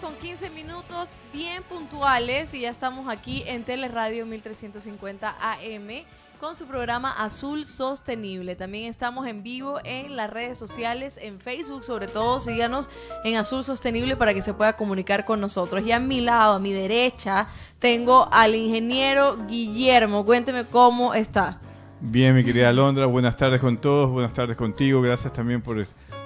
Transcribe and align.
con 0.00 0.14
15 0.14 0.50
minutos 0.50 1.10
bien 1.32 1.62
puntuales 1.62 2.52
y 2.54 2.60
ya 2.60 2.70
estamos 2.70 3.08
aquí 3.08 3.44
en 3.46 3.62
Teleradio 3.62 4.26
1350 4.26 5.36
AM 5.40 6.04
con 6.40 6.54
su 6.54 6.66
programa 6.66 7.12
Azul 7.12 7.64
Sostenible. 7.64 8.56
También 8.56 8.90
estamos 8.90 9.26
en 9.26 9.42
vivo 9.42 9.78
en 9.84 10.16
las 10.16 10.28
redes 10.30 10.58
sociales, 10.58 11.18
en 11.22 11.40
Facebook 11.40 11.84
sobre 11.84 12.08
todo, 12.08 12.40
síganos 12.40 12.90
en 13.24 13.36
Azul 13.36 13.64
Sostenible 13.64 14.16
para 14.16 14.34
que 14.34 14.42
se 14.42 14.52
pueda 14.52 14.74
comunicar 14.74 15.24
con 15.24 15.40
nosotros. 15.40 15.84
Y 15.86 15.92
a 15.92 15.98
mi 15.98 16.20
lado, 16.20 16.54
a 16.54 16.58
mi 16.58 16.72
derecha, 16.72 17.48
tengo 17.78 18.28
al 18.32 18.54
ingeniero 18.54 19.36
Guillermo. 19.46 20.24
Cuénteme 20.24 20.64
cómo 20.64 21.14
está. 21.14 21.60
Bien, 22.00 22.34
mi 22.34 22.44
querida 22.44 22.68
Alondra, 22.68 23.06
buenas 23.06 23.36
tardes 23.36 23.60
con 23.60 23.78
todos, 23.78 24.10
buenas 24.10 24.34
tardes 24.34 24.56
contigo, 24.56 25.00
gracias 25.00 25.32
también 25.32 25.62
por 25.62 25.78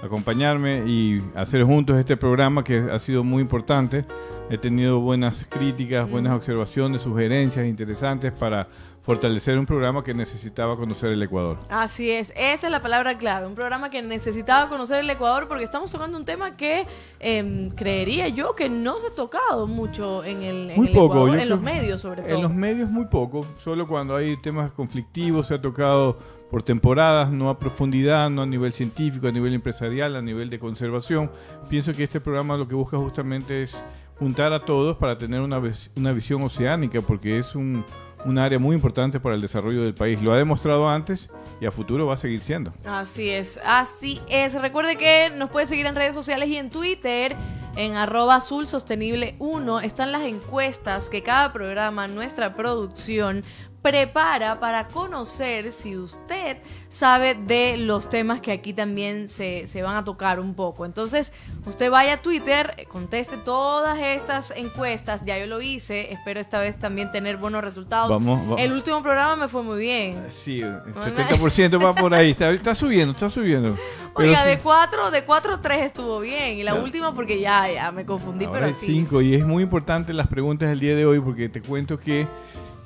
acompañarme 0.03 0.85
y 0.87 1.23
hacer 1.35 1.63
juntos 1.65 1.99
este 1.99 2.17
programa 2.17 2.65
que 2.65 2.79
ha 2.91 2.99
sido 2.99 3.25
muy 3.25 3.43
importante. 3.43 4.05
He 4.51 4.59
tenido 4.59 5.01
buenas 5.01 5.47
críticas, 5.49 6.11
buenas 6.11 6.33
observaciones, 6.33 7.03
sugerencias 7.03 7.67
interesantes 7.67 8.33
para 8.33 8.69
fortalecer 9.03 9.59
un 9.59 9.67
programa 9.67 10.05
que 10.05 10.13
necesitaba 10.13 10.77
conocer 10.77 11.13
el 11.13 11.23
Ecuador. 11.23 11.59
Así 11.69 12.11
es, 12.11 12.33
esa 12.37 12.67
es 12.67 12.71
la 12.71 12.83
palabra 12.83 13.17
clave, 13.17 13.47
un 13.47 13.55
programa 13.55 13.91
que 13.91 14.03
necesitaba 14.03 14.69
conocer 14.69 15.01
el 15.01 15.11
Ecuador 15.11 15.49
porque 15.49 15.65
estamos 15.65 15.91
tocando 15.91 16.19
un 16.19 16.25
tema 16.25 16.57
que 16.57 16.87
em, 17.19 17.71
creería 17.71 18.29
yo 18.29 18.55
que 18.55 18.69
no 18.69 18.99
se 18.99 19.09
ha 19.09 19.11
tocado 19.11 19.67
mucho 19.67 20.23
en 20.25 20.43
el, 20.43 20.71
en 20.71 20.85
Ecuador, 20.87 21.39
en 21.39 21.49
los 21.49 21.61
medios 21.61 22.03
sobre 22.03 22.23
todo. 22.23 22.35
En 22.35 22.43
los 22.43 22.53
medios 22.53 22.91
muy 22.91 23.07
poco, 23.07 23.41
solo 23.59 23.87
cuando 23.87 24.15
hay 24.15 24.37
temas 24.37 24.73
conflictivos 24.73 25.49
se 25.49 25.55
ha 25.55 25.61
tocado 25.61 26.19
por 26.51 26.63
temporadas, 26.63 27.31
no 27.31 27.49
a 27.49 27.59
profundidad, 27.59 28.29
no 28.29 28.43
a 28.43 28.47
nivel 28.47 28.73
científico, 28.73 29.29
a 29.29 29.33
nivel 29.33 29.55
empresarial, 29.55 30.17
a 30.17 30.23
nivel 30.23 30.51
de 30.51 30.59
conservación. 30.59 31.31
Pienso 31.69 31.93
que 31.93 32.05
este 32.05 32.21
programa 32.21 32.57
lo 32.57 32.67
que 32.67 32.75
busca 32.75 32.99
justamente 32.99 33.63
es 33.63 33.83
juntar 34.19 34.53
a 34.53 34.65
todos 34.65 34.97
para 34.99 35.17
tener 35.17 35.41
una, 35.41 35.63
una 35.97 36.13
visión 36.13 36.43
oceánica, 36.43 37.01
porque 37.01 37.39
es 37.39 37.55
un, 37.55 37.85
un 38.25 38.39
área 38.39 38.59
muy 38.59 38.75
importante 38.75 39.21
para 39.21 39.35
el 39.35 39.41
desarrollo 39.41 39.83
del 39.83 39.95
país. 39.95 40.21
Lo 40.21 40.33
ha 40.33 40.39
demostrado 40.39 40.89
antes 40.89 41.29
y 41.61 41.67
a 41.67 41.71
futuro 41.71 42.07
va 42.07 42.15
a 42.15 42.17
seguir 42.17 42.41
siendo. 42.41 42.73
Así 42.85 43.31
es, 43.31 43.61
así 43.65 44.21
es. 44.29 44.55
Recuerde 44.55 44.97
que 44.97 45.31
nos 45.31 45.51
puede 45.51 45.67
seguir 45.67 45.87
en 45.87 45.95
redes 45.95 46.15
sociales 46.15 46.49
y 46.49 46.57
en 46.57 46.71
Twitter. 46.71 47.37
En 47.77 47.95
arroba 47.95 48.35
azul 48.37 48.67
sostenible 48.67 49.37
1 49.39 49.81
están 49.81 50.11
las 50.11 50.23
encuestas 50.23 51.09
que 51.09 51.23
cada 51.23 51.53
programa, 51.53 52.09
nuestra 52.09 52.53
producción, 52.53 53.43
prepara 53.83 54.61
para 54.61 54.87
conocer 54.89 55.73
si 55.73 55.97
usted 55.97 56.59
sabe 56.89 57.35
de 57.35 57.77
los 57.79 58.11
temas 58.11 58.41
que 58.41 58.53
aquí 58.53 58.73
también 58.73 59.29
se, 59.29 59.67
van 59.83 59.97
a 59.97 60.05
tocar 60.05 60.39
un 60.39 60.55
poco. 60.55 60.85
Entonces, 60.85 61.33
usted 61.67 61.91
vaya 61.91 62.15
a 62.15 62.17
Twitter, 62.19 62.87
conteste 62.89 63.39
todas 63.39 63.99
estas 63.99 64.53
encuestas, 64.55 65.25
ya 65.25 65.39
yo 65.39 65.47
lo 65.47 65.63
hice, 65.63 66.13
espero 66.13 66.41
esta 66.41 66.61
vez 66.61 66.79
también 66.79 67.11
tener 67.11 67.39
buenos 67.39 67.65
resultados. 67.65 68.11
El 68.59 68.73
último 68.73 69.03
programa 69.03 69.37
me 69.37 69.49
fue 69.49 69.63
muy 69.63 69.81
bien. 69.81 70.27
Sí, 70.29 70.61
el 70.61 70.83
70% 70.95 71.83
va 71.83 71.95
por 71.95 72.13
ahí, 72.13 72.31
está, 72.31 72.75
subiendo, 72.75 73.13
está 73.15 73.31
subiendo. 73.31 73.77
Oiga, 74.15 74.45
de 74.45 74.59
4, 74.59 75.11
de 75.11 75.25
4, 75.25 75.61
3 75.61 75.83
estuvo 75.85 76.21
bien. 76.21 76.59
Y 76.59 76.63
la 76.65 76.75
última 76.75 77.15
porque 77.15 77.41
ya, 77.41 77.71
ya 77.71 77.93
me 77.93 78.05
confundí, 78.05 78.47
pero 78.47 78.67
sí. 78.75 78.87
5 78.87 79.23
y 79.23 79.35
es 79.37 79.47
muy 79.47 79.63
importante 79.63 80.13
las 80.13 80.27
preguntas 80.29 80.69
del 80.69 80.81
día 80.81 80.95
de 80.95 81.07
hoy 81.07 81.21
porque 81.21 81.49
te 81.49 81.63
cuento 81.63 81.99
que 81.99 82.27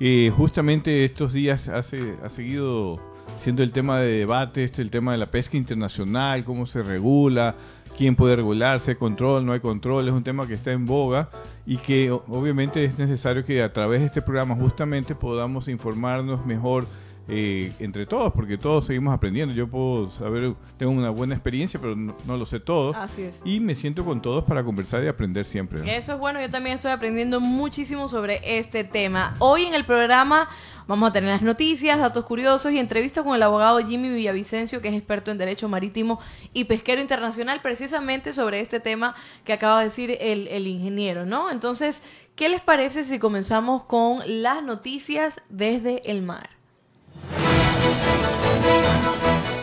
eh, 0.00 0.32
justamente 0.36 1.04
estos 1.04 1.32
días 1.32 1.68
hace, 1.68 2.16
ha 2.22 2.28
seguido 2.28 3.00
siendo 3.40 3.62
el 3.62 3.72
tema 3.72 4.00
de 4.00 4.18
debate, 4.18 4.64
este, 4.64 4.82
el 4.82 4.90
tema 4.90 5.12
de 5.12 5.18
la 5.18 5.26
pesca 5.26 5.56
internacional, 5.56 6.44
cómo 6.44 6.66
se 6.66 6.82
regula, 6.82 7.54
quién 7.96 8.16
puede 8.16 8.36
regularse, 8.36 8.92
hay 8.92 8.96
control, 8.96 9.44
no 9.44 9.52
hay 9.52 9.60
control, 9.60 10.08
es 10.08 10.14
un 10.14 10.24
tema 10.24 10.46
que 10.46 10.54
está 10.54 10.72
en 10.72 10.84
boga 10.84 11.28
y 11.66 11.76
que 11.76 12.10
obviamente 12.10 12.84
es 12.84 12.98
necesario 12.98 13.44
que 13.44 13.62
a 13.62 13.72
través 13.72 14.00
de 14.00 14.06
este 14.06 14.22
programa 14.22 14.54
justamente 14.54 15.14
podamos 15.14 15.68
informarnos 15.68 16.44
mejor 16.46 16.86
eh, 17.26 17.72
entre 17.78 18.04
todos, 18.04 18.32
porque 18.34 18.58
todos 18.58 18.86
seguimos 18.86 19.14
aprendiendo. 19.14 19.54
Yo 19.54 19.66
puedo 19.66 20.10
saber, 20.10 20.52
tengo 20.76 20.92
una 20.92 21.08
buena 21.08 21.34
experiencia, 21.34 21.80
pero 21.80 21.96
no, 21.96 22.36
lo 22.36 22.44
sé 22.44 22.60
todo. 22.60 22.94
Así 22.94 23.22
es. 23.22 23.40
Y 23.44 23.60
me 23.60 23.74
siento 23.74 24.04
con 24.04 24.20
todos 24.20 24.44
para 24.44 24.62
conversar 24.62 25.02
y 25.02 25.06
aprender 25.06 25.46
siempre. 25.46 25.80
Eso 25.96 26.12
es 26.12 26.18
bueno, 26.18 26.40
yo 26.40 26.50
también 26.50 26.74
estoy 26.74 26.92
aprendiendo 26.92 27.40
muchísimo 27.40 28.08
sobre 28.08 28.40
este 28.58 28.84
tema. 28.84 29.34
Hoy 29.38 29.62
en 29.62 29.74
el 29.74 29.86
programa 29.86 30.50
vamos 30.86 31.08
a 31.08 31.12
tener 31.14 31.30
las 31.30 31.40
noticias, 31.40 31.98
datos 31.98 32.26
curiosos 32.26 32.72
y 32.72 32.78
entrevistas 32.78 33.24
con 33.24 33.34
el 33.34 33.42
abogado 33.42 33.78
Jimmy 33.78 34.10
Villavicencio, 34.10 34.82
que 34.82 34.88
es 34.88 34.94
experto 34.94 35.30
en 35.30 35.38
Derecho 35.38 35.66
Marítimo 35.66 36.20
y 36.52 36.64
Pesquero 36.64 37.00
Internacional, 37.00 37.60
precisamente 37.62 38.34
sobre 38.34 38.60
este 38.60 38.80
tema 38.80 39.14
que 39.44 39.54
acaba 39.54 39.78
de 39.78 39.86
decir 39.86 40.18
el, 40.20 40.46
el 40.48 40.66
ingeniero, 40.66 41.24
¿no? 41.24 41.50
Entonces, 41.50 42.02
¿qué 42.36 42.50
les 42.50 42.60
parece 42.60 43.06
si 43.06 43.18
comenzamos 43.18 43.84
con 43.84 44.20
las 44.26 44.62
noticias 44.62 45.40
desde 45.48 46.10
el 46.10 46.20
mar? 46.20 46.50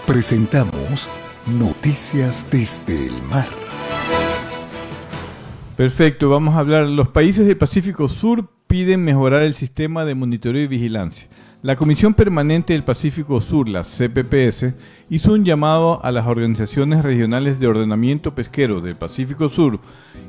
Presentamos 0.05 1.09
Noticias 1.47 2.45
desde 2.51 3.07
el 3.07 3.21
mar. 3.23 3.47
Perfecto, 5.75 6.29
vamos 6.29 6.55
a 6.55 6.59
hablar. 6.59 6.87
Los 6.87 7.07
países 7.07 7.47
del 7.47 7.57
Pacífico 7.57 8.07
Sur 8.07 8.47
piden 8.67 9.03
mejorar 9.03 9.41
el 9.41 9.53
sistema 9.53 10.05
de 10.05 10.15
monitoreo 10.15 10.61
y 10.61 10.67
vigilancia. 10.67 11.27
La 11.63 11.75
Comisión 11.75 12.15
Permanente 12.15 12.73
del 12.73 12.83
Pacífico 12.83 13.39
Sur, 13.39 13.69
la 13.69 13.83
CPPS, 13.83 14.73
hizo 15.11 15.33
un 15.33 15.45
llamado 15.45 16.03
a 16.03 16.11
las 16.11 16.25
organizaciones 16.25 17.03
regionales 17.03 17.59
de 17.59 17.67
ordenamiento 17.67 18.33
pesquero 18.33 18.81
del 18.81 18.95
Pacífico 18.95 19.47
Sur 19.47 19.79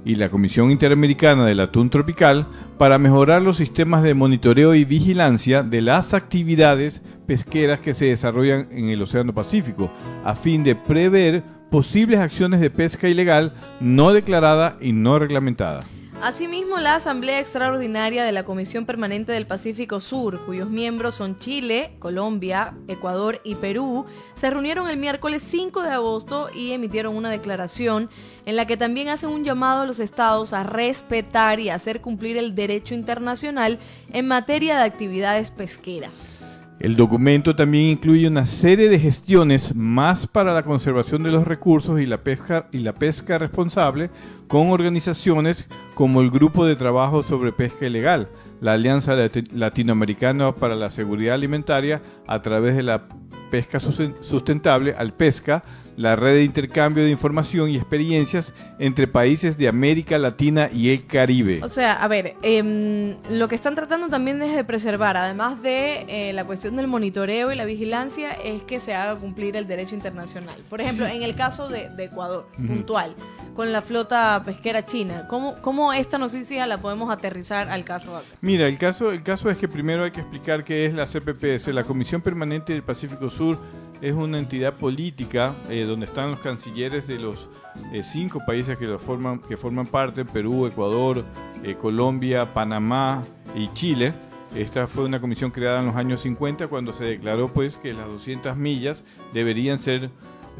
y 0.05 0.17
la 0.17 0.29
Comisión 0.29 0.71
Interamericana 0.71 1.47
del 1.47 1.61
Atún 1.61 1.89
Tropical 1.89 2.49
para 2.77 2.99
mejorar 2.99 3.41
los 3.41 3.57
sistemas 3.57 4.03
de 4.03 4.13
monitoreo 4.13 4.75
y 4.75 4.85
vigilancia 4.85 5.63
de 5.63 5.81
las 5.81 6.13
actividades 6.13 7.01
pesqueras 7.27 7.81
que 7.81 7.95
se 7.95 8.05
desarrollan 8.07 8.69
en 8.71 8.91
el 8.91 9.01
Océano 9.01 9.33
Pacífico, 9.33 9.91
a 10.27 10.35
fin 10.35 10.63
de 10.63 10.77
prever 10.77 11.45
posibles 11.71 12.21
acciones 12.21 12.61
de 12.61 12.69
pesca 12.69 13.09
ilegal 13.09 13.55
no 13.81 14.13
declarada 14.13 14.77
y 14.83 14.93
no 14.93 15.19
reglamentada. 15.19 15.81
Asimismo, 16.23 16.79
la 16.79 16.95
Asamblea 16.95 17.41
Extraordinaria 17.41 18.23
de 18.23 18.31
la 18.31 18.45
Comisión 18.45 18.87
Permanente 18.87 19.33
del 19.33 19.49
Pacífico 19.49 20.01
Sur, 20.01 20.47
cuyos 20.47 20.71
miembros 20.71 21.17
son 21.17 21.37
Chile, 21.41 21.97
Colombia, 21.99 22.75
Ecuador 22.87 23.41
y 23.43 23.57
Perú, 23.57 24.07
se 24.37 24.49
reunieron 24.49 24.89
el 24.89 24.99
miércoles 24.99 25.43
5 25.43 25.83
de 25.83 25.91
agosto 25.91 26.49
y 26.55 26.71
emitieron 26.71 27.17
una 27.17 27.29
declaración 27.29 28.09
en 28.47 28.55
la 28.55 28.69
que 28.69 28.77
también 28.77 29.09
hacen 29.09 29.31
un 29.31 29.43
llamado 29.43 29.81
a 29.81 29.87
los 29.87 29.99
estados 29.99 30.53
a 30.53 30.63
respetar 30.63 31.59
y 31.59 31.71
hacer 31.71 32.01
cumplir 32.01 32.37
el 32.37 32.55
derecho 32.55 32.95
internacional 32.95 33.81
en 34.13 34.29
materia 34.29 34.77
de 34.77 34.85
actividades 34.85 35.51
pesqueras. 35.51 36.42
El 36.79 36.97
documento 36.97 37.55
también 37.55 37.91
incluye 37.91 38.27
una 38.27 38.47
serie 38.47 38.89
de 38.89 38.99
gestiones 38.99 39.75
más 39.75 40.27
para 40.27 40.53
la 40.53 40.65
conservación 40.65 41.23
de 41.23 41.31
los 41.31 41.47
recursos 41.47 42.01
y 42.01 42.07
la 42.07 42.25
pesca, 42.25 42.67
y 42.73 42.79
la 42.79 42.93
pesca 42.93 43.39
responsable 43.39 44.11
con 44.49 44.71
organizaciones 44.71 45.69
como 45.95 46.21
el 46.21 46.31
Grupo 46.31 46.67
de 46.67 46.75
Trabajo 46.75 47.23
sobre 47.23 47.53
Pesca 47.53 47.87
Ilegal, 47.87 48.29
la 48.61 48.73
Alianza 48.73 49.17
Latinoamericana 49.53 50.53
para 50.55 50.75
la 50.75 50.91
Seguridad 50.91 51.35
Alimentaria 51.35 52.03
a 52.27 52.43
través 52.43 52.77
de 52.77 52.83
la 52.83 53.07
pesca 53.51 53.79
sustentable, 53.79 54.95
al 54.97 55.13
pesca, 55.13 55.63
la 56.03 56.17
red 56.17 56.35
de 56.35 56.43
intercambio 56.43 57.05
de 57.05 57.11
información 57.11 57.71
y 57.71 57.77
experiencias 57.77 58.53
entre 58.81 59.07
países 59.07 59.57
de 59.57 59.69
América 59.69 60.19
Latina 60.19 60.69
y 60.73 60.91
el 60.91 61.07
Caribe. 61.07 61.61
O 61.63 61.69
sea, 61.69 62.03
a 62.03 62.09
ver, 62.09 62.35
em, 62.43 63.17
lo 63.31 63.47
que 63.47 63.55
están 63.55 63.77
tratando 63.77 64.09
también 64.09 64.43
es 64.43 64.53
de 64.53 64.65
preservar, 64.65 65.17
además 65.17 65.63
de 65.63 66.05
eh, 66.09 66.33
la 66.33 66.45
cuestión 66.45 66.75
del 66.75 66.89
monitoreo 66.89 67.53
y 67.53 67.55
la 67.55 67.65
vigilancia, 67.65 68.33
es 68.33 68.65
que 68.65 68.81
se 68.81 68.95
haga 68.95 69.15
cumplir 69.15 69.57
el 69.57 69.69
derecho 69.69 69.95
internacional. 69.95 70.57
Por 70.69 70.81
ejemplo, 70.81 71.07
en 71.07 71.23
el 71.23 71.37
caso 71.37 71.69
de, 71.69 71.89
Ecuador, 72.03 72.49
puntual, 72.57 73.15
con 73.55 73.71
la 73.71 73.81
flota 73.81 74.43
pesquera 74.45 74.85
china, 74.85 75.27
¿cómo, 75.29 75.55
¿cómo 75.61 75.93
esta 75.93 76.19
noticia 76.19 76.67
la 76.67 76.79
podemos 76.79 77.13
aterrizar 77.13 77.71
al 77.71 77.85
caso 77.85 78.17
acá? 78.17 78.27
Mira, 78.41 78.67
el 78.67 78.77
caso, 78.77 79.13
el 79.13 79.23
caso 79.23 79.49
es 79.51 79.57
que 79.57 79.69
primero 79.69 80.03
hay 80.03 80.11
que 80.11 80.21
explicar 80.21 80.65
qué 80.65 80.85
es 80.85 80.95
la 80.95 81.07
CPPS, 81.07 81.69
la 81.69 81.85
Comisión 81.85 82.23
Permanente 82.23 82.73
del 82.73 82.83
Pacífico 82.83 83.31
Sur 83.31 83.57
es 84.03 84.13
una 84.13 84.39
entidad 84.39 84.75
política 84.75 85.55
eh, 85.71 85.85
donde 85.85 86.07
están 86.07 86.33
los 86.33 86.41
cancilleres 86.41 87.07
de 87.07 87.21
los 87.21 87.49
eh, 87.93 88.03
cinco 88.03 88.41
países 88.45 88.77
que, 88.77 88.87
lo 88.87 88.99
forman, 88.99 89.39
que 89.39 89.57
forman 89.57 89.87
parte, 89.87 90.25
Perú, 90.25 90.67
Ecuador, 90.67 91.25
eh, 91.63 91.77
Colombia, 91.81 92.53
Panamá 92.53 93.23
y 93.55 93.69
Chile. 93.75 94.13
Esta 94.57 94.89
fue 94.89 95.05
una 95.05 95.21
comisión 95.21 95.53
creada 95.53 95.81
en 95.81 95.87
los 95.87 95.97
años 95.97 96.21
50 96.21 96.67
cuando 96.67 96.93
se 96.93 97.05
declaró 97.05 97.49
pues 97.49 97.77
que 97.77 97.95
las 97.95 98.07
200 98.07 98.57
millas 98.57 99.05
deberían 99.33 99.79
ser 99.79 100.11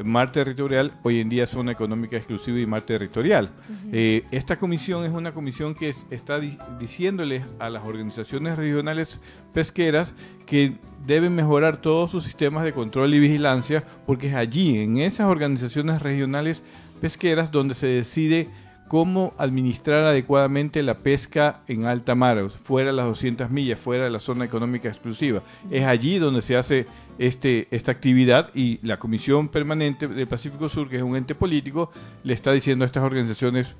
mar 0.03 0.31
territorial, 0.31 0.93
hoy 1.03 1.19
en 1.19 1.29
día 1.29 1.45
zona 1.45 1.71
económica 1.71 2.17
exclusiva 2.17 2.59
y 2.59 2.65
mar 2.65 2.81
territorial. 2.81 3.51
Eh, 3.91 4.23
esta 4.31 4.57
comisión 4.57 5.05
es 5.05 5.11
una 5.11 5.31
comisión 5.31 5.75
que 5.75 5.95
está 6.09 6.39
diciéndole 6.79 7.43
a 7.59 7.69
las 7.69 7.85
organizaciones 7.85 8.57
regionales 8.57 9.19
pesqueras 9.53 10.13
que 10.45 10.77
deben 11.05 11.35
mejorar 11.35 11.77
todos 11.77 12.11
sus 12.11 12.23
sistemas 12.23 12.63
de 12.63 12.73
control 12.73 13.13
y 13.13 13.19
vigilancia, 13.19 13.83
porque 14.05 14.29
es 14.29 14.35
allí, 14.35 14.79
en 14.79 14.97
esas 14.97 15.27
organizaciones 15.27 16.01
regionales 16.01 16.63
pesqueras, 16.99 17.51
donde 17.51 17.75
se 17.75 17.87
decide 17.87 18.49
cómo 18.93 19.33
administrar 19.39 20.03
adecuadamente 20.03 20.83
la 20.83 20.93
pesca 20.99 21.61
en 21.67 21.85
alta 21.85 22.13
mar, 22.13 22.51
fuera 22.51 22.91
de 22.91 22.95
las 22.95 23.07
200 23.07 23.49
millas, 23.49 23.79
fuera 23.79 24.03
de 24.03 24.11
la 24.11 24.19
zona 24.19 24.45
económica 24.45 24.87
exclusiva. 24.87 25.41
Es 25.71 25.83
allí 25.83 26.19
donde 26.19 26.43
se 26.43 26.55
hace 26.55 26.85
este, 27.17 27.67
esta 27.71 27.91
actividad 27.91 28.51
y 28.53 28.77
la 28.85 28.99
Comisión 28.99 29.49
Permanente 29.49 30.07
del 30.07 30.27
Pacífico 30.27 30.69
Sur, 30.69 30.89
que 30.91 30.97
es 30.97 31.01
un 31.01 31.15
ente 31.15 31.33
político, 31.33 31.91
le 32.23 32.35
está 32.35 32.51
diciendo 32.51 32.85
a 32.85 32.85
estas 32.85 33.03
organizaciones 33.03 33.75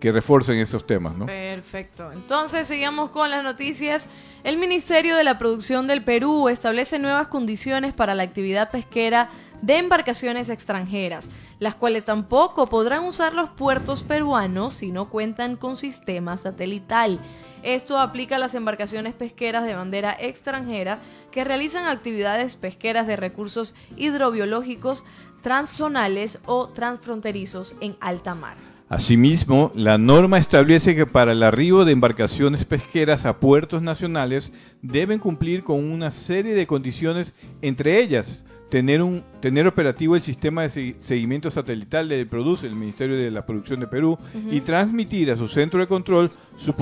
que 0.00 0.12
refuercen 0.12 0.58
esos 0.58 0.86
temas. 0.86 1.14
Perfecto. 1.24 2.12
Entonces, 2.12 2.68
sigamos 2.68 3.10
con 3.10 3.30
las 3.30 3.42
noticias. 3.42 4.10
El 4.44 4.58
Ministerio 4.58 5.16
de 5.16 5.24
la 5.24 5.38
Producción 5.38 5.86
del 5.86 6.04
Perú 6.04 6.50
establece 6.50 6.98
nuevas 6.98 7.28
condiciones 7.28 7.94
para 7.94 8.14
la 8.14 8.22
actividad 8.22 8.70
pesquera 8.70 9.30
de 9.62 9.78
embarcaciones 9.78 10.48
extranjeras, 10.48 11.30
las 11.58 11.74
cuales 11.74 12.04
tampoco 12.04 12.66
podrán 12.68 13.04
usar 13.04 13.34
los 13.34 13.50
puertos 13.50 14.02
peruanos 14.02 14.74
si 14.74 14.92
no 14.92 15.08
cuentan 15.08 15.56
con 15.56 15.76
sistema 15.76 16.36
satelital. 16.36 17.18
Esto 17.62 17.98
aplica 17.98 18.36
a 18.36 18.38
las 18.38 18.54
embarcaciones 18.54 19.14
pesqueras 19.14 19.64
de 19.64 19.74
bandera 19.74 20.16
extranjera 20.18 21.00
que 21.32 21.44
realizan 21.44 21.86
actividades 21.86 22.56
pesqueras 22.56 23.06
de 23.06 23.16
recursos 23.16 23.74
hidrobiológicos 23.96 25.04
transzonales 25.42 26.38
o 26.46 26.68
transfronterizos 26.68 27.74
en 27.80 27.96
alta 28.00 28.34
mar. 28.34 28.56
Asimismo, 28.88 29.70
la 29.74 29.98
norma 29.98 30.38
establece 30.38 30.96
que 30.96 31.04
para 31.04 31.32
el 31.32 31.42
arribo 31.42 31.84
de 31.84 31.92
embarcaciones 31.92 32.64
pesqueras 32.64 33.26
a 33.26 33.38
puertos 33.38 33.82
nacionales 33.82 34.50
deben 34.80 35.18
cumplir 35.18 35.62
con 35.62 35.90
una 35.90 36.10
serie 36.10 36.54
de 36.54 36.66
condiciones, 36.66 37.34
entre 37.60 38.00
ellas 38.00 38.44
tener, 38.70 39.02
un, 39.02 39.24
tener 39.40 39.66
operativo 39.66 40.16
el 40.16 40.22
sistema 40.22 40.62
de 40.62 40.96
seguimiento 41.00 41.50
satelital 41.50 42.08
que 42.08 42.26
produce 42.26 42.66
el 42.66 42.74
Ministerio 42.74 43.16
de 43.16 43.30
la 43.30 43.46
Producción 43.46 43.80
de 43.80 43.86
Perú 43.86 44.18
y 44.50 44.60
transmitir 44.60 45.30
a 45.30 45.36
su 45.36 45.48
centro 45.48 45.80
de 45.80 45.86
control 45.86 46.30
su, 46.56 46.74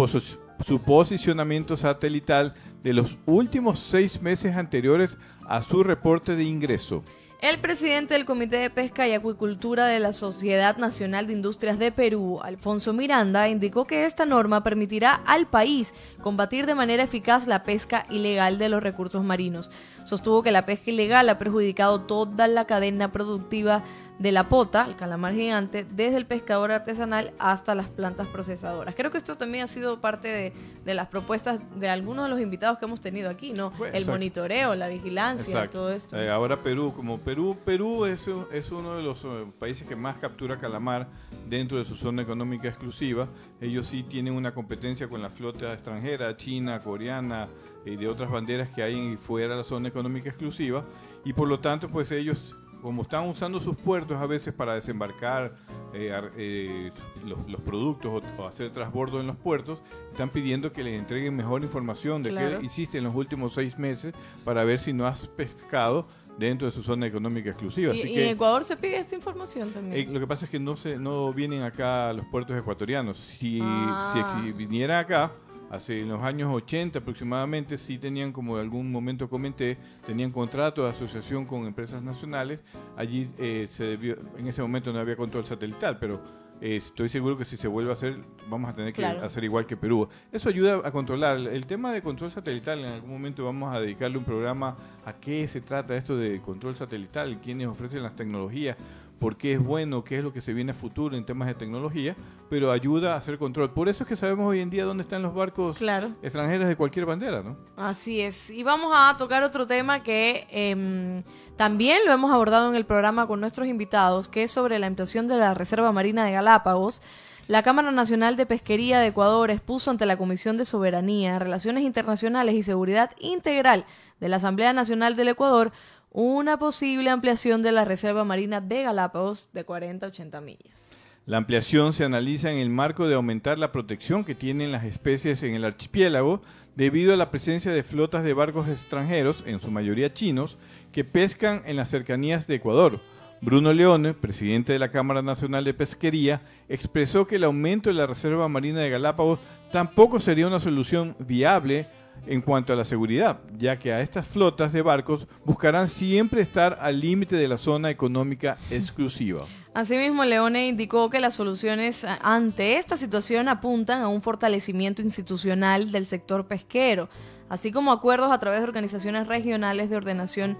su 0.66 0.82
posicionamiento 0.82 1.76
satelital 1.76 2.54
de 2.82 2.92
los 2.92 3.18
últimos 3.26 3.78
seis 3.78 4.20
meses 4.22 4.56
anteriores 4.56 5.16
a 5.46 5.62
su 5.62 5.82
reporte 5.82 6.36
de 6.36 6.44
ingreso. 6.44 7.02
El 7.42 7.58
presidente 7.58 8.14
del 8.14 8.24
Comité 8.24 8.56
de 8.56 8.70
Pesca 8.70 9.06
y 9.06 9.12
Acuicultura 9.12 9.84
de 9.84 10.00
la 10.00 10.14
Sociedad 10.14 10.78
Nacional 10.78 11.26
de 11.26 11.34
Industrias 11.34 11.78
de 11.78 11.92
Perú, 11.92 12.40
Alfonso 12.42 12.94
Miranda, 12.94 13.50
indicó 13.50 13.84
que 13.86 14.06
esta 14.06 14.24
norma 14.24 14.64
permitirá 14.64 15.20
al 15.26 15.46
país 15.46 15.92
combatir 16.22 16.64
de 16.64 16.74
manera 16.74 17.02
eficaz 17.02 17.46
la 17.46 17.62
pesca 17.62 18.06
ilegal 18.08 18.56
de 18.56 18.70
los 18.70 18.82
recursos 18.82 19.22
marinos. 19.22 19.70
Sostuvo 20.04 20.42
que 20.42 20.50
la 20.50 20.64
pesca 20.64 20.90
ilegal 20.90 21.28
ha 21.28 21.36
perjudicado 21.36 22.00
toda 22.00 22.48
la 22.48 22.64
cadena 22.64 23.12
productiva 23.12 23.84
de 24.18 24.32
la 24.32 24.48
pota, 24.48 24.86
el 24.86 24.96
calamar 24.96 25.34
gigante, 25.34 25.86
desde 25.90 26.16
el 26.16 26.26
pescador 26.26 26.72
artesanal 26.72 27.32
hasta 27.38 27.74
las 27.74 27.88
plantas 27.88 28.26
procesadoras. 28.28 28.94
Creo 28.94 29.10
que 29.10 29.18
esto 29.18 29.36
también 29.36 29.64
ha 29.64 29.66
sido 29.66 30.00
parte 30.00 30.52
de, 30.84 30.94
las 30.94 31.08
propuestas 31.08 31.60
de 31.78 31.88
algunos 31.88 32.24
de 32.24 32.30
los 32.30 32.40
invitados 32.40 32.78
que 32.78 32.86
hemos 32.86 33.00
tenido 33.00 33.28
aquí, 33.28 33.52
¿no? 33.52 33.70
Pues, 33.72 33.94
el 33.94 34.06
monitoreo, 34.06 34.74
la 34.74 34.88
vigilancia, 34.88 35.68
todo 35.68 35.92
esto. 35.92 36.16
Eh, 36.18 36.30
ahora 36.30 36.62
Perú, 36.62 36.92
como 36.94 37.18
Perú, 37.18 37.58
Perú 37.64 38.06
es, 38.06 38.26
es 38.52 38.70
uno 38.70 38.96
de 38.96 39.02
los 39.02 39.24
eh, 39.24 39.46
países 39.58 39.86
que 39.86 39.96
más 39.96 40.16
captura 40.16 40.56
calamar 40.56 41.08
dentro 41.48 41.78
de 41.78 41.84
su 41.84 41.94
zona 41.94 42.22
económica 42.22 42.68
exclusiva. 42.68 43.28
Ellos 43.60 43.86
sí 43.86 44.02
tienen 44.02 44.32
una 44.32 44.54
competencia 44.54 45.08
con 45.08 45.20
la 45.20 45.28
flota 45.28 45.72
extranjera, 45.74 46.36
china, 46.36 46.78
coreana 46.80 47.48
y 47.84 47.96
de 47.96 48.08
otras 48.08 48.30
banderas 48.30 48.70
que 48.70 48.82
hay 48.82 49.16
fuera 49.16 49.54
de 49.54 49.58
la 49.58 49.64
zona 49.64 49.88
económica 49.88 50.28
exclusiva 50.28 50.84
y 51.24 51.32
por 51.32 51.48
lo 51.48 51.60
tanto 51.60 51.88
pues 51.88 52.10
ellos 52.12 52.54
como 52.82 53.02
están 53.02 53.28
usando 53.28 53.60
sus 53.60 53.76
puertos 53.76 54.16
a 54.16 54.26
veces 54.26 54.54
para 54.54 54.74
desembarcar 54.74 55.56
eh, 55.94 56.12
eh, 56.36 56.92
los, 57.24 57.60
productos 57.60 58.22
o, 58.38 58.46
hacer 58.46 58.70
transbordo 58.70 59.20
en 59.20 59.26
los 59.26 59.36
puertos, 59.36 59.80
están 60.10 60.30
pidiendo 60.30 60.72
que 60.72 60.84
les 60.84 60.98
entreguen 60.98 61.34
mejor 61.34 61.62
información 61.62 62.22
de 62.22 62.30
qué 62.34 62.64
hiciste 62.64 62.98
en 62.98 63.04
los 63.04 63.14
últimos 63.14 63.54
seis 63.54 63.78
meses 63.78 64.14
para 64.44 64.64
ver 64.64 64.78
si 64.78 64.92
no 64.92 65.06
has 65.06 65.26
pescado 65.28 66.06
dentro 66.38 66.66
de 66.66 66.72
su 66.72 66.82
zona 66.82 67.06
económica 67.06 67.50
exclusiva. 67.50 67.94
¿Y, 67.94 68.18
en 68.18 68.28
Ecuador 68.28 68.64
se 68.64 68.76
pide 68.76 68.98
esta 68.98 69.14
información 69.14 69.72
también? 69.72 70.08
Eh, 70.08 70.12
lo 70.12 70.20
que 70.20 70.26
pasa 70.26 70.44
es 70.44 70.50
que 70.50 70.60
no 70.60 70.76
se 70.76 70.98
no 70.98 71.32
vienen 71.32 71.62
acá 71.62 72.12
los 72.12 72.26
puertos 72.26 72.56
ecuatorianos. 72.56 73.16
Si, 73.18 73.58
si, 73.58 73.60
ah. 73.62 74.40
si 74.42 74.52
viniera 74.52 74.98
acá, 74.98 75.32
hace 75.70 76.00
en 76.00 76.08
los 76.08 76.22
años 76.22 76.52
80 76.52 76.98
aproximadamente 76.98 77.76
sí 77.76 77.98
tenían, 77.98 78.32
como 78.32 78.56
en 78.56 78.64
algún 78.64 78.90
momento 78.90 79.28
comenté, 79.28 79.76
tenían 80.06 80.30
contrato 80.30 80.84
de 80.84 80.90
asociación 80.90 81.44
con 81.44 81.66
empresas 81.66 82.02
nacionales. 82.02 82.60
Allí 82.96 83.28
eh, 83.38 83.68
se 83.72 83.84
debió, 83.84 84.16
en 84.38 84.46
ese 84.46 84.62
momento 84.62 84.92
no 84.92 84.98
había 84.98 85.16
control 85.16 85.44
satelital, 85.44 85.98
pero 85.98 86.20
eh, 86.60 86.76
estoy 86.76 87.08
seguro 87.08 87.36
que 87.36 87.44
si 87.44 87.56
se 87.56 87.68
vuelve 87.68 87.90
a 87.90 87.94
hacer, 87.94 88.16
vamos 88.48 88.70
a 88.70 88.74
tener 88.74 88.92
que 88.92 89.04
hacer 89.04 89.44
igual 89.44 89.66
que 89.66 89.76
Perú. 89.76 90.08
Eso 90.32 90.48
ayuda 90.48 90.80
a 90.84 90.90
controlar. 90.90 91.38
El 91.38 91.66
tema 91.66 91.92
de 91.92 92.00
control 92.00 92.30
satelital, 92.30 92.78
en 92.78 92.86
algún 92.86 93.10
momento 93.10 93.44
vamos 93.44 93.74
a 93.74 93.80
dedicarle 93.80 94.18
un 94.18 94.24
programa 94.24 94.76
a 95.04 95.12
qué 95.12 95.46
se 95.48 95.60
trata 95.60 95.96
esto 95.96 96.16
de 96.16 96.40
control 96.40 96.76
satelital, 96.76 97.40
quiénes 97.40 97.66
ofrecen 97.66 98.02
las 98.02 98.16
tecnologías 98.16 98.76
por 99.18 99.36
qué 99.36 99.54
es 99.54 99.62
bueno, 99.62 100.04
qué 100.04 100.18
es 100.18 100.24
lo 100.24 100.32
que 100.32 100.40
se 100.40 100.52
viene 100.52 100.72
a 100.72 100.74
futuro 100.74 101.16
en 101.16 101.24
temas 101.24 101.48
de 101.48 101.54
tecnología, 101.54 102.16
pero 102.50 102.70
ayuda 102.70 103.14
a 103.14 103.16
hacer 103.16 103.38
control. 103.38 103.72
Por 103.72 103.88
eso 103.88 104.04
es 104.04 104.08
que 104.08 104.16
sabemos 104.16 104.46
hoy 104.46 104.60
en 104.60 104.70
día 104.70 104.84
dónde 104.84 105.02
están 105.02 105.22
los 105.22 105.34
barcos 105.34 105.78
extranjeros 106.22 106.68
de 106.68 106.76
cualquier 106.76 107.06
bandera, 107.06 107.42
¿no? 107.42 107.56
Así 107.76 108.20
es. 108.20 108.50
Y 108.50 108.62
vamos 108.62 108.92
a 108.94 109.16
tocar 109.16 109.42
otro 109.42 109.66
tema 109.66 110.02
que 110.02 110.46
em, 110.50 111.22
también 111.56 112.00
lo 112.06 112.12
hemos 112.12 112.30
abordado 112.32 112.68
en 112.68 112.74
el 112.74 112.84
programa 112.84 113.26
con 113.26 113.40
nuestros 113.40 113.66
invitados, 113.66 114.28
que 114.28 114.42
es 114.42 114.50
sobre 114.50 114.78
la 114.78 114.86
ampliación 114.86 115.26
de 115.28 115.36
la 115.36 115.54
Reserva 115.54 115.90
Marina 115.92 116.24
de 116.24 116.32
Galápagos. 116.32 117.00
La 117.48 117.62
Cámara 117.62 117.92
Nacional 117.92 118.36
de 118.36 118.44
Pesquería 118.44 118.98
de 118.98 119.06
Ecuador 119.06 119.52
expuso 119.52 119.92
ante 119.92 120.04
la 120.04 120.16
Comisión 120.16 120.56
de 120.56 120.64
Soberanía, 120.64 121.38
Relaciones 121.38 121.84
Internacionales 121.84 122.56
y 122.56 122.64
Seguridad 122.64 123.12
Integral 123.20 123.86
de 124.18 124.28
la 124.28 124.36
Asamblea 124.36 124.72
Nacional 124.72 125.14
del 125.14 125.28
Ecuador 125.28 125.70
una 126.18 126.58
posible 126.58 127.10
ampliación 127.10 127.62
de 127.62 127.72
la 127.72 127.84
Reserva 127.84 128.24
Marina 128.24 128.62
de 128.62 128.84
Galápagos 128.84 129.50
de 129.52 129.64
40 129.64 130.06
a 130.06 130.08
80 130.08 130.40
millas. 130.40 130.88
La 131.26 131.36
ampliación 131.36 131.92
se 131.92 132.04
analiza 132.04 132.50
en 132.50 132.56
el 132.56 132.70
marco 132.70 133.06
de 133.06 133.14
aumentar 133.14 133.58
la 133.58 133.70
protección 133.70 134.24
que 134.24 134.34
tienen 134.34 134.72
las 134.72 134.84
especies 134.84 135.42
en 135.42 135.54
el 135.54 135.66
archipiélago 135.66 136.40
debido 136.74 137.12
a 137.12 137.18
la 137.18 137.30
presencia 137.30 137.70
de 137.70 137.82
flotas 137.82 138.24
de 138.24 138.32
barcos 138.32 138.66
extranjeros, 138.66 139.44
en 139.46 139.60
su 139.60 139.70
mayoría 139.70 140.14
chinos, 140.14 140.56
que 140.90 141.04
pescan 141.04 141.62
en 141.66 141.76
las 141.76 141.90
cercanías 141.90 142.46
de 142.46 142.54
Ecuador. 142.54 143.02
Bruno 143.42 143.74
Leone, 143.74 144.14
presidente 144.14 144.72
de 144.72 144.78
la 144.78 144.90
Cámara 144.90 145.20
Nacional 145.20 145.64
de 145.64 145.74
Pesquería, 145.74 146.40
expresó 146.70 147.26
que 147.26 147.36
el 147.36 147.44
aumento 147.44 147.90
de 147.90 147.94
la 147.94 148.06
Reserva 148.06 148.48
Marina 148.48 148.80
de 148.80 148.88
Galápagos 148.88 149.38
tampoco 149.70 150.18
sería 150.18 150.46
una 150.46 150.60
solución 150.60 151.14
viable 151.18 151.88
en 152.26 152.40
cuanto 152.40 152.72
a 152.72 152.76
la 152.76 152.84
seguridad, 152.84 153.38
ya 153.56 153.78
que 153.78 153.92
a 153.92 154.00
estas 154.00 154.26
flotas 154.26 154.72
de 154.72 154.82
barcos 154.82 155.26
buscarán 155.44 155.88
siempre 155.88 156.40
estar 156.42 156.78
al 156.80 157.00
límite 157.00 157.36
de 157.36 157.48
la 157.48 157.58
zona 157.58 157.90
económica 157.90 158.56
exclusiva. 158.70 159.44
Asimismo, 159.74 160.24
Leone 160.24 160.68
indicó 160.68 161.10
que 161.10 161.20
las 161.20 161.34
soluciones 161.34 162.06
ante 162.22 162.78
esta 162.78 162.96
situación 162.96 163.48
apuntan 163.48 164.00
a 164.00 164.08
un 164.08 164.22
fortalecimiento 164.22 165.02
institucional 165.02 165.92
del 165.92 166.06
sector 166.06 166.46
pesquero, 166.46 167.10
así 167.50 167.70
como 167.72 167.92
acuerdos 167.92 168.32
a 168.32 168.40
través 168.40 168.60
de 168.60 168.64
organizaciones 168.64 169.26
regionales 169.26 169.90
de 169.90 169.96
ordenación 169.96 170.56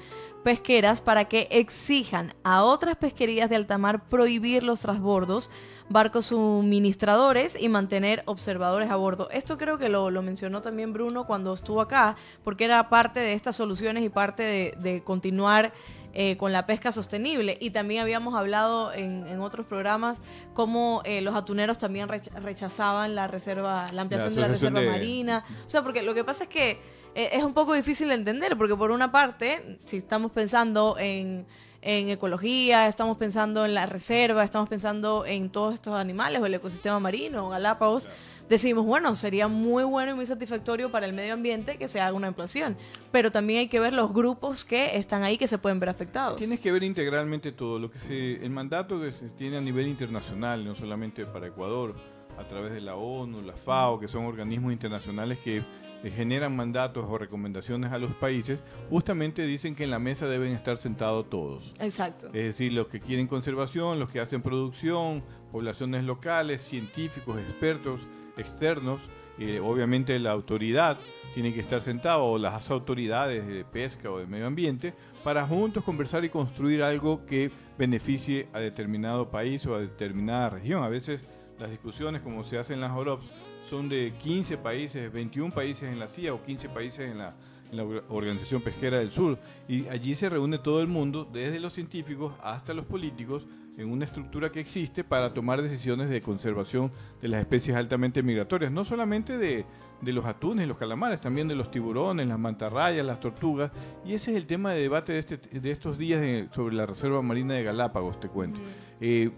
pesqueras 0.46 1.00
para 1.00 1.24
que 1.24 1.48
exijan 1.50 2.32
a 2.44 2.62
otras 2.62 2.94
pesquerías 2.94 3.50
de 3.50 3.56
alta 3.56 3.78
mar 3.78 4.06
prohibir 4.06 4.62
los 4.62 4.80
transbordos 4.80 5.50
barcos 5.88 6.26
suministradores 6.26 7.60
y 7.60 7.68
mantener 7.68 8.22
observadores 8.26 8.88
a 8.88 8.94
bordo. 8.94 9.28
Esto 9.30 9.58
creo 9.58 9.76
que 9.76 9.88
lo, 9.88 10.08
mencionó 10.22 10.62
también 10.62 10.92
Bruno 10.92 11.26
cuando 11.26 11.52
estuvo 11.52 11.80
acá, 11.80 12.14
porque 12.44 12.64
era 12.64 12.88
parte 12.88 13.18
de 13.18 13.32
estas 13.32 13.56
soluciones 13.56 14.04
y 14.04 14.08
parte 14.08 14.76
de, 14.78 15.02
continuar 15.02 15.72
eh, 16.14 16.36
con 16.36 16.52
la 16.52 16.64
pesca 16.64 16.92
sostenible. 16.92 17.58
Y 17.60 17.70
también 17.70 18.02
habíamos 18.02 18.36
hablado 18.36 18.92
en, 18.92 19.40
otros 19.40 19.66
programas 19.66 20.20
cómo 20.54 21.02
eh, 21.04 21.22
los 21.22 21.34
atuneros 21.34 21.76
también 21.76 22.08
rechazaban 22.08 23.16
la 23.16 23.26
reserva, 23.26 23.86
la 23.92 24.02
ampliación 24.02 24.32
de 24.36 24.40
la 24.42 24.48
reserva 24.48 24.80
marina. 24.80 25.44
O 25.66 25.70
sea, 25.70 25.82
porque 25.82 26.04
lo 26.04 26.14
que 26.14 26.22
pasa 26.22 26.44
es 26.44 26.50
que 26.50 26.78
es 27.16 27.42
un 27.42 27.54
poco 27.54 27.73
difícil 27.75 28.08
de 28.08 28.14
entender, 28.14 28.56
porque 28.56 28.76
por 28.76 28.90
una 28.90 29.11
parte, 29.11 29.78
si 29.85 29.96
estamos 29.96 30.32
pensando 30.32 30.96
en 30.99 31.46
en 31.87 32.08
ecología, 32.08 32.88
estamos 32.88 33.16
pensando 33.16 33.64
en 33.64 33.73
la 33.73 33.87
reserva, 33.87 34.42
estamos 34.42 34.68
pensando 34.68 35.25
en 35.25 35.50
todos 35.50 35.75
estos 35.75 35.94
animales 35.94 36.42
o 36.42 36.46
el 36.46 36.54
ecosistema 36.54 36.99
marino, 36.99 37.49
Galápagos, 37.49 38.08
decimos, 38.49 38.85
bueno, 38.85 39.14
sería 39.14 39.46
muy 39.46 39.85
bueno 39.85 40.11
y 40.11 40.14
muy 40.16 40.26
satisfactorio 40.26 40.90
para 40.90 41.06
el 41.06 41.12
medio 41.12 41.35
ambiente 41.35 41.78
que 41.78 41.87
se 41.87 42.00
haga 42.00 42.16
una 42.16 42.26
ampliación, 42.26 42.76
pero 43.12 43.30
también 43.30 43.61
hay 43.61 43.68
que 43.68 43.78
ver 43.78 43.92
los 43.92 44.12
grupos 44.12 44.64
que 44.64 44.96
están 44.96 45.23
ahí 45.23 45.38
que 45.38 45.46
se 45.46 45.58
pueden 45.58 45.78
ver 45.78 45.88
afectados. 45.88 46.38
Tienes 46.38 46.58
que 46.58 46.73
ver 46.73 46.82
integralmente 46.82 47.52
todo, 47.52 47.78
lo 47.78 47.88
que 47.88 48.00
se, 48.00 48.44
el 48.44 48.50
mandato 48.50 49.00
que 49.00 49.12
se 49.12 49.28
tiene 49.28 49.56
a 49.56 49.61
nivel 49.61 49.87
internacional, 49.87 50.64
no 50.64 50.75
solamente 50.75 51.25
para 51.25 51.46
Ecuador, 51.46 51.94
a 52.37 52.49
través 52.49 52.73
de 52.73 52.80
la 52.80 52.96
ONU, 52.96 53.42
la 53.42 53.54
FAO, 53.54 54.00
que 54.00 54.08
son 54.08 54.25
organismos 54.25 54.73
internacionales 54.73 55.38
que 55.38 55.58
eh, 55.58 55.62
generan 56.04 56.54
mandatos 56.54 57.04
o 57.08 57.18
recomendaciones 57.18 57.92
a 57.92 57.98
los 57.98 58.12
países, 58.14 58.60
justamente 58.90 59.42
dicen 59.42 59.74
que 59.74 59.84
en 59.84 59.90
la 59.90 59.98
mesa 59.98 60.28
deben 60.28 60.52
estar 60.52 60.76
sentados 60.76 61.28
todos. 61.28 61.74
Exacto. 61.80 62.26
Es 62.28 62.44
decir, 62.44 62.72
los 62.72 62.88
que 62.88 63.00
quieren 63.00 63.26
conservación, 63.26 63.98
los 63.98 64.10
que 64.10 64.20
hacen 64.20 64.42
producción, 64.42 65.22
poblaciones 65.50 66.04
locales, 66.04 66.62
científicos, 66.62 67.38
expertos, 67.40 68.00
externos, 68.36 69.00
eh, 69.38 69.60
obviamente 69.60 70.18
la 70.18 70.30
autoridad 70.30 70.96
tiene 71.34 71.52
que 71.52 71.60
estar 71.60 71.82
sentada 71.82 72.18
o 72.18 72.38
las 72.38 72.70
autoridades 72.70 73.46
de 73.46 73.64
pesca 73.64 74.10
o 74.10 74.18
de 74.18 74.26
medio 74.26 74.46
ambiente 74.46 74.94
para 75.22 75.46
juntos 75.46 75.84
conversar 75.84 76.24
y 76.24 76.30
construir 76.30 76.82
algo 76.82 77.26
que 77.26 77.50
beneficie 77.76 78.48
a 78.54 78.60
determinado 78.60 79.30
país 79.30 79.66
o 79.66 79.74
a 79.74 79.80
determinada 79.80 80.50
región. 80.50 80.82
A 80.82 80.88
veces 80.88 81.28
las 81.58 81.70
discusiones, 81.70 82.22
como 82.22 82.44
se 82.44 82.58
hacen 82.58 82.76
en 82.76 82.80
las 82.82 82.92
OROPS, 82.92 83.26
son 83.68 83.88
de 83.88 84.12
15 84.18 84.58
países, 84.58 85.12
21 85.12 85.52
países 85.52 85.85
en 85.85 85.99
la 85.99 86.08
CIA 86.08 86.35
o 86.35 86.42
15 86.42 86.68
países 86.68 87.11
en 87.11 87.18
la, 87.18 87.35
en 87.70 87.76
la 87.76 87.85
Organización 88.08 88.62
Pesquera 88.62 88.99
del 88.99 89.11
Sur. 89.11 89.38
Y 89.68 89.88
allí 89.88 90.14
se 90.14 90.28
reúne 90.28 90.58
todo 90.58 90.80
el 90.80 90.87
mundo, 90.88 91.28
desde 91.32 91.58
los 91.61 91.73
científicos 91.73 92.32
hasta 92.42 92.73
los 92.75 92.85
políticos, 92.85 93.46
en 93.76 93.90
una 93.90 94.06
estructura 94.06 94.50
que 94.50 94.61
existe 94.61 95.04
para 95.04 95.35
tomar 95.35 95.61
decisiones 95.61 96.08
de 96.08 96.23
conservación 96.23 96.90
de 97.20 97.28
las 97.28 97.40
especies 97.40 97.76
altamente 97.76 98.23
migratorias, 98.23 98.73
no 98.73 98.87
solamente 98.87 99.37
de, 99.37 99.66
de 100.00 100.12
los 100.14 100.25
atunes 100.25 100.64
y 100.64 100.68
los 100.68 100.78
calamares, 100.78 101.20
también 101.20 101.46
de 101.46 101.56
los 101.56 101.70
tiburones, 101.70 102.26
las 102.26 102.38
mantarrayas, 102.38 103.04
las 103.04 103.20
tortugas. 103.20 103.70
Y 104.06 104.14
ese 104.14 104.30
es 104.30 104.38
el 104.38 104.46
tema 104.46 104.73
de 104.73 104.80
debate 104.80 105.12
de, 105.12 105.18
este, 105.18 105.37
de 105.37 105.70
estos 105.70 105.99
días 105.99 106.23
de- 106.23 106.49
sobre 106.54 106.75
la 106.75 106.87
Reserva 106.87 107.20
Marina 107.20 107.52
de 107.52 107.64
Galápagos, 107.64 108.18
te 108.18 108.28
cuento. 108.28 108.58
Eh, 109.00 109.30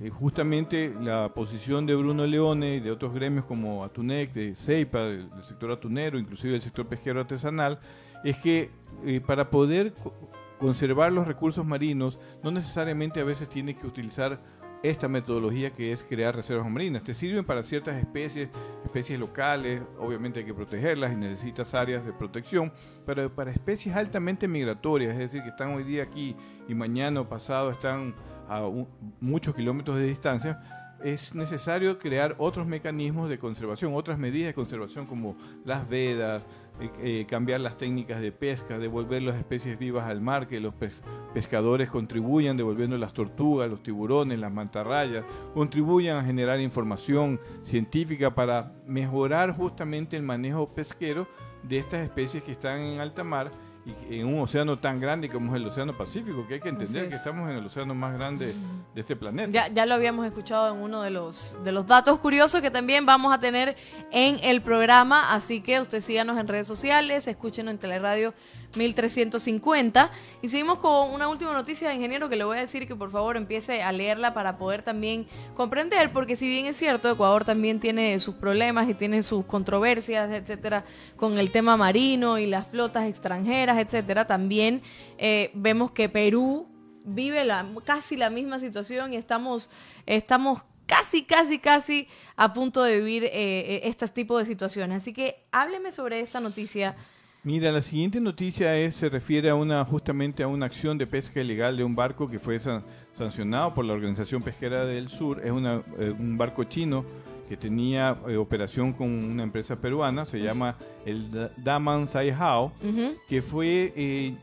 eh, 0.00 0.10
justamente 0.10 0.94
la 1.00 1.32
posición 1.34 1.86
de 1.86 1.94
Bruno 1.94 2.26
Leone 2.26 2.76
y 2.76 2.80
de 2.80 2.90
otros 2.90 3.12
gremios 3.14 3.44
como 3.44 3.84
Atunec, 3.84 4.32
de 4.32 4.54
CEIPA, 4.54 4.98
del, 5.00 5.28
sector 5.46 5.70
atunero, 5.70 6.18
inclusive 6.18 6.54
del 6.54 6.62
sector 6.62 6.86
pesquero 6.86 7.20
artesanal, 7.20 7.78
es 8.24 8.36
que 8.38 8.70
eh, 9.04 9.20
para 9.20 9.50
poder 9.50 9.92
co- 9.92 10.14
conservar 10.58 11.12
los 11.12 11.26
recursos 11.26 11.66
marinos, 11.66 12.20
no 12.42 12.50
necesariamente 12.50 13.20
a 13.20 13.24
veces 13.24 13.48
tiene 13.48 13.76
que 13.76 13.86
utilizar 13.86 14.38
esta 14.82 15.06
metodología 15.06 15.70
que 15.70 15.92
es 15.92 16.02
crear 16.02 16.34
reservas 16.34 16.68
marinas. 16.68 17.04
Te 17.04 17.14
sirven 17.14 17.44
para 17.44 17.62
ciertas 17.62 17.94
especies, 17.96 18.48
especies 18.84 19.18
locales, 19.18 19.80
obviamente 19.98 20.40
hay 20.40 20.44
que 20.46 20.54
protegerlas 20.54 21.12
y 21.12 21.16
necesitas 21.16 21.72
áreas 21.74 22.04
de 22.04 22.12
protección, 22.12 22.72
pero 23.06 23.32
para 23.32 23.52
especies 23.52 23.94
altamente 23.94 24.48
migratorias, 24.48 25.12
es 25.12 25.18
decir, 25.18 25.42
que 25.42 25.50
están 25.50 25.74
hoy 25.74 25.84
día 25.84 26.02
aquí 26.02 26.34
y 26.68 26.74
mañana 26.74 27.20
o 27.20 27.28
pasado 27.28 27.70
están 27.70 28.14
a 28.48 28.66
un- 28.66 28.88
muchos 29.20 29.54
kilómetros 29.54 29.96
de 29.98 30.04
distancia, 30.06 30.60
es 31.04 31.34
necesario 31.34 31.98
crear 31.98 32.36
otros 32.38 32.64
mecanismos 32.66 33.28
de 33.28 33.36
conservación, 33.38 33.92
otras 33.94 34.18
medidas 34.18 34.50
de 34.50 34.54
conservación 34.54 35.04
como 35.06 35.36
las 35.64 35.88
vedas, 35.88 36.44
eh, 36.80 36.90
eh, 37.02 37.26
cambiar 37.28 37.60
las 37.60 37.76
técnicas 37.76 38.20
de 38.20 38.30
pesca, 38.30 38.78
devolver 38.78 39.20
las 39.22 39.36
especies 39.36 39.76
vivas 39.78 40.06
al 40.06 40.20
mar, 40.20 40.46
que 40.46 40.60
los 40.60 40.72
pes- 40.74 41.00
pescadores 41.34 41.90
contribuyan 41.90 42.56
devolviendo 42.56 42.96
las 42.98 43.12
tortugas, 43.12 43.68
los 43.68 43.82
tiburones, 43.82 44.38
las 44.38 44.52
mantarrayas, 44.52 45.24
contribuyan 45.54 46.18
a 46.18 46.24
generar 46.24 46.60
información 46.60 47.40
científica 47.62 48.32
para 48.32 48.72
mejorar 48.86 49.56
justamente 49.56 50.16
el 50.16 50.22
manejo 50.22 50.66
pesquero 50.72 51.26
de 51.64 51.78
estas 51.78 52.00
especies 52.04 52.42
que 52.44 52.52
están 52.52 52.80
en 52.80 53.00
alta 53.00 53.24
mar 53.24 53.50
y 53.84 54.20
en 54.20 54.26
un 54.26 54.40
océano 54.40 54.78
tan 54.78 55.00
grande 55.00 55.28
como 55.28 55.54
es 55.54 55.60
el 55.60 55.66
Océano 55.66 55.96
Pacífico, 55.96 56.46
que 56.46 56.54
hay 56.54 56.60
que 56.60 56.68
entender 56.68 57.04
es. 57.04 57.10
que 57.10 57.16
estamos 57.16 57.50
en 57.50 57.56
el 57.56 57.66
océano 57.66 57.94
más 57.94 58.14
grande 58.14 58.54
de 58.94 59.00
este 59.00 59.16
planeta. 59.16 59.50
Ya, 59.50 59.68
ya 59.68 59.86
lo 59.86 59.94
habíamos 59.94 60.24
escuchado 60.24 60.72
en 60.72 60.80
uno 60.80 61.02
de 61.02 61.10
los, 61.10 61.56
de 61.64 61.72
los 61.72 61.86
datos 61.86 62.20
curiosos 62.20 62.60
que 62.60 62.70
también 62.70 63.06
vamos 63.06 63.34
a 63.34 63.40
tener 63.40 63.76
en 64.12 64.38
el 64.44 64.62
programa, 64.62 65.34
así 65.34 65.60
que 65.62 65.80
usted 65.80 66.00
síganos 66.00 66.38
en 66.38 66.46
redes 66.46 66.68
sociales, 66.68 67.26
escúchenos 67.26 67.72
en 67.72 67.78
Teleradio 67.78 68.34
1350 68.74 70.10
y 70.40 70.48
seguimos 70.48 70.78
con 70.78 71.12
una 71.12 71.28
última 71.28 71.52
noticia 71.52 71.92
ingeniero 71.92 72.28
que 72.28 72.36
le 72.36 72.44
voy 72.44 72.58
a 72.58 72.60
decir 72.60 72.86
que 72.86 72.96
por 72.96 73.10
favor 73.10 73.36
empiece 73.36 73.82
a 73.82 73.92
leerla 73.92 74.34
para 74.34 74.56
poder 74.58 74.82
también 74.82 75.26
comprender, 75.54 76.12
porque 76.12 76.36
si 76.36 76.48
bien 76.48 76.66
es 76.66 76.76
cierto, 76.76 77.10
Ecuador 77.10 77.44
también 77.44 77.80
tiene 77.80 78.18
sus 78.18 78.34
problemas 78.34 78.88
y 78.88 78.94
tiene 78.94 79.22
sus 79.22 79.44
controversias, 79.44 80.30
etcétera, 80.30 80.84
con 81.16 81.38
el 81.38 81.50
tema 81.50 81.76
marino 81.76 82.38
y 82.38 82.46
las 82.46 82.68
flotas 82.68 83.06
extranjeras, 83.06 83.78
etcétera, 83.78 84.26
también 84.26 84.82
eh, 85.18 85.50
vemos 85.54 85.92
que 85.92 86.08
Perú 86.08 86.68
vive 87.04 87.44
la, 87.44 87.66
casi 87.84 88.16
la 88.16 88.30
misma 88.30 88.58
situación 88.58 89.12
y 89.12 89.16
estamos, 89.16 89.70
estamos 90.06 90.62
casi, 90.86 91.24
casi, 91.24 91.58
casi 91.58 92.08
a 92.36 92.52
punto 92.52 92.82
de 92.82 92.98
vivir 92.98 93.24
eh, 93.24 93.80
este 93.84 94.06
tipo 94.08 94.38
de 94.38 94.44
situaciones. 94.44 94.98
Así 94.98 95.12
que 95.12 95.46
hábleme 95.50 95.92
sobre 95.92 96.20
esta 96.20 96.40
noticia. 96.40 96.96
Mira, 97.44 97.72
la 97.72 97.82
siguiente 97.82 98.20
noticia 98.20 98.78
es, 98.78 98.94
se 98.94 99.08
refiere 99.08 99.48
a 99.50 99.56
una 99.56 99.84
justamente 99.84 100.44
a 100.44 100.46
una 100.48 100.66
acción 100.66 100.96
de 100.96 101.08
pesca 101.08 101.40
ilegal 101.40 101.76
de 101.76 101.82
un 101.82 101.96
barco 101.96 102.28
que 102.28 102.38
fue 102.38 102.60
san- 102.60 102.84
sancionado 103.14 103.74
por 103.74 103.84
la 103.84 103.94
Organización 103.94 104.42
Pesquera 104.42 104.84
del 104.84 105.08
Sur. 105.08 105.40
Es 105.44 105.50
una, 105.50 105.82
eh, 105.98 106.14
un 106.16 106.38
barco 106.38 106.62
chino 106.64 107.04
que 107.48 107.56
tenía 107.56 108.16
eh, 108.28 108.36
operación 108.36 108.92
con 108.92 109.08
una 109.10 109.42
empresa 109.42 109.74
peruana, 109.74 110.24
se 110.24 110.38
llama 110.40 110.76
el 111.04 111.32
Da- 111.32 111.50
Daman 111.56 112.06
Saihao, 112.06 112.66
Ujú. 112.80 113.16
que 113.28 113.42
fue 113.42 113.92
eh, 113.96 114.34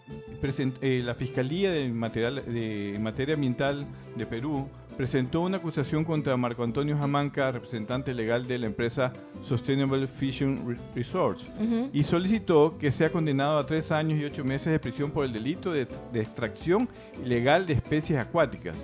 present- 0.42 0.76
eh, 0.82 1.02
la 1.04 1.16
Fiscalía 1.16 1.72
de, 1.72 1.88
material, 1.88 2.44
de 2.46 2.98
materia 3.02 3.36
ambiental 3.36 3.88
de 4.18 4.26
Perú 4.26 4.68
presentó 5.00 5.40
una 5.40 5.56
acusación 5.56 6.04
contra 6.04 6.36
Marco 6.36 6.62
Antonio 6.62 6.98
Jamanca, 6.98 7.54
representante 7.54 8.14
legal 8.14 8.46
de 8.48 8.58
la 8.58 8.66
empresa 8.66 9.14
Sustainable 9.46 10.06
Fishing 10.08 10.68
Re- 10.68 10.76
Resorts, 10.94 11.42
y 11.94 12.04
solicitó 12.04 12.78
que 12.78 12.92
sea 12.92 13.10
condenado 13.10 13.58
a 13.60 13.66
tres 13.66 13.94
años 13.94 14.20
y 14.20 14.26
ocho 14.26 14.44
meses 14.44 14.74
de 14.74 14.78
prisión 14.78 15.12
por 15.12 15.24
el 15.24 15.32
delito 15.32 15.72
de, 15.72 15.88
de 16.12 16.20
extracción 16.20 16.90
ilegal 17.24 17.66
de 17.66 17.76
especies 17.76 18.20
acuáticas. 18.20 18.76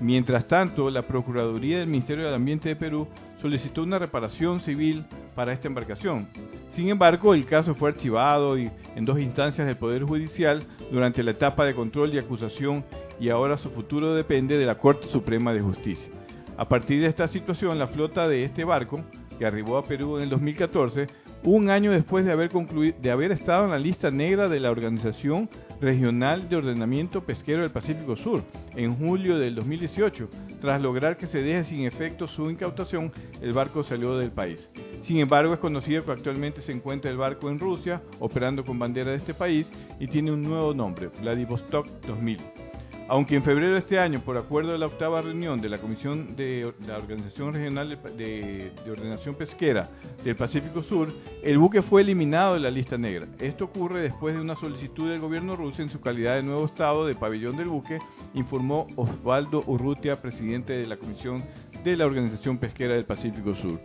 Mientras 0.00 0.48
tanto, 0.48 0.88
la 0.88 1.02
Procuraduría 1.02 1.80
del 1.80 1.88
Ministerio 1.88 2.24
del 2.24 2.34
Ambiente 2.36 2.70
de 2.70 2.76
Perú 2.76 3.06
solicitó 3.40 3.82
una 3.82 3.98
reparación 3.98 4.60
civil 4.60 5.04
para 5.34 5.52
esta 5.52 5.68
embarcación. 5.68 6.28
Sin 6.74 6.88
embargo, 6.88 7.34
el 7.34 7.46
caso 7.46 7.74
fue 7.74 7.90
archivado 7.90 8.58
y 8.58 8.70
en 8.94 9.04
dos 9.04 9.20
instancias 9.20 9.66
del 9.66 9.76
Poder 9.76 10.04
Judicial 10.04 10.62
durante 10.90 11.22
la 11.22 11.32
etapa 11.32 11.64
de 11.64 11.74
control 11.74 12.14
y 12.14 12.18
acusación 12.18 12.84
y 13.20 13.28
ahora 13.30 13.58
su 13.58 13.70
futuro 13.70 14.14
depende 14.14 14.58
de 14.58 14.66
la 14.66 14.76
Corte 14.76 15.08
Suprema 15.08 15.52
de 15.52 15.60
Justicia. 15.60 16.10
A 16.56 16.68
partir 16.68 17.00
de 17.00 17.06
esta 17.06 17.28
situación, 17.28 17.78
la 17.78 17.86
flota 17.86 18.28
de 18.28 18.44
este 18.44 18.64
barco, 18.64 19.00
que 19.38 19.46
arribó 19.46 19.78
a 19.78 19.84
Perú 19.84 20.16
en 20.16 20.24
el 20.24 20.28
2014, 20.30 21.06
un 21.44 21.70
año 21.70 21.92
después 21.92 22.24
de 22.24 22.32
haber, 22.32 22.50
concluido, 22.50 22.96
de 23.00 23.10
haber 23.10 23.30
estado 23.30 23.64
en 23.64 23.70
la 23.70 23.78
lista 23.78 24.10
negra 24.10 24.48
de 24.48 24.58
la 24.58 24.70
Organización 24.70 25.48
Regional 25.80 26.48
de 26.48 26.56
Ordenamiento 26.56 27.22
Pesquero 27.22 27.62
del 27.62 27.70
Pacífico 27.70 28.16
Sur, 28.16 28.42
en 28.74 28.94
julio 28.94 29.38
del 29.38 29.54
2018, 29.54 30.28
tras 30.60 30.82
lograr 30.82 31.16
que 31.16 31.26
se 31.26 31.42
deje 31.42 31.64
sin 31.64 31.86
efecto 31.86 32.26
su 32.26 32.50
incautación, 32.50 33.12
el 33.40 33.52
barco 33.52 33.84
salió 33.84 34.16
del 34.18 34.32
país. 34.32 34.70
Sin 35.02 35.18
embargo, 35.18 35.54
es 35.54 35.60
conocido 35.60 36.04
que 36.04 36.10
actualmente 36.10 36.62
se 36.62 36.72
encuentra 36.72 37.10
el 37.10 37.16
barco 37.16 37.48
en 37.48 37.60
Rusia, 37.60 38.02
operando 38.18 38.64
con 38.64 38.78
bandera 38.78 39.12
de 39.12 39.18
este 39.18 39.34
país, 39.34 39.68
y 40.00 40.08
tiene 40.08 40.32
un 40.32 40.42
nuevo 40.42 40.74
nombre, 40.74 41.10
Vladivostok 41.20 41.86
2000. 42.06 42.67
Aunque 43.10 43.36
en 43.36 43.42
febrero 43.42 43.72
de 43.72 43.78
este 43.78 43.98
año, 43.98 44.20
por 44.20 44.36
acuerdo 44.36 44.72
de 44.72 44.78
la 44.78 44.84
octava 44.84 45.22
reunión 45.22 45.62
de 45.62 45.70
la 45.70 45.78
Comisión 45.78 46.36
de 46.36 46.70
la 46.86 46.98
Organización 46.98 47.54
Regional 47.54 47.88
de, 47.88 47.96
de- 48.12 48.72
de 48.84 48.90
Ordenación 48.90 49.34
Pesquera 49.34 49.88
del 50.22 50.36
Pacífico 50.36 50.82
Sur, 50.82 51.08
el 51.42 51.56
buque 51.56 51.80
fue 51.80 52.02
eliminado 52.02 52.52
de 52.54 52.60
la 52.60 52.70
lista 52.70 52.98
negra. 52.98 53.24
Esto 53.38 53.64
ocurre 53.64 54.02
después 54.02 54.34
de 54.34 54.42
una 54.42 54.56
solicitud 54.56 55.08
del 55.08 55.20
gobierno 55.20 55.56
ruso 55.56 55.80
en 55.80 55.88
su 55.88 56.02
calidad 56.02 56.36
de 56.36 56.42
nuevo 56.42 56.66
estado 56.66 57.06
de 57.06 57.14
pabellón 57.14 57.56
del 57.56 57.68
buque, 57.68 57.98
informó 58.34 58.86
Osvaldo 58.96 59.64
Urrutia, 59.66 60.20
presidente 60.20 60.74
de 60.74 60.86
la 60.86 60.98
Comisión 60.98 61.44
de 61.82 61.96
la 61.96 62.04
Organización 62.04 62.58
Pesquera 62.58 62.92
del 62.92 63.04
Pacífico 63.04 63.54
Sur. 63.54 63.80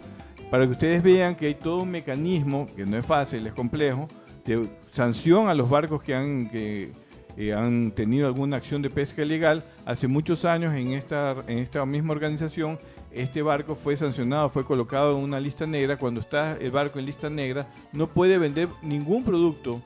Para 0.52 0.66
que 0.66 0.74
ustedes 0.74 1.02
vean 1.02 1.36
que 1.36 1.46
hay 1.48 1.56
todo 1.56 1.84
un 1.84 1.92
mecanismo, 1.92 2.68
que 2.76 2.86
no 2.86 2.98
es 2.98 3.06
fácil, 3.06 3.48
es 3.48 3.54
complejo, 3.54 4.10
de 4.44 4.68
sanción 4.92 5.48
a 5.48 5.54
los 5.54 5.70
barcos 5.70 6.04
que 6.04 6.14
han... 6.14 6.50
Que, 6.50 6.92
eh, 7.38 7.54
han 7.54 7.92
tenido 7.92 8.28
alguna 8.28 8.58
acción 8.58 8.82
de 8.82 8.90
pesca 8.90 9.22
ilegal. 9.24 9.64
Hace 9.86 10.08
muchos 10.08 10.46
años 10.46 10.74
en 10.76 10.94
esta, 10.94 11.36
en 11.48 11.60
esta 11.60 11.86
misma 11.86 12.14
organización, 12.14 12.78
este 13.12 13.42
barco 13.42 13.76
fue 13.76 13.96
sancionado, 13.96 14.50
fue 14.50 14.66
colocado 14.66 15.18
en 15.18 15.24
una 15.24 15.40
lista 15.40 15.66
negra. 15.68 15.98
Cuando 15.98 16.20
está 16.20 16.58
el 16.60 16.72
barco 16.72 17.00
en 17.00 17.06
lista 17.06 17.30
negra, 17.30 17.68
no 17.92 18.08
puede 18.08 18.38
vender 18.38 18.68
ningún 18.82 19.24
producto 19.24 19.82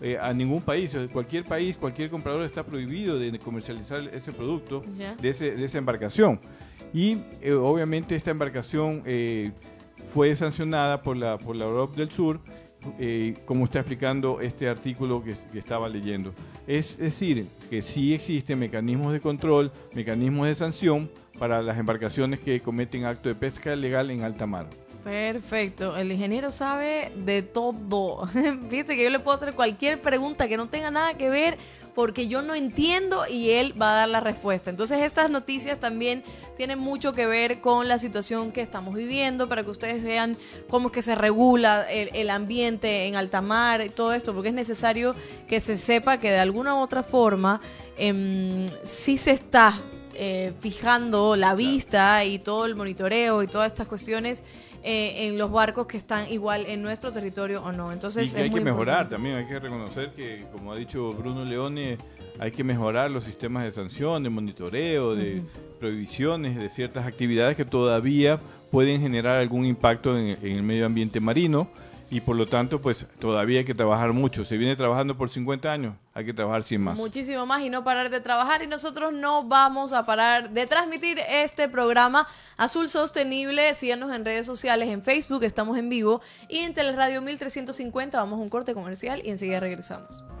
eh, 0.00 0.16
a 0.20 0.32
ningún 0.32 0.62
país. 0.62 0.94
O 0.94 0.98
sea, 0.98 1.08
Cualquier 1.08 1.44
país, 1.44 1.76
cualquier 1.76 2.08
comprador 2.08 2.42
está 2.42 2.64
prohibido 2.64 3.18
de 3.18 3.36
comercializar 3.38 4.00
ese 4.12 4.32
producto 4.32 4.82
de, 5.20 5.28
ese- 5.28 5.56
de 5.56 5.64
esa 5.64 5.78
embarcación. 5.78 6.40
Y 6.94 7.18
eh, 7.42 7.52
obviamente 7.52 8.14
esta 8.16 8.30
embarcación 8.30 9.02
eh, 9.04 9.50
fue 10.14 10.34
sancionada 10.36 11.02
por 11.02 11.16
la, 11.16 11.36
por 11.38 11.56
la 11.56 11.64
Europa 11.64 11.96
del 11.96 12.10
Sur, 12.10 12.40
como 13.44 13.64
está 13.64 13.80
explicando 13.80 14.40
este 14.40 14.68
artículo 14.68 15.22
que, 15.22 15.34
que 15.52 15.58
estaba 15.58 15.88
leyendo. 15.88 16.32
Es 16.66 16.98
decir, 16.98 17.46
que 17.70 17.82
sí 17.82 18.14
existen 18.14 18.58
mecanismos 18.58 19.12
de 19.12 19.20
control, 19.20 19.70
mecanismos 19.94 20.48
de 20.48 20.54
sanción 20.54 21.10
para 21.38 21.62
las 21.62 21.78
embarcaciones 21.78 22.40
que 22.40 22.60
cometen 22.60 23.04
actos 23.04 23.32
de 23.32 23.34
pesca 23.34 23.74
ilegal 23.74 24.10
en 24.10 24.22
alta 24.22 24.46
mar. 24.46 24.66
Perfecto, 25.04 25.96
el 25.96 26.10
ingeniero 26.10 26.50
sabe 26.50 27.12
de 27.14 27.42
todo. 27.42 28.28
Viste 28.68 28.96
que 28.96 29.04
yo 29.04 29.10
le 29.10 29.20
puedo 29.20 29.36
hacer 29.36 29.54
cualquier 29.54 30.00
pregunta 30.00 30.48
que 30.48 30.56
no 30.56 30.68
tenga 30.68 30.90
nada 30.90 31.14
que 31.14 31.30
ver 31.30 31.58
porque 31.96 32.28
yo 32.28 32.42
no 32.42 32.54
entiendo 32.54 33.26
y 33.26 33.52
él 33.52 33.74
va 33.80 33.92
a 33.92 33.96
dar 33.96 34.08
la 34.10 34.20
respuesta. 34.20 34.68
Entonces 34.68 35.00
estas 35.00 35.30
noticias 35.30 35.80
también 35.80 36.22
tienen 36.58 36.78
mucho 36.78 37.14
que 37.14 37.24
ver 37.24 37.62
con 37.62 37.88
la 37.88 37.98
situación 37.98 38.52
que 38.52 38.60
estamos 38.60 38.94
viviendo 38.94 39.48
para 39.48 39.64
que 39.64 39.70
ustedes 39.70 40.04
vean 40.04 40.36
cómo 40.68 40.88
es 40.88 40.92
que 40.92 41.00
se 41.00 41.14
regula 41.14 41.90
el, 41.90 42.28
ambiente 42.28 43.06
en 43.06 43.16
alta 43.16 43.40
mar 43.40 43.80
y 43.80 43.88
todo 43.88 44.12
esto, 44.12 44.34
porque 44.34 44.50
es 44.50 44.54
necesario 44.54 45.16
que 45.48 45.62
se 45.62 45.78
sepa 45.78 46.18
que 46.18 46.30
de 46.30 46.38
alguna 46.38 46.74
u 46.74 46.80
otra 46.80 47.02
forma 47.02 47.62
eh, 47.96 48.66
sí 48.84 49.16
se 49.16 49.30
está 49.30 49.80
eh, 50.12 50.52
fijando 50.60 51.34
la 51.34 51.54
vista 51.54 52.24
y 52.26 52.38
todo 52.38 52.66
el 52.66 52.74
monitoreo 52.74 53.42
y 53.42 53.46
todas 53.46 53.68
estas 53.68 53.86
cuestiones 53.86 54.44
eh, 54.88 55.26
en 55.26 55.36
los 55.36 55.50
barcos 55.50 55.88
que 55.88 55.96
están 55.96 56.30
igual 56.30 56.64
en 56.66 56.80
nuestro 56.80 57.10
territorio 57.10 57.60
o 57.64 57.72
no. 57.72 57.92
Entonces 57.92 58.32
y 58.32 58.36
hay 58.40 58.50
que 58.50 58.60
mejorar 58.60 59.08
también, 59.08 59.34
hay 59.34 59.46
que 59.46 59.58
reconocer 59.58 60.12
que, 60.12 60.44
como 60.52 60.72
ha 60.72 60.76
dicho 60.76 61.12
Bruno 61.12 61.44
Leone, 61.44 61.98
hay 62.38 62.52
que 62.52 62.62
mejorar 62.62 63.10
los 63.10 63.24
sistemas 63.24 63.64
de 63.64 63.72
sanción, 63.72 64.22
de 64.22 64.30
monitoreo, 64.30 65.16
de 65.16 65.42
prohibiciones 65.80 66.56
de 66.56 66.70
ciertas 66.70 67.04
actividades 67.04 67.56
que 67.56 67.64
todavía 67.64 68.38
pueden 68.70 69.00
generar 69.00 69.40
algún 69.40 69.64
impacto 69.64 70.16
en 70.16 70.38
el 70.40 70.62
medio 70.62 70.86
ambiente 70.86 71.18
marino 71.18 71.68
y 72.10 72.20
por 72.20 72.36
lo 72.36 72.46
tanto 72.46 72.80
pues 72.80 73.06
todavía 73.18 73.60
hay 73.60 73.64
que 73.64 73.74
trabajar 73.74 74.12
mucho. 74.12 74.44
Se 74.44 74.56
viene 74.56 74.76
trabajando 74.76 75.16
por 75.16 75.30
50 75.30 75.72
años, 75.72 75.94
hay 76.14 76.24
que 76.24 76.32
trabajar 76.32 76.62
sin 76.62 76.82
más. 76.82 76.96
Muchísimo 76.96 77.46
más 77.46 77.62
y 77.62 77.70
no 77.70 77.84
parar 77.84 78.10
de 78.10 78.20
trabajar 78.20 78.62
y 78.62 78.66
nosotros 78.66 79.12
no 79.12 79.44
vamos 79.44 79.92
a 79.92 80.06
parar 80.06 80.50
de 80.50 80.66
transmitir 80.66 81.18
este 81.28 81.68
programa 81.68 82.26
Azul 82.56 82.88
Sostenible. 82.88 83.74
Síganos 83.74 84.14
en 84.14 84.24
redes 84.24 84.46
sociales, 84.46 84.88
en 84.88 85.02
Facebook 85.02 85.44
estamos 85.44 85.78
en 85.78 85.88
vivo 85.88 86.20
y 86.48 86.58
en 86.58 86.72
Teleradio 86.72 87.22
1350 87.22 88.18
vamos 88.18 88.38
a 88.38 88.42
un 88.42 88.48
corte 88.48 88.74
comercial 88.74 89.22
y 89.24 89.30
enseguida 89.30 89.60
regresamos. 89.60 90.35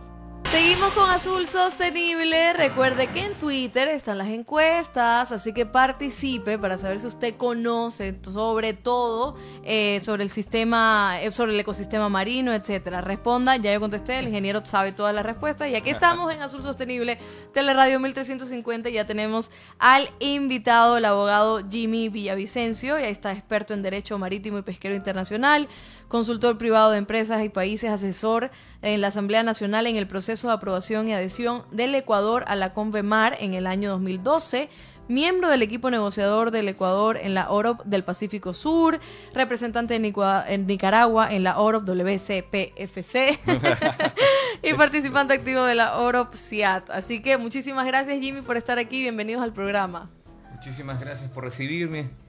Seguimos 0.50 0.92
con 0.92 1.10
Azul 1.10 1.46
Sostenible. 1.48 2.52
Recuerde 2.52 3.08
que 3.08 3.26
en 3.26 3.34
Twitter 3.34 3.88
están 3.88 4.16
las 4.16 4.28
encuestas, 4.28 5.32
así 5.32 5.52
que 5.52 5.66
participe 5.66 6.56
para 6.56 6.78
saber 6.78 7.00
si 7.00 7.08
usted 7.08 7.36
conoce 7.36 8.16
sobre 8.22 8.72
todo 8.72 9.36
eh, 9.64 9.98
sobre 10.02 10.22
el 10.22 10.30
sistema, 10.30 11.20
eh, 11.20 11.32
sobre 11.32 11.52
el 11.52 11.60
ecosistema 11.60 12.08
marino, 12.08 12.54
etcétera. 12.54 13.00
Responda, 13.00 13.56
ya 13.56 13.72
yo 13.72 13.80
contesté, 13.80 14.20
el 14.20 14.28
ingeniero 14.28 14.64
sabe 14.64 14.92
todas 14.92 15.12
las 15.12 15.26
respuestas 15.26 15.68
y 15.68 15.74
aquí 15.74 15.90
estamos 15.96 16.32
en 16.32 16.40
Azul 16.40 16.62
Sostenible, 16.62 17.18
Teleradio 17.52 17.98
1350. 17.98 18.88
Ya 18.90 19.04
tenemos 19.04 19.50
al 19.80 20.08
invitado, 20.20 20.98
el 20.98 21.06
abogado 21.06 21.60
Jimmy 21.68 22.08
Villavicencio, 22.08 22.98
ya 22.98 23.08
está 23.08 23.32
experto 23.32 23.74
en 23.74 23.82
Derecho 23.82 24.16
Marítimo 24.16 24.58
y 24.58 24.62
Pesquero 24.62 24.94
Internacional 24.94 25.68
consultor 26.16 26.56
privado 26.56 26.92
de 26.92 26.96
empresas 26.96 27.44
y 27.44 27.50
países, 27.50 27.90
asesor 27.90 28.50
en 28.80 29.02
la 29.02 29.08
Asamblea 29.08 29.42
Nacional 29.42 29.86
en 29.86 29.96
el 29.96 30.06
proceso 30.06 30.46
de 30.46 30.54
aprobación 30.54 31.10
y 31.10 31.12
adhesión 31.12 31.64
del 31.72 31.94
Ecuador 31.94 32.44
a 32.46 32.56
la 32.56 32.72
CONVEMAR 32.72 33.36
en 33.38 33.52
el 33.52 33.66
año 33.66 33.90
2012 33.90 34.70
miembro 35.08 35.50
del 35.50 35.60
equipo 35.60 35.90
negociador 35.90 36.50
del 36.50 36.68
Ecuador 36.68 37.18
en 37.18 37.34
la 37.34 37.50
OROP 37.50 37.84
del 37.84 38.02
Pacífico 38.02 38.54
Sur, 38.54 38.98
representante 39.34 39.94
en 39.94 40.66
Nicaragua 40.66 41.32
en 41.32 41.44
la 41.44 41.60
OROP 41.60 41.84
WCPFC 41.84 43.38
y 44.62 44.72
participante 44.72 45.34
activo 45.34 45.64
de 45.64 45.74
la 45.74 45.98
OROP 45.98 46.34
CIAT. 46.34 46.88
Así 46.90 47.20
que 47.20 47.36
muchísimas 47.36 47.86
gracias 47.86 48.18
Jimmy 48.18 48.40
por 48.40 48.56
estar 48.56 48.78
aquí, 48.78 49.02
bienvenidos 49.02 49.42
al 49.42 49.52
programa. 49.52 50.10
Muchísimas 50.54 50.98
gracias 50.98 51.30
por 51.30 51.44
recibirme. 51.44 52.25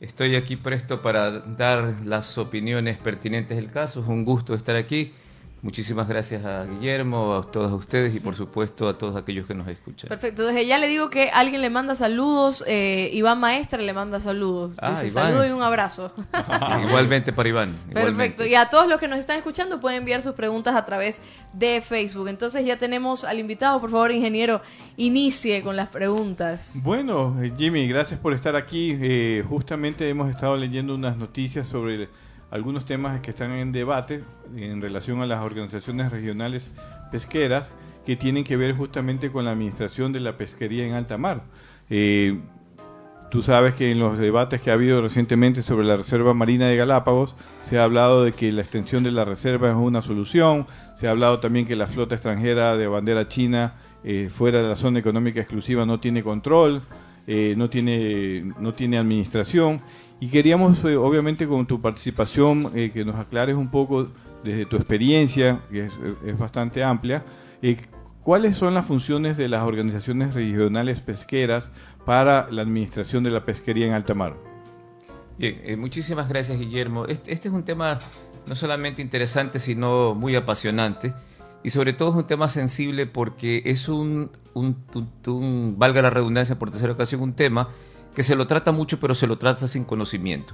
Estoy 0.00 0.36
aquí 0.36 0.54
presto 0.54 1.02
para 1.02 1.40
dar 1.40 2.02
las 2.04 2.38
opiniones 2.38 2.98
pertinentes 2.98 3.56
del 3.56 3.70
caso. 3.72 4.00
Es 4.00 4.06
un 4.06 4.24
gusto 4.24 4.54
estar 4.54 4.76
aquí. 4.76 5.12
Muchísimas 5.60 6.06
gracias 6.06 6.44
a 6.44 6.64
Guillermo, 6.64 7.34
a 7.34 7.50
todos 7.50 7.72
ustedes 7.72 8.14
y 8.14 8.20
por 8.20 8.36
supuesto 8.36 8.88
a 8.88 8.96
todos 8.96 9.16
aquellos 9.16 9.44
que 9.44 9.54
nos 9.54 9.66
escuchan. 9.66 10.08
Perfecto, 10.08 10.46
desde 10.46 10.66
ya 10.66 10.78
le 10.78 10.86
digo 10.86 11.10
que 11.10 11.30
alguien 11.30 11.60
le 11.60 11.68
manda 11.68 11.96
saludos, 11.96 12.62
eh, 12.68 13.10
Iván 13.12 13.40
Maestra 13.40 13.82
le 13.82 13.92
manda 13.92 14.20
saludos. 14.20 14.76
Ah, 14.80 14.90
Dice 14.90 15.10
saludo 15.10 15.44
y 15.44 15.50
un 15.50 15.62
abrazo. 15.62 16.12
igualmente 16.86 17.32
para 17.32 17.48
Iván. 17.48 17.76
Perfecto, 17.92 18.46
y 18.46 18.54
a 18.54 18.70
todos 18.70 18.88
los 18.88 19.00
que 19.00 19.08
nos 19.08 19.18
están 19.18 19.36
escuchando 19.36 19.80
pueden 19.80 19.98
enviar 19.98 20.22
sus 20.22 20.34
preguntas 20.34 20.76
a 20.76 20.84
través 20.84 21.20
de 21.52 21.80
Facebook. 21.80 22.28
Entonces 22.28 22.64
ya 22.64 22.76
tenemos 22.76 23.24
al 23.24 23.40
invitado, 23.40 23.80
por 23.80 23.90
favor 23.90 24.12
ingeniero, 24.12 24.62
inicie 24.96 25.60
con 25.62 25.74
las 25.74 25.88
preguntas. 25.88 26.74
Bueno, 26.84 27.36
eh, 27.42 27.52
Jimmy, 27.58 27.88
gracias 27.88 28.20
por 28.20 28.32
estar 28.32 28.54
aquí. 28.54 28.96
Eh, 29.00 29.44
justamente 29.48 30.08
hemos 30.08 30.30
estado 30.30 30.56
leyendo 30.56 30.94
unas 30.94 31.16
noticias 31.16 31.66
sobre 31.66 32.08
algunos 32.50 32.84
temas 32.84 33.20
que 33.20 33.30
están 33.30 33.52
en 33.52 33.72
debate 33.72 34.22
en 34.56 34.80
relación 34.80 35.20
a 35.20 35.26
las 35.26 35.44
organizaciones 35.44 36.10
regionales 36.10 36.70
pesqueras 37.10 37.70
que 38.06 38.16
tienen 38.16 38.44
que 38.44 38.56
ver 38.56 38.74
justamente 38.74 39.30
con 39.30 39.44
la 39.44 39.52
administración 39.52 40.12
de 40.12 40.20
la 40.20 40.32
pesquería 40.32 40.86
en 40.86 40.94
alta 40.94 41.18
mar. 41.18 41.42
Eh, 41.90 42.38
tú 43.30 43.42
sabes 43.42 43.74
que 43.74 43.90
en 43.90 43.98
los 43.98 44.18
debates 44.18 44.62
que 44.62 44.70
ha 44.70 44.74
habido 44.74 45.02
recientemente 45.02 45.62
sobre 45.62 45.86
la 45.86 45.96
Reserva 45.96 46.32
Marina 46.32 46.68
de 46.68 46.76
Galápagos 46.76 47.36
se 47.68 47.78
ha 47.78 47.84
hablado 47.84 48.24
de 48.24 48.32
que 48.32 48.50
la 48.50 48.62
extensión 48.62 49.02
de 49.02 49.10
la 49.10 49.26
reserva 49.26 49.68
es 49.68 49.74
una 49.74 50.00
solución, 50.00 50.66
se 50.96 51.06
ha 51.06 51.10
hablado 51.10 51.38
también 51.40 51.66
que 51.66 51.76
la 51.76 51.86
flota 51.86 52.14
extranjera 52.14 52.78
de 52.78 52.86
bandera 52.86 53.28
china 53.28 53.74
eh, 54.04 54.30
fuera 54.32 54.62
de 54.62 54.68
la 54.68 54.76
zona 54.76 55.00
económica 55.00 55.40
exclusiva 55.40 55.84
no 55.84 56.00
tiene 56.00 56.22
control, 56.22 56.82
eh, 57.26 57.52
no, 57.58 57.68
tiene, 57.68 58.54
no 58.58 58.72
tiene 58.72 58.96
administración 58.96 59.82
y 60.20 60.28
queríamos, 60.28 60.84
eh, 60.84 60.96
obviamente, 60.96 61.46
con 61.46 61.66
tu 61.66 61.80
participación, 61.80 62.72
eh, 62.74 62.90
que 62.92 63.04
nos 63.04 63.16
aclares 63.16 63.54
un 63.54 63.70
poco 63.70 64.08
desde 64.42 64.66
tu 64.66 64.76
experiencia, 64.76 65.60
que 65.70 65.86
es, 65.86 66.38
bastante 66.38 66.82
amplia, 66.82 67.24
eh, 67.62 67.76
cuáles 68.22 68.56
son 68.56 68.74
las 68.74 68.86
funciones 68.86 69.36
de 69.36 69.48
las 69.48 69.62
organizaciones 69.62 70.34
regionales 70.34 71.00
pesqueras 71.00 71.70
para 72.04 72.48
la 72.50 72.62
administración 72.62 73.22
de 73.22 73.30
la 73.30 73.44
pesquería 73.44 73.86
en 73.86 73.92
alta 73.92 74.14
mar. 74.14 74.36
Bien, 75.38 75.78
muchísimas 75.78 76.28
gracias, 76.28 76.58
Guillermo. 76.58 77.06
Este, 77.06 77.32
este, 77.32 77.48
es 77.48 77.54
un 77.54 77.62
tema 77.62 78.00
no 78.46 78.56
solamente 78.56 79.02
interesante, 79.02 79.60
sino 79.60 80.16
muy 80.16 80.34
apasionante. 80.34 81.14
Y 81.62 81.70
sobre 81.70 81.92
todo 81.92 82.10
es 82.10 82.16
un 82.16 82.26
tema 82.26 82.48
sensible 82.48 83.06
porque 83.06 83.62
es 83.66 83.88
un, 83.88 84.30
un, 84.54 84.76
un 85.26 85.74
valga 85.78 86.02
la 86.02 86.10
redundancia 86.10 86.58
por 86.58 86.70
tercera 86.70 86.92
ocasión, 86.92 87.20
un 87.20 87.34
tema 87.34 87.68
que 88.18 88.24
se 88.24 88.34
lo 88.34 88.48
trata 88.48 88.72
mucho, 88.72 88.98
pero 88.98 89.14
se 89.14 89.28
lo 89.28 89.38
trata 89.38 89.68
sin 89.68 89.84
conocimiento. 89.84 90.52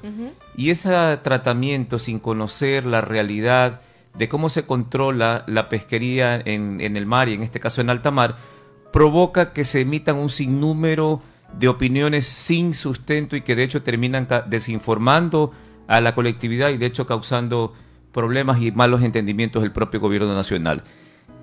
Y 0.54 0.68
ese 0.68 0.90
tratamiento 1.22 1.98
sin 1.98 2.18
conocer 2.18 2.84
la 2.84 3.00
realidad 3.00 3.80
de 4.12 4.28
cómo 4.28 4.50
se 4.50 4.66
controla 4.66 5.44
la 5.46 5.70
pesquería 5.70 6.38
en, 6.44 6.82
el 6.82 7.06
mar 7.06 7.30
y 7.30 7.32
en 7.32 7.42
este 7.42 7.60
caso 7.60 7.80
en 7.80 7.88
alta 7.88 8.10
mar, 8.10 8.36
provoca 8.92 9.54
que 9.54 9.64
se 9.64 9.80
emitan 9.80 10.16
un 10.16 10.28
sinnúmero 10.28 11.22
de 11.58 11.68
opiniones 11.68 12.26
sin 12.26 12.74
sustento 12.74 13.34
y 13.34 13.40
que 13.40 13.56
de 13.56 13.62
hecho 13.62 13.82
terminan 13.82 14.28
desinformando 14.44 15.50
a 15.88 16.02
la 16.02 16.14
colectividad 16.14 16.68
y 16.68 16.76
de 16.76 16.84
hecho 16.84 17.06
causando 17.06 17.72
problemas 18.12 18.60
y 18.60 18.72
malos 18.72 19.02
entendimientos 19.02 19.62
del 19.62 19.72
propio 19.72 20.00
gobierno 20.00 20.34
nacional. 20.34 20.82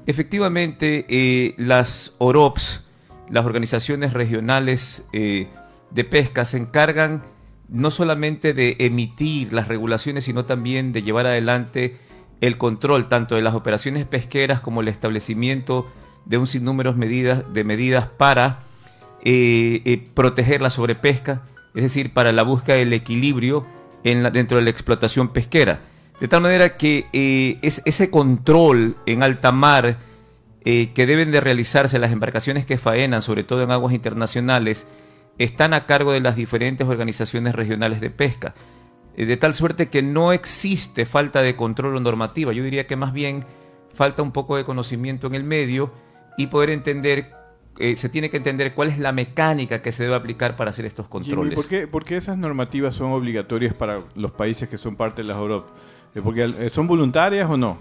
Efectivamente, 0.05 1.03
eh, 1.09 1.55
las 1.57 2.13
OROPS, 2.19 2.85
las 3.31 3.43
organizaciones 3.43 4.13
regionales 4.13 5.03
eh, 5.13 5.47
de 5.91 6.03
pesca 6.03 6.45
se 6.45 6.57
encargan 6.57 7.23
no 7.69 7.89
solamente 7.89 8.53
de 8.53 8.75
emitir 8.79 9.53
las 9.53 9.67
regulaciones, 9.67 10.25
sino 10.25 10.45
también 10.45 10.91
de 10.91 11.03
llevar 11.03 11.25
adelante 11.25 11.97
el 12.41 12.57
control 12.57 13.07
tanto 13.07 13.35
de 13.35 13.41
las 13.41 13.53
operaciones 13.53 14.05
pesqueras 14.05 14.59
como 14.61 14.81
el 14.81 14.87
establecimiento 14.87 15.89
de 16.25 16.37
un 16.37 16.47
sinnúmero 16.47 16.93
de 16.93 17.63
medidas 17.63 18.07
para 18.17 18.63
eh, 19.23 19.81
eh, 19.85 20.03
proteger 20.13 20.61
la 20.61 20.69
sobrepesca, 20.69 21.43
es 21.73 21.83
decir, 21.83 22.11
para 22.13 22.31
la 22.31 22.43
búsqueda 22.43 22.77
del 22.77 22.93
equilibrio 22.93 23.65
dentro 24.03 24.57
de 24.57 24.63
la 24.63 24.69
explotación 24.69 25.29
pesquera. 25.29 25.81
De 26.19 26.27
tal 26.27 26.41
manera 26.41 26.75
que 26.77 27.05
eh, 27.13 27.57
es, 27.61 27.81
ese 27.85 28.09
control 28.09 28.97
en 29.05 29.23
alta 29.23 29.51
mar 29.51 29.97
que 30.63 31.07
deben 31.07 31.31
de 31.31 31.41
realizarse 31.41 31.97
las 31.97 32.11
embarcaciones 32.11 32.67
que 32.67 32.77
faenan, 32.77 33.23
sobre 33.23 33.43
todo 33.43 33.63
en 33.63 33.71
aguas 33.71 33.95
internacionales, 33.95 34.85
están 35.43 35.73
a 35.73 35.85
cargo 35.85 36.11
de 36.11 36.19
las 36.19 36.35
diferentes 36.35 36.87
organizaciones 36.87 37.55
regionales 37.55 38.01
de 38.01 38.09
pesca. 38.09 38.53
Eh, 39.15 39.25
de 39.25 39.37
tal 39.37 39.53
suerte 39.53 39.89
que 39.89 40.01
no 40.01 40.31
existe 40.31 41.05
falta 41.05 41.41
de 41.41 41.55
control 41.55 41.95
o 41.95 41.99
normativa. 41.99 42.53
Yo 42.53 42.63
diría 42.63 42.87
que 42.87 42.95
más 42.95 43.13
bien 43.13 43.45
falta 43.93 44.21
un 44.21 44.31
poco 44.31 44.55
de 44.55 44.63
conocimiento 44.63 45.27
en 45.27 45.35
el 45.35 45.43
medio 45.43 45.91
y 46.37 46.47
poder 46.47 46.69
entender, 46.69 47.33
eh, 47.77 47.95
se 47.95 48.07
tiene 48.07 48.29
que 48.29 48.37
entender 48.37 48.73
cuál 48.73 48.89
es 48.89 48.99
la 48.99 49.11
mecánica 49.11 49.81
que 49.81 49.91
se 49.91 50.03
debe 50.03 50.15
aplicar 50.15 50.55
para 50.55 50.69
hacer 50.69 50.85
estos 50.85 51.07
controles. 51.07 51.55
¿por, 51.91 52.05
qué, 52.05 52.17
esas 52.17 52.37
normativas 52.37 52.95
son 52.95 53.11
obligatorias 53.11 53.73
para 53.73 53.99
los 54.15 54.31
países 54.31 54.69
que 54.69 54.77
son 54.77 54.95
parte 54.95 55.23
de 55.23 55.27
las 55.27 55.37
Europa? 55.37 55.67
Eh, 56.15 56.21
porque, 56.23 56.69
¿Son 56.71 56.87
voluntarias 56.87 57.49
o 57.49 57.57
no? 57.57 57.77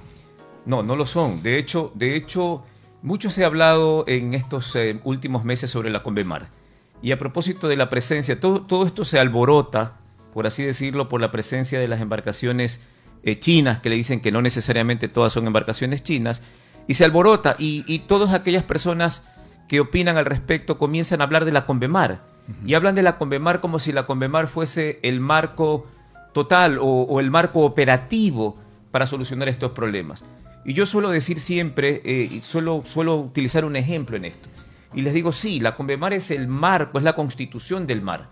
No, 0.67 0.83
no 0.83 0.97
lo 0.97 1.07
son. 1.07 1.43
De 1.43 1.59
hecho, 1.59 1.93
de 1.95 2.17
hecho 2.17 2.65
mucho 3.03 3.31
se 3.31 3.45
ha 3.45 3.47
hablado 3.47 4.05
en 4.09 4.35
estos 4.35 4.77
últimos 5.05 5.45
meses 5.45 5.71
sobre 5.71 5.91
la 5.91 6.03
Convemar. 6.03 6.60
Y 7.03 7.13
a 7.13 7.19
propósito 7.19 7.69
de 7.69 7.77
la 7.77 7.89
presencia, 7.89 8.41
todo, 8.41 8.63
todo 8.63 8.87
esto 8.87 9.05
se 9.05 9.19
alborota 9.19 10.01
por 10.33 10.47
así 10.47 10.65
decirlo, 10.65 11.09
por 11.09 11.21
la 11.21 11.31
presencia 11.31 11.79
de 11.79 11.89
las 11.89 12.01
embarcaciones 12.01 12.81
eh, 13.23 13.39
chinas, 13.39 13.81
que 13.81 13.91
le 13.91 13.97
dicen 13.97 14.21
que 14.21 14.33
no 14.33 14.43
necesariamente 14.43 15.09
todas 15.09 15.33
son 15.33 15.47
embarcaciones 15.47 16.03
chinas, 16.03 16.43
y 16.87 16.95
se 16.95 17.05
alborota, 17.05 17.57
y, 17.59 17.99
todas 18.01 18.33
aquellas 18.33 18.65
personas 18.65 19.25
que 19.69 19.81
opinan 19.81 20.17
al 20.17 20.25
respecto 20.25 20.79
comienzan 20.79 21.21
a 21.21 21.25
hablar 21.25 21.45
de 21.45 21.53
la 21.53 21.67
Convemar, 21.67 22.23
y 22.67 22.75
hablan 22.75 22.97
de 22.97 23.03
la 23.03 23.17
Convemar 23.17 23.61
como 23.61 23.79
si 23.79 23.93
la 23.93 24.07
Convemar 24.07 24.49
fuese 24.49 24.99
el 25.03 25.21
marco 25.21 25.87
total 26.33 26.79
o, 26.81 27.21
el 27.21 27.31
marco 27.31 27.61
operativo 27.61 28.57
para 28.91 29.07
solucionar 29.07 29.49
estos 29.49 29.71
problemas. 29.71 30.25
Y 30.65 30.75
yo 30.75 30.85
suelo 30.85 31.11
decir 31.11 31.39
siempre, 31.39 32.03
eh, 32.05 32.29
y 32.31 32.41
suelo, 32.41 32.83
suelo 32.87 33.17
utilizar 33.17 33.65
un 33.65 33.77
ejemplo 33.77 34.17
en 34.17 34.27
esto, 34.27 34.49
y 34.95 35.03
les 35.03 35.15
digo, 35.15 35.33
sí, 35.33 35.61
la 35.61 35.77
Convemar 35.77 36.13
es 36.13 36.31
el 36.31 36.49
marco, 36.49 36.99
es 36.99 37.05
la 37.05 37.15
constitución 37.15 37.87
del 37.87 38.03
mar, 38.03 38.29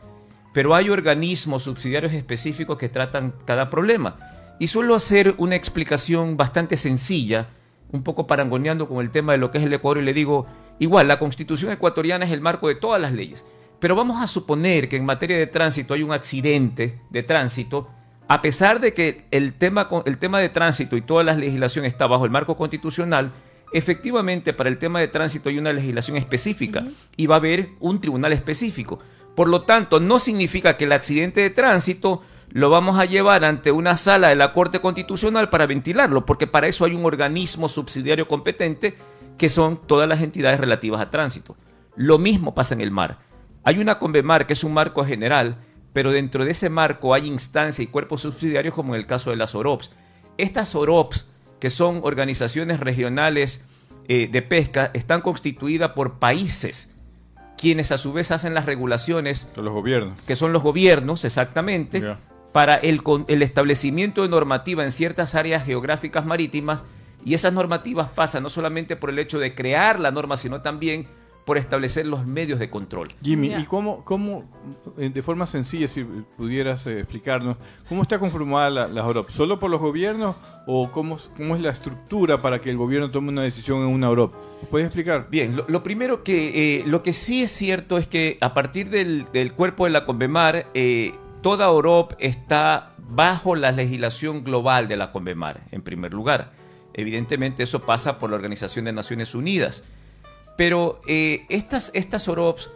pero 0.53 0.75
hay 0.75 0.91
organismos 0.91 1.63
subsidiarios 1.63 2.13
específicos 2.13 2.79
que 2.79 2.89
tratan 2.89 3.35
cada 3.45 3.71
problema. 3.71 4.17
Y 4.59 4.67
suelo 4.67 4.97
hacer 4.97 5.35
una 5.39 5.55
explicación 5.55 6.37
bastante 6.37 6.77
sencilla, 6.77 7.47
un 7.93 8.03
poco 8.03 8.27
parangoneando 8.27 8.89
con 8.89 8.99
el 8.99 9.11
tema 9.11 9.33
de 9.33 9.39
lo 9.39 9.51
que 9.51 9.59
es 9.59 9.65
el 9.65 9.73
Ecuador, 9.73 9.99
y 9.99 10.05
le 10.05 10.13
digo, 10.13 10.47
igual, 10.81 11.07
la 11.07 11.19
constitución 11.19 11.71
ecuatoriana 11.71 12.25
es 12.25 12.33
el 12.33 12.41
marco 12.41 12.67
de 12.67 12.75
todas 12.75 13.01
las 13.01 13.13
leyes, 13.13 13.45
pero 13.79 13.95
vamos 13.95 14.21
a 14.21 14.27
suponer 14.27 14.89
que 14.89 14.97
en 14.97 15.05
materia 15.05 15.39
de 15.39 15.47
tránsito 15.47 15.95
hay 15.95 16.03
un 16.03 16.13
accidente 16.13 17.01
de 17.11 17.23
tránsito, 17.23 17.89
a 18.27 18.43
pesar 18.43 18.81
de 18.81 18.93
que 18.93 19.27
el 19.31 19.55
tema, 19.55 19.89
el 20.05 20.19
tema 20.19 20.41
de 20.41 20.49
tránsito 20.49 20.97
y 20.97 21.03
toda 21.03 21.23
la 21.23 21.35
legislación 21.35 21.85
está 21.85 22.07
bajo 22.07 22.25
el 22.25 22.31
marco 22.31 22.57
constitucional, 22.57 23.31
efectivamente 23.73 24.53
para 24.53 24.69
el 24.69 24.79
tema 24.79 25.01
de 25.01 25.09
tránsito 25.09 25.49
hay 25.49 25.59
una 25.59 25.73
legislación 25.73 26.17
específica 26.17 26.85
y 27.17 27.27
va 27.27 27.37
a 27.37 27.39
haber 27.39 27.71
un 27.81 28.01
tribunal 28.01 28.33
específico. 28.33 28.99
Por 29.35 29.49
lo 29.49 29.63
tanto, 29.63 30.01
no 30.01 30.19
significa 30.19 30.77
que 30.77 30.85
el 30.85 30.93
accidente 30.93 31.41
de 31.41 31.51
tránsito 31.51 32.23
lo 32.51 32.71
vamos 32.71 32.99
a 32.99 33.05
llevar 33.05 33.45
ante 33.45 33.71
una 33.71 33.97
sala 33.97 34.29
de 34.29 34.37
la 34.37 34.53
Corte 34.53 34.81
Constitucional 34.81 35.51
para 35.51 35.67
ventilarlo, 35.67 36.25
porque 36.25 36.47
para 36.47 36.67
eso 36.67 36.85
hay 36.85 36.95
un 36.95 37.05
organismo 37.05 37.69
subsidiario 37.69 38.27
competente 38.27 38.97
que 39.37 39.51
son 39.51 39.77
todas 39.87 40.09
las 40.09 40.23
entidades 40.23 40.59
relativas 40.59 41.01
a 41.01 41.11
tránsito. 41.11 41.57
Lo 41.95 42.19
mismo 42.19 42.55
pasa 42.55 42.75
en 42.75 42.81
el 42.81 42.91
mar. 42.91 43.19
Hay 43.65 43.79
una 43.79 43.99
Convemar 43.99 44.47
que 44.47 44.55
es 44.55 44.65
un 44.65 44.73
marco 44.73 45.05
general, 45.05 45.59
pero 45.93 46.11
dentro 46.11 46.45
de 46.45 46.53
ese 46.53 46.71
marco 46.71 47.15
hay 47.15 47.27
instancias 47.27 47.81
y 47.81 47.91
cuerpos 47.91 48.23
subsidiarios 48.23 48.75
como 48.75 48.95
en 48.95 49.01
el 49.01 49.07
caso 49.07 49.31
de 49.31 49.37
las 49.37 49.55
OROPS. 49.55 49.91
Estas 50.39 50.75
OROPS, 50.75 51.31
que 51.61 51.71
son 51.71 52.01
organizaciones 52.03 52.81
regionales 52.81 53.63
eh, 54.09 54.29
de 54.31 54.43
pesca, 54.43 54.91
están 54.95 55.21
constituidas 55.21 55.91
por 55.93 56.19
países, 56.19 56.91
quienes 57.59 57.93
a 57.93 57.99
su 57.99 58.13
vez 58.13 58.31
hacen 58.31 58.55
las 58.55 58.65
regulaciones. 58.65 59.49
Son 59.55 59.65
los 59.65 59.75
gobiernos. 59.75 60.21
Que 60.23 60.37
son 60.37 60.53
los 60.53 60.63
gobiernos, 60.63 61.25
exactamente, 61.25 62.17
para 62.53 62.77
el, 62.77 63.03
el 63.27 63.43
establecimiento 63.43 64.23
de 64.23 64.29
normativa 64.29 64.85
en 64.85 64.93
ciertas 64.93 65.35
áreas 65.35 65.65
geográficas 65.65 66.25
marítimas. 66.25 66.85
Y 67.25 67.35
esas 67.35 67.53
normativas 67.53 68.09
pasan 68.09 68.45
no 68.45 68.49
solamente 68.49 68.97
por 68.97 69.11
el 69.11 69.19
hecho 69.19 69.39
de 69.39 69.55
crear 69.55 69.99
la 69.99 70.13
norma, 70.13 70.37
sino 70.37 70.63
también 70.63 71.09
por 71.49 71.57
establecer 71.57 72.05
los 72.05 72.27
medios 72.27 72.59
de 72.59 72.69
control. 72.69 73.09
Jimmy, 73.23 73.55
¿y 73.55 73.65
cómo, 73.65 74.05
cómo, 74.05 74.45
eh, 74.99 75.09
de 75.09 75.23
forma 75.23 75.47
sencilla, 75.47 75.89
si 75.89 76.05
pudieras 76.05 76.87
eh, 76.87 76.99
explicarnos, 76.99 77.57
cómo 77.89 78.03
está 78.03 78.19
conformada 78.19 78.69
la, 78.69 78.87
la 78.87 79.07
OROP? 79.07 79.31
¿Solo 79.31 79.59
por 79.59 79.71
los 79.71 79.81
gobiernos 79.81 80.37
o 80.67 80.93
cómo, 80.93 81.17
cómo 81.39 81.57
es 81.57 81.63
la 81.63 81.71
estructura 81.71 82.37
para 82.43 82.61
que 82.61 82.69
el 82.69 82.77
gobierno 82.77 83.09
tome 83.09 83.31
una 83.31 83.41
decisión 83.41 83.79
en 83.79 83.87
una 83.87 84.11
OROP? 84.11 84.35
¿Puedes 84.71 84.89
explicar? 84.89 85.29
Bien, 85.31 85.57
lo, 85.67 85.83
primero 85.83 86.23
que, 86.23 86.81
eh, 86.81 86.85
lo 86.87 87.03
que 87.03 87.15
sí 87.15 87.45
es 87.45 87.51
cierto 87.51 87.97
es 87.97 88.07
que 88.07 88.37
a 88.43 88.53
partir 88.53 88.91
del, 88.91 89.25
del 89.33 89.55
cuerpo 89.55 89.87
de 89.87 89.91
la 89.93 90.05
Convemar, 90.05 90.67
toda 91.41 91.71
OROP 91.71 92.13
está 92.19 92.93
bajo 93.09 93.57
la 93.57 93.73
legislación 93.73 94.45
global 94.45 94.87
de 94.87 94.99
la 94.99 95.13
Convemar, 95.13 95.63
en 95.71 95.81
primer 95.81 96.13
lugar. 96.13 96.53
Evidentemente 96.93 97.63
eso 97.63 97.87
pasa 97.87 98.19
por 98.19 98.29
la 98.29 98.37
Organización 98.37 98.85
de 98.85 98.93
Naciones 98.93 99.35
Unidas. 99.35 99.83
Pero 100.59 101.01
eh, 101.07 101.47
estas, 101.51 101.93
estas 101.95 102.27
OROPs 102.27 102.69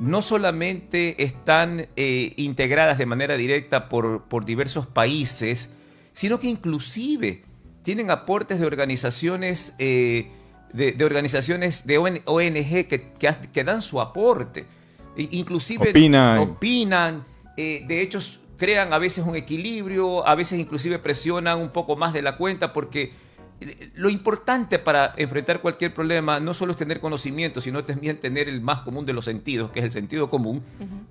no 0.00 0.22
solamente 0.22 1.22
están 1.22 1.86
eh, 1.94 2.32
integradas 2.34 2.98
de 2.98 3.06
manera 3.06 3.36
directa 3.36 3.88
por, 3.88 4.24
por, 4.24 4.44
diversos 4.44 4.88
países, 4.88 5.70
sino 6.12 6.40
que 6.40 6.48
inclusive 6.48 7.44
tienen 7.84 8.10
aportes 8.10 8.58
de 8.58 8.66
organizaciones, 8.66 9.76
eh, 9.78 10.26
de, 10.72 10.96
organizaciones 11.04 11.86
de 11.86 11.98
ONG 11.98 12.88
que, 12.88 13.12
que, 13.52 13.64
dan 13.64 13.82
su 13.82 14.00
aporte. 14.00 14.66
Inclusive 15.16 15.90
opinan, 15.90 16.38
opinan 16.38 17.24
de 17.56 18.02
hecho 18.02 18.18
crean 18.56 18.92
a 18.92 18.98
veces 18.98 19.24
un 19.24 19.36
equilibrio, 19.36 20.26
a 20.26 20.34
veces 20.34 20.58
inclusive 20.58 20.98
presionan 20.98 21.60
un 21.60 21.70
poco 21.70 21.94
más 21.94 22.12
de 22.12 22.22
la 22.22 22.36
cuenta 22.36 22.72
porque 22.72 23.12
lo 23.94 24.08
importante 24.08 24.78
para 24.78 25.14
enfrentar 25.16 25.60
cualquier 25.60 25.92
problema 25.92 26.38
no 26.38 26.54
solo 26.54 26.72
es 26.72 26.78
tener 26.78 27.00
conocimiento, 27.00 27.60
sino 27.60 27.82
también 27.82 28.20
tener 28.20 28.48
el 28.48 28.60
más 28.60 28.80
común 28.80 29.04
de 29.04 29.12
los 29.12 29.24
sentidos, 29.24 29.70
que 29.70 29.80
es 29.80 29.84
el 29.84 29.92
sentido 29.92 30.28
común, 30.28 30.62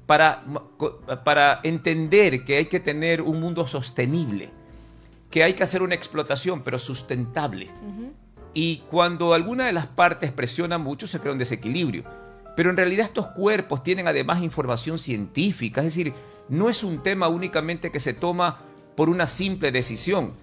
para, 0.06 0.46
para 1.26 1.60
entender 1.64 2.46
que 2.46 2.58
hay 2.58 2.66
que 2.66 2.80
tener 2.80 3.22
un 3.22 3.42
mundo 3.42 3.68
sostenible, 3.68 4.50
que 5.30 5.44
hay 5.44 5.54
que 5.54 5.64
hacer 5.64 5.82
una 5.82 5.96
explotación, 5.96 6.62
pero 6.64 6.80
sustentable. 6.80 7.68
Y 8.54 8.78
cuando 8.90 9.34
alguna 9.34 9.66
de 9.66 9.74
las 9.74 9.88
partes 9.88 10.32
presiona 10.32 10.78
mucho, 10.78 11.06
se 11.06 11.20
crea 11.20 11.34
un 11.34 11.38
desequilibrio. 11.38 12.06
Pero 12.56 12.70
en 12.70 12.78
realidad 12.78 13.06
estos 13.06 13.28
cuerpos 13.28 13.84
tienen 13.84 14.08
además 14.08 14.42
información 14.42 14.98
científica, 14.98 15.82
es 15.82 15.88
decir, 15.96 16.14
no 16.50 16.70
es 16.70 16.84
un 16.84 17.04
tema 17.04 17.28
únicamente 17.28 17.92
que 17.92 18.00
se 18.00 18.14
toma 18.14 18.62
por 18.96 19.10
una 19.10 19.28
simple 19.28 19.72
decisión 19.72 20.34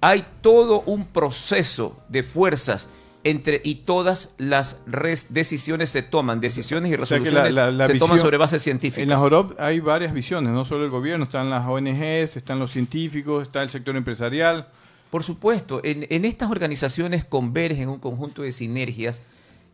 hay 0.00 0.24
todo 0.40 0.82
un 0.86 1.06
proceso 1.06 1.98
de 2.08 2.22
fuerzas 2.22 2.88
entre 3.22 3.60
y 3.62 3.76
todas 3.76 4.34
las 4.38 4.80
decisiones 5.28 5.90
se 5.90 6.02
toman, 6.02 6.40
decisiones 6.40 6.90
y 6.90 6.96
resoluciones 6.96 7.54
se 7.86 7.98
toman 7.98 8.18
sobre 8.18 8.38
bases 8.38 8.62
científicas. 8.62 9.02
En 9.02 9.10
las 9.10 9.20
OROP 9.20 9.60
hay 9.60 9.80
varias 9.80 10.14
visiones, 10.14 10.52
no 10.52 10.64
solo 10.64 10.84
el 10.84 10.90
gobierno, 10.90 11.26
están 11.26 11.50
las 11.50 11.66
ONGs, 11.66 12.36
están 12.36 12.58
los 12.58 12.70
científicos, 12.70 13.42
está 13.42 13.62
el 13.62 13.70
sector 13.70 13.94
empresarial. 13.96 14.68
Por 15.10 15.22
supuesto, 15.22 15.80
en, 15.84 16.24
estas 16.24 16.50
organizaciones 16.50 17.24
convergen 17.24 17.88
un 17.88 17.98
conjunto 17.98 18.42
de 18.42 18.52
sinergias 18.52 19.20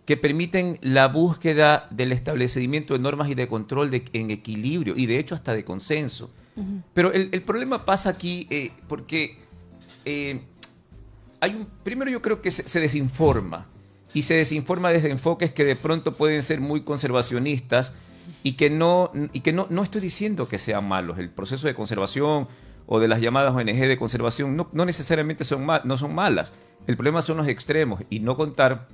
que 0.07 0.17
permiten 0.17 0.79
la 0.83 1.09
búsqueda 1.09 1.87
del 1.91 2.13
establecimiento 2.13 2.95
de 2.95 3.01
normas 3.01 3.29
y 3.29 3.35
de 3.35 3.47
control 3.47 3.91
de, 3.91 4.05
en 4.13 4.31
equilibrio 4.31 4.97
y 4.97 5.07
de 5.07 5.19
hecho 5.19 5.35
hasta 5.35 5.53
de 5.53 5.65
consenso. 5.65 6.31
Pero 6.95 7.13
el, 7.13 7.43
problema 7.43 7.85
pasa 7.85 8.09
aquí 8.09 8.47
eh, 8.49 8.73
porque 8.89 9.37
eh, 10.07 10.41
hay 11.41 11.55
un, 11.55 11.67
primero 11.83 12.11
yo 12.11 12.23
creo 12.23 12.41
que 12.41 12.51
se, 12.51 12.81
desinforma 12.81 13.67
y 14.15 14.23
se 14.23 14.35
desinforma 14.35 14.91
desde 14.91 15.11
enfoques 15.11 15.53
que 15.53 15.65
de 15.65 15.77
pronto 15.77 16.15
pueden 16.15 16.43
ser 16.43 16.61
muy 16.61 16.83
conservacionistas 16.83 17.93
y 18.43 18.53
que 18.53 18.71
no, 18.71 19.11
y 19.33 19.41
que 19.41 19.53
no, 19.53 19.67
no 19.69 19.83
estoy 19.83 20.01
diciendo 20.01 20.49
que 20.49 20.59
sean 20.59 20.89
malos. 20.89 21.19
El 21.19 21.29
proceso 21.29 21.67
de 21.67 21.75
conservación 21.75 22.49
o 22.87 23.01
de 23.01 23.09
las 23.09 23.21
llamadas 23.21 23.53
ONG 23.53 23.67
de 23.67 23.99
conservación 23.99 24.57
no, 24.57 24.85
necesariamente 24.85 25.45
son, 25.45 25.67
no 25.67 25.97
son 25.97 26.15
malas. 26.15 26.53
El 26.87 26.97
problema 26.97 27.21
son 27.21 27.39
los 27.39 27.49
extremos 27.49 28.03
y 28.09 28.21
no 28.21 28.37
contar 28.37 28.87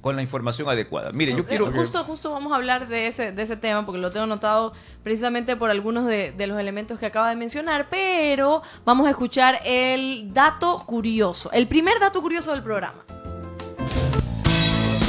con 0.00 0.16
la 0.16 0.22
información 0.22 0.68
adecuada. 0.68 1.12
Mire, 1.12 1.34
yo 1.36 1.44
quiero... 1.44 1.70
Justo, 1.72 2.02
justo 2.04 2.30
vamos 2.32 2.52
a 2.52 2.56
hablar 2.56 2.88
de 2.88 3.06
ese, 3.06 3.32
de 3.32 3.42
ese 3.42 3.56
tema 3.56 3.84
porque 3.84 4.00
lo 4.00 4.10
tengo 4.10 4.26
notado 4.26 4.72
precisamente 5.02 5.56
por 5.56 5.70
algunos 5.70 6.06
de, 6.06 6.32
de, 6.32 6.46
los 6.46 6.58
elementos 6.58 6.98
que 6.98 7.06
acaba 7.06 7.28
de 7.28 7.36
mencionar, 7.36 7.88
pero 7.90 8.62
vamos 8.84 9.06
a 9.06 9.10
escuchar 9.10 9.60
el 9.64 10.32
dato 10.32 10.82
curioso, 10.86 11.50
el 11.52 11.68
primer 11.68 12.00
dato 12.00 12.22
curioso 12.22 12.52
del 12.52 12.62
programa. 12.62 13.04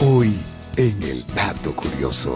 Hoy 0.04 0.36
en 0.78 1.04
el 1.04 1.26
dato 1.36 1.74
curioso. 1.76 2.36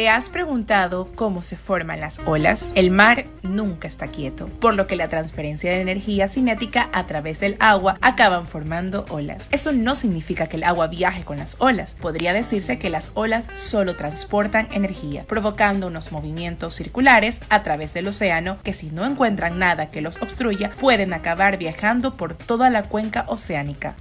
¿Te 0.00 0.08
has 0.08 0.30
preguntado 0.30 1.10
cómo 1.14 1.42
se 1.42 1.58
forman 1.58 2.00
las 2.00 2.20
olas? 2.24 2.72
El 2.74 2.90
mar 2.90 3.26
nunca 3.42 3.86
está 3.86 4.08
quieto, 4.08 4.46
por 4.46 4.74
lo 4.74 4.86
que 4.86 4.96
la 4.96 5.10
transferencia 5.10 5.70
de 5.70 5.82
energía 5.82 6.26
cinética 6.26 6.88
a 6.94 7.04
través 7.04 7.38
del 7.38 7.58
agua 7.60 7.98
acaban 8.00 8.46
formando 8.46 9.04
olas. 9.10 9.48
Eso 9.52 9.72
no 9.72 9.94
significa 9.94 10.46
que 10.46 10.56
el 10.56 10.64
agua 10.64 10.86
viaje 10.86 11.22
con 11.22 11.36
las 11.36 11.56
olas. 11.58 11.98
Podría 12.00 12.32
decirse 12.32 12.78
que 12.78 12.88
las 12.88 13.10
olas 13.12 13.46
solo 13.56 13.94
transportan 13.94 14.68
energía, 14.72 15.24
provocando 15.24 15.88
unos 15.88 16.12
movimientos 16.12 16.76
circulares 16.76 17.38
a 17.50 17.62
través 17.62 17.92
del 17.92 18.08
océano 18.08 18.56
que 18.64 18.72
si 18.72 18.88
no 18.88 19.04
encuentran 19.04 19.58
nada 19.58 19.90
que 19.90 20.00
los 20.00 20.16
obstruya, 20.22 20.70
pueden 20.80 21.12
acabar 21.12 21.58
viajando 21.58 22.16
por 22.16 22.34
toda 22.34 22.70
la 22.70 22.84
cuenca 22.84 23.26
oceánica. 23.28 23.96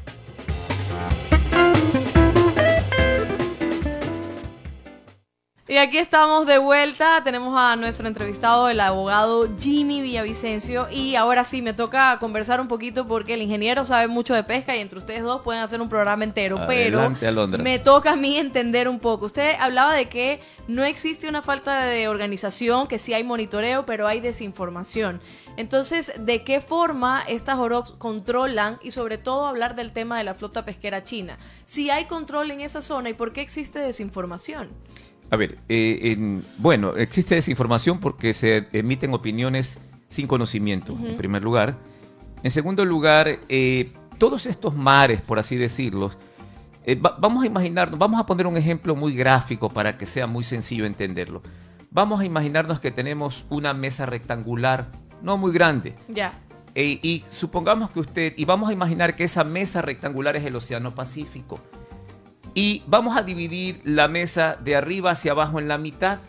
Aquí 5.79 5.97
estamos 5.97 6.45
de 6.45 6.57
vuelta. 6.57 7.23
Tenemos 7.23 7.55
a 7.57 7.75
nuestro 7.75 8.07
entrevistado, 8.07 8.69
el 8.69 8.79
abogado 8.79 9.49
Jimmy 9.57 10.01
Villavicencio. 10.01 10.87
Y 10.91 11.15
ahora 11.15 11.43
sí, 11.43 11.61
me 11.61 11.73
toca 11.73 12.17
conversar 12.19 12.59
un 12.59 12.67
poquito 12.67 13.07
porque 13.07 13.35
el 13.35 13.41
ingeniero 13.41 13.85
sabe 13.85 14.07
mucho 14.07 14.33
de 14.33 14.43
pesca 14.43 14.75
y 14.75 14.79
entre 14.79 14.99
ustedes 14.99 15.23
dos 15.23 15.41
pueden 15.41 15.61
hacer 15.61 15.81
un 15.81 15.87
programa 15.87 16.23
entero. 16.23 16.57
Adelante, 16.57 17.19
pero 17.19 17.29
Alondra. 17.29 17.63
me 17.63 17.79
toca 17.79 18.11
a 18.11 18.15
mí 18.15 18.37
entender 18.37 18.87
un 18.87 18.99
poco. 18.99 19.25
Usted 19.25 19.55
hablaba 19.59 19.93
de 19.93 20.09
que 20.09 20.41
no 20.67 20.83
existe 20.83 21.29
una 21.29 21.41
falta 21.41 21.83
de 21.83 22.07
organización, 22.07 22.87
que 22.87 22.99
sí 22.99 23.13
hay 23.13 23.23
monitoreo, 23.23 23.85
pero 23.85 24.07
hay 24.07 24.19
desinformación. 24.19 25.21
Entonces, 25.55 26.13
¿de 26.17 26.43
qué 26.43 26.61
forma 26.61 27.23
estas 27.27 27.57
OROPs 27.57 27.91
controlan 27.91 28.79
y 28.81 28.91
sobre 28.91 29.17
todo 29.17 29.45
hablar 29.45 29.75
del 29.75 29.91
tema 29.91 30.17
de 30.17 30.23
la 30.23 30.33
flota 30.33 30.65
pesquera 30.65 31.03
china? 31.03 31.37
Si 31.65 31.89
hay 31.89 32.05
control 32.05 32.51
en 32.51 32.61
esa 32.61 32.81
zona 32.81 33.09
y 33.09 33.13
por 33.13 33.33
qué 33.33 33.41
existe 33.41 33.79
desinformación. 33.79 34.69
A 35.31 35.35
ver, 35.35 35.57
eh, 35.69 35.99
en- 36.13 36.43
bueno, 36.57 36.95
existe 36.95 37.35
desinformación 37.35 37.99
porque 37.99 38.33
se 38.33 38.67
emiten 38.73 39.13
opiniones 39.13 39.79
sin 40.07 40.25
conocimiento, 40.27 40.97
en 41.03 41.17
primer 41.17 41.43
lugar. 41.43 41.77
En 42.41 42.51
segundo 42.51 42.83
lugar, 42.85 43.39
eh, 43.49 43.91
todos 44.17 44.45
estos 44.47 44.75
mares, 44.75 45.21
por 45.21 45.37
así 45.39 45.55
decirlos, 45.55 46.17
eh, 46.85 46.95
va- 46.95 47.15
vamos 47.19 47.43
a 47.43 47.47
imaginarnos, 47.47 47.99
vamos 47.99 48.19
a 48.19 48.25
poner 48.25 48.47
un 48.47 48.57
ejemplo 48.57 48.95
muy 48.95 49.13
gráfico 49.15 49.69
para 49.69 49.97
que 49.97 50.05
sea 50.07 50.25
muy 50.25 50.43
sencillo 50.43 50.85
entenderlo. 50.85 51.43
Vamos 51.91 52.19
a 52.21 52.25
imaginarnos 52.25 52.79
que 52.79 52.89
tenemos 52.91 53.45
una 53.49 53.73
mesa 53.73 54.05
rectangular, 54.07 54.91
no 55.21 55.37
muy 55.37 55.51
grande, 55.51 55.95
Ya. 56.07 56.33
e- 56.73 56.99
y 57.03 57.23
supongamos 57.29 57.91
que 57.91 57.99
usted, 57.99 58.33
y 58.37 58.45
vamos 58.45 58.69
a 58.69 58.73
imaginar 58.73 59.15
que 59.15 59.25
esa 59.25 59.43
mesa 59.43 59.81
rectangular 59.81 60.35
es 60.37 60.45
el 60.45 60.55
Océano 60.55 60.95
Pacífico. 60.95 61.59
Y 62.59 62.83
vamos 62.87 63.15
a 63.15 63.23
dividir 63.23 63.79
la 63.85 64.09
mesa 64.09 64.57
de 64.61 64.75
arriba 64.75 65.11
hacia 65.11 65.31
abajo 65.31 65.59
en 65.59 65.69
la 65.69 65.77
mitad. 65.77 66.19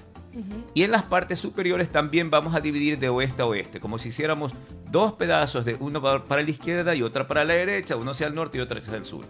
Y 0.74 0.84
en 0.84 0.92
las 0.92 1.02
partes 1.02 1.40
superiores 1.40 1.88
también 1.88 2.30
vamos 2.30 2.54
a 2.54 2.60
dividir 2.60 3.00
de 3.00 3.08
oeste 3.08 3.42
a 3.42 3.46
oeste, 3.46 3.80
como 3.80 3.98
si 3.98 4.10
hiciéramos 4.10 4.52
dos 4.92 5.14
pedazos, 5.14 5.64
de 5.64 5.74
uno 5.80 6.00
pa- 6.00 6.24
para 6.24 6.40
la 6.44 6.50
izquierda 6.50 6.94
y 6.94 7.02
otra 7.02 7.26
para 7.26 7.42
la 7.44 7.54
derecha, 7.54 7.96
uno 7.96 8.12
hacia 8.12 8.28
el 8.28 8.36
norte 8.36 8.58
y 8.58 8.60
otro 8.60 8.78
hacia 8.78 8.94
el 8.94 9.04
sur. 9.04 9.24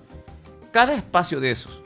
Cada 0.73 0.93
espacio 0.93 1.41
de 1.41 1.53
esos, 1.53 1.81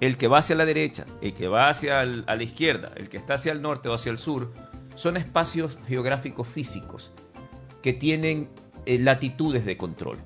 el 0.00 0.16
que 0.16 0.28
va 0.28 0.38
hacia 0.38 0.56
la 0.56 0.64
derecha, 0.64 1.04
el 1.20 1.34
que 1.34 1.46
va 1.46 1.68
hacia 1.68 2.00
el- 2.02 2.24
a 2.26 2.36
la 2.36 2.42
izquierda, 2.42 2.90
el 2.96 3.10
que 3.10 3.18
está 3.18 3.34
hacia 3.34 3.52
el 3.52 3.60
norte 3.60 3.90
o 3.90 3.92
hacia 3.92 4.10
el 4.12 4.16
sur, 4.18 4.50
son 4.94 5.18
espacios 5.18 5.76
geográficos 5.86 6.48
físicos 6.48 7.10
que 7.82 7.92
tienen 7.92 8.48
eh, 8.86 8.98
latitudes 8.98 9.66
de 9.66 9.76
control. 9.76 10.16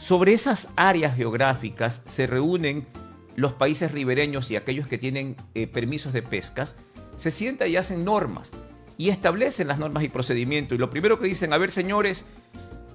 Sobre 0.00 0.32
esas 0.32 0.66
áreas 0.74 1.14
geográficas 1.14 2.02
se 2.06 2.26
reúnen 2.26 2.88
los 3.36 3.52
países 3.52 3.92
ribereños 3.92 4.50
y 4.50 4.56
aquellos 4.56 4.86
que 4.86 4.98
tienen 4.98 5.36
eh, 5.54 5.66
permisos 5.66 6.12
de 6.12 6.22
pescas, 6.22 6.76
se 7.16 7.30
sientan 7.30 7.70
y 7.70 7.76
hacen 7.76 8.04
normas 8.04 8.50
y 8.98 9.08
establecen 9.08 9.68
las 9.68 9.78
normas 9.78 10.04
y 10.04 10.08
procedimientos. 10.08 10.76
Y 10.76 10.78
lo 10.78 10.90
primero 10.90 11.18
que 11.18 11.26
dicen, 11.26 11.52
a 11.52 11.58
ver 11.58 11.70
señores, 11.70 12.24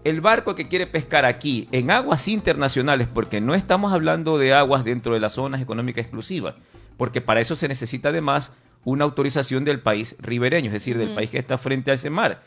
el 0.04 0.22
barco 0.22 0.56
que 0.56 0.68
quiere 0.68 0.88
pescar 0.88 1.26
aquí 1.26 1.68
en 1.72 1.92
aguas 1.92 2.28
internacionales, 2.28 3.08
porque 3.14 3.42
no 3.42 3.56
estamos 3.56 3.94
hablando 3.94 4.38
de 4.38 4.54
aguas 4.54 4.84
dentro 4.84 5.14
de 5.14 5.20
las 5.20 5.34
zonas 5.34 5.62
económicas 5.62 6.06
exclusivas, 6.06 6.56
porque 6.98 7.22
para 7.22 7.42
eso 7.42 7.56
se 7.56 7.68
necesita 7.68 8.10
además 8.10 8.52
una 8.86 9.04
autorización 9.04 9.66
del 9.66 9.82
país 9.82 10.16
ribereño, 10.20 10.68
es 10.68 10.74
decir, 10.74 10.98
del 10.98 11.14
país 11.14 11.30
que 11.30 11.40
está 11.40 11.58
frente 11.58 11.92
a 11.92 11.96
ese 11.96 12.10
mar. 12.10 12.42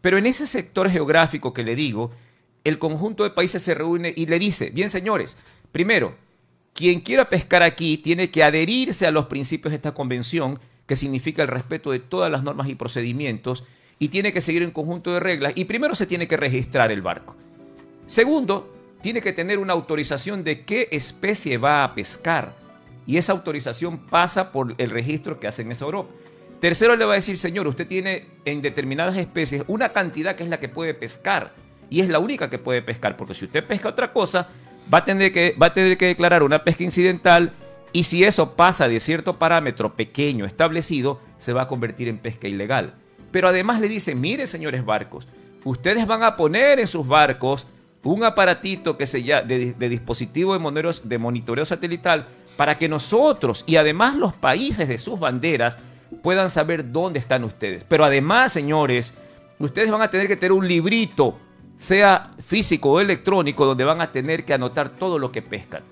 Pero 0.00 0.18
en 0.18 0.26
ese 0.26 0.46
sector 0.46 0.90
geográfico 0.90 1.54
que 1.54 1.62
le 1.62 1.74
digo, 1.74 2.10
el 2.64 2.78
conjunto 2.78 3.24
de 3.24 3.30
países 3.30 3.62
se 3.62 3.74
reúne 3.74 4.12
y 4.14 4.26
le 4.26 4.38
dice, 4.38 4.70
bien 4.70 4.90
señores, 4.90 5.38
primero, 5.72 6.14
quien 6.74 7.00
quiera 7.00 7.28
pescar 7.28 7.62
aquí 7.62 7.98
tiene 7.98 8.30
que 8.30 8.42
adherirse 8.42 9.06
a 9.06 9.10
los 9.10 9.26
principios 9.26 9.70
de 9.70 9.76
esta 9.76 9.92
convención, 9.92 10.58
que 10.86 10.96
significa 10.96 11.42
el 11.42 11.48
respeto 11.48 11.90
de 11.90 12.00
todas 12.00 12.30
las 12.30 12.42
normas 12.42 12.68
y 12.68 12.74
procedimientos, 12.74 13.64
y 13.98 14.08
tiene 14.08 14.32
que 14.32 14.40
seguir 14.40 14.64
un 14.64 14.70
conjunto 14.70 15.12
de 15.12 15.20
reglas, 15.20 15.52
y 15.54 15.66
primero 15.66 15.94
se 15.94 16.06
tiene 16.06 16.26
que 16.26 16.36
registrar 16.36 16.90
el 16.90 17.02
barco. 17.02 17.36
Segundo, 18.06 18.74
tiene 19.02 19.20
que 19.20 19.32
tener 19.32 19.58
una 19.58 19.72
autorización 19.72 20.42
de 20.42 20.62
qué 20.62 20.88
especie 20.90 21.58
va 21.58 21.84
a 21.84 21.94
pescar, 21.94 22.54
y 23.06 23.18
esa 23.18 23.32
autorización 23.32 23.98
pasa 23.98 24.52
por 24.52 24.74
el 24.78 24.90
registro 24.90 25.38
que 25.38 25.48
hace 25.48 25.62
en 25.62 25.72
esa 25.72 25.84
Europa. 25.84 26.10
Tercero, 26.60 26.96
le 26.96 27.04
va 27.04 27.12
a 27.12 27.16
decir, 27.16 27.36
señor, 27.38 27.66
usted 27.66 27.86
tiene 27.86 28.26
en 28.44 28.60
determinadas 28.62 29.16
especies 29.16 29.64
una 29.66 29.92
cantidad 29.92 30.34
que 30.34 30.44
es 30.44 30.50
la 30.50 30.60
que 30.60 30.68
puede 30.68 30.94
pescar, 30.94 31.52
y 31.88 32.00
es 32.00 32.08
la 32.08 32.18
única 32.18 32.48
que 32.48 32.58
puede 32.58 32.82
pescar, 32.82 33.16
porque 33.16 33.34
si 33.34 33.44
usted 33.44 33.64
pesca 33.64 33.88
otra 33.88 34.12
cosa, 34.12 34.48
va 34.92 34.98
a 34.98 35.04
tener 35.04 35.32
que, 35.32 35.54
va 35.60 35.66
a 35.66 35.74
tener 35.74 35.96
que 35.96 36.06
declarar 36.06 36.42
una 36.42 36.64
pesca 36.64 36.84
incidental 36.84 37.52
y 37.92 38.04
si 38.04 38.24
eso 38.24 38.54
pasa 38.54 38.88
de 38.88 39.00
cierto 39.00 39.38
parámetro 39.38 39.94
pequeño 39.94 40.44
establecido, 40.44 41.20
se 41.38 41.52
va 41.52 41.62
a 41.62 41.68
convertir 41.68 42.08
en 42.08 42.18
pesca 42.18 42.48
ilegal. 42.48 42.94
Pero 43.30 43.48
además 43.48 43.80
le 43.80 43.88
dicen, 43.88 44.20
mire 44.20 44.46
señores 44.46 44.84
barcos, 44.84 45.26
ustedes 45.64 46.06
van 46.06 46.22
a 46.22 46.36
poner 46.36 46.80
en 46.80 46.86
sus 46.86 47.06
barcos 47.06 47.66
un 48.02 48.24
aparatito 48.24 48.96
que 48.96 49.06
se 49.06 49.20
de, 49.22 49.88
dispositivo 49.88 50.54
de, 50.54 50.60
moneros- 50.60 51.02
de 51.02 51.18
monitoreo 51.18 51.64
satelital 51.64 52.26
para 52.56 52.78
que 52.78 52.88
nosotros 52.88 53.64
y 53.66 53.76
además 53.76 54.16
los 54.16 54.32
países 54.32 54.88
de 54.88 54.98
sus 54.98 55.18
banderas 55.18 55.76
puedan 56.22 56.50
saber 56.50 56.90
dónde 56.92 57.18
están 57.18 57.44
ustedes. 57.44 57.84
Pero 57.84 58.04
además, 58.04 58.52
señores, 58.52 59.14
ustedes 59.58 59.90
van 59.90 60.02
a 60.02 60.10
tener 60.10 60.26
que 60.26 60.36
tener 60.36 60.52
un 60.52 60.66
librito 60.66 61.38
sea 61.80 62.30
físico 62.44 62.90
o 62.90 63.00
electrónico, 63.00 63.64
donde 63.64 63.84
van 63.84 64.02
a 64.02 64.12
tener 64.12 64.44
que 64.44 64.52
anotar 64.52 64.90
todo 64.90 65.18
lo 65.18 65.32
que 65.32 65.40
pescan. 65.40 65.82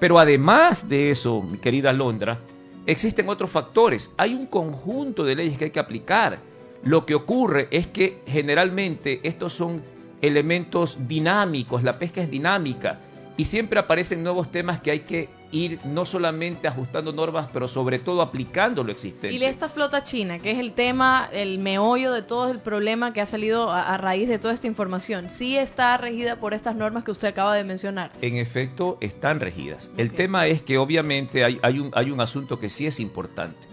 Pero 0.00 0.18
además 0.18 0.88
de 0.88 1.10
eso, 1.10 1.42
mi 1.42 1.58
querida 1.58 1.92
Londra, 1.92 2.38
existen 2.86 3.28
otros 3.28 3.50
factores. 3.50 4.10
Hay 4.16 4.32
un 4.32 4.46
conjunto 4.46 5.22
de 5.22 5.36
leyes 5.36 5.58
que 5.58 5.66
hay 5.66 5.70
que 5.70 5.78
aplicar. 5.78 6.38
Lo 6.82 7.04
que 7.04 7.14
ocurre 7.14 7.68
es 7.70 7.86
que 7.86 8.22
generalmente 8.26 9.20
estos 9.22 9.52
son 9.52 9.82
elementos 10.22 11.06
dinámicos, 11.06 11.82
la 11.82 11.98
pesca 11.98 12.22
es 12.22 12.30
dinámica 12.30 13.00
y 13.36 13.44
siempre 13.44 13.78
aparecen 13.78 14.22
nuevos 14.22 14.50
temas 14.50 14.80
que 14.80 14.92
hay 14.92 15.00
que 15.00 15.28
ir 15.54 15.78
no 15.84 16.04
solamente 16.04 16.66
ajustando 16.66 17.12
normas, 17.12 17.48
pero 17.52 17.68
sobre 17.68 17.98
todo 17.98 18.20
aplicando 18.20 18.82
lo 18.82 18.90
existente. 18.90 19.32
Y 19.32 19.42
esta 19.44 19.68
flota 19.68 20.02
china, 20.02 20.38
que 20.38 20.50
es 20.50 20.58
el 20.58 20.72
tema, 20.72 21.28
el 21.32 21.58
meollo 21.58 22.12
de 22.12 22.22
todo 22.22 22.50
el 22.50 22.58
problema 22.58 23.12
que 23.12 23.20
ha 23.20 23.26
salido 23.26 23.70
a, 23.70 23.94
a 23.94 23.96
raíz 23.96 24.28
de 24.28 24.38
toda 24.38 24.52
esta 24.52 24.66
información, 24.66 25.30
sí 25.30 25.56
está 25.56 25.96
regida 25.96 26.36
por 26.36 26.54
estas 26.54 26.74
normas 26.74 27.04
que 27.04 27.12
usted 27.12 27.28
acaba 27.28 27.54
de 27.54 27.64
mencionar. 27.64 28.10
En 28.20 28.36
efecto, 28.36 28.98
están 29.00 29.40
regidas. 29.40 29.90
El 29.96 30.12
tema 30.12 30.46
es 30.46 30.62
que 30.62 30.78
obviamente 30.78 31.44
hay, 31.44 31.58
hay 31.62 31.78
un, 31.78 31.90
hay 31.94 32.10
un 32.10 32.20
asunto 32.20 32.58
que 32.58 32.68
sí 32.68 32.86
es 32.86 32.98
importante. 32.98 33.68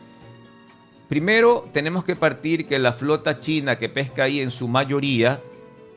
Primero, 1.10 1.66
tenemos 1.74 2.06
que 2.06 2.16
partir 2.16 2.68
que 2.68 2.80
la 2.80 2.94
flota 2.94 3.40
china 3.40 3.78
que 3.78 3.90
pesca 3.90 4.24
ahí 4.24 4.40
en 4.40 4.52
su 4.52 4.68
mayoría, 4.68 5.42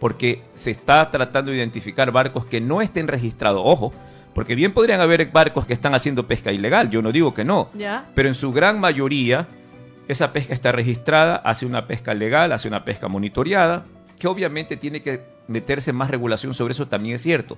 porque 0.00 0.42
se 0.54 0.72
está 0.72 1.08
tratando 1.10 1.52
de 1.52 1.58
identificar 1.58 2.10
barcos 2.10 2.46
que 2.46 2.60
no 2.60 2.82
estén 2.82 3.06
registrados, 3.06 3.62
ojo, 3.64 3.92
porque 4.34 4.54
bien 4.54 4.72
podrían 4.72 5.00
haber 5.00 5.30
barcos 5.30 5.66
que 5.66 5.72
están 5.72 5.94
haciendo 5.94 6.26
pesca 6.26 6.52
ilegal, 6.52 6.90
yo 6.90 7.02
no 7.02 7.12
digo 7.12 7.32
que 7.32 7.44
no, 7.44 7.70
¿Ya? 7.74 8.06
pero 8.14 8.28
en 8.28 8.34
su 8.34 8.52
gran 8.52 8.80
mayoría 8.80 9.46
esa 10.08 10.32
pesca 10.32 10.52
está 10.52 10.72
registrada, 10.72 11.36
hace 11.36 11.66
una 11.66 11.86
pesca 11.86 12.12
legal, 12.14 12.52
hace 12.52 12.68
una 12.68 12.84
pesca 12.84 13.08
monitoreada, 13.08 13.84
que 14.18 14.28
obviamente 14.28 14.76
tiene 14.76 15.00
que 15.00 15.20
meterse 15.48 15.92
más 15.92 16.10
regulación 16.10 16.54
sobre 16.54 16.72
eso, 16.72 16.88
también 16.88 17.14
es 17.14 17.22
cierto. 17.22 17.56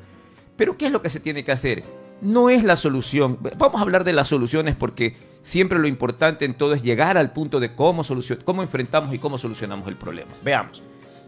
Pero 0.57 0.77
¿qué 0.77 0.87
es 0.87 0.93
lo 0.93 1.03
que 1.03 1.09
se 1.09 1.21
tiene 1.21 1.45
que 1.45 1.53
hacer? 1.53 1.85
No 2.23 2.49
es 2.49 2.65
la 2.65 2.77
solución. 2.77 3.39
Vamos 3.59 3.79
a 3.79 3.83
hablar 3.83 4.05
de 4.05 4.15
las 4.15 4.29
soluciones 4.29 4.75
porque 4.75 5.17
siempre 5.43 5.79
lo 5.79 5.87
importante 5.87 6.45
en 6.45 6.55
todo 6.55 6.73
es 6.73 6.83
llegar 6.83 7.19
al 7.19 7.33
punto 7.33 7.61
de 7.61 7.75
cómo, 7.75 8.03
cómo 8.45 8.62
enfrentamos 8.62 9.15
y 9.15 9.19
cómo 9.19 9.37
solucionamos 9.37 9.87
el 9.89 9.97
problema. 9.97 10.31
Veamos. 10.43 10.83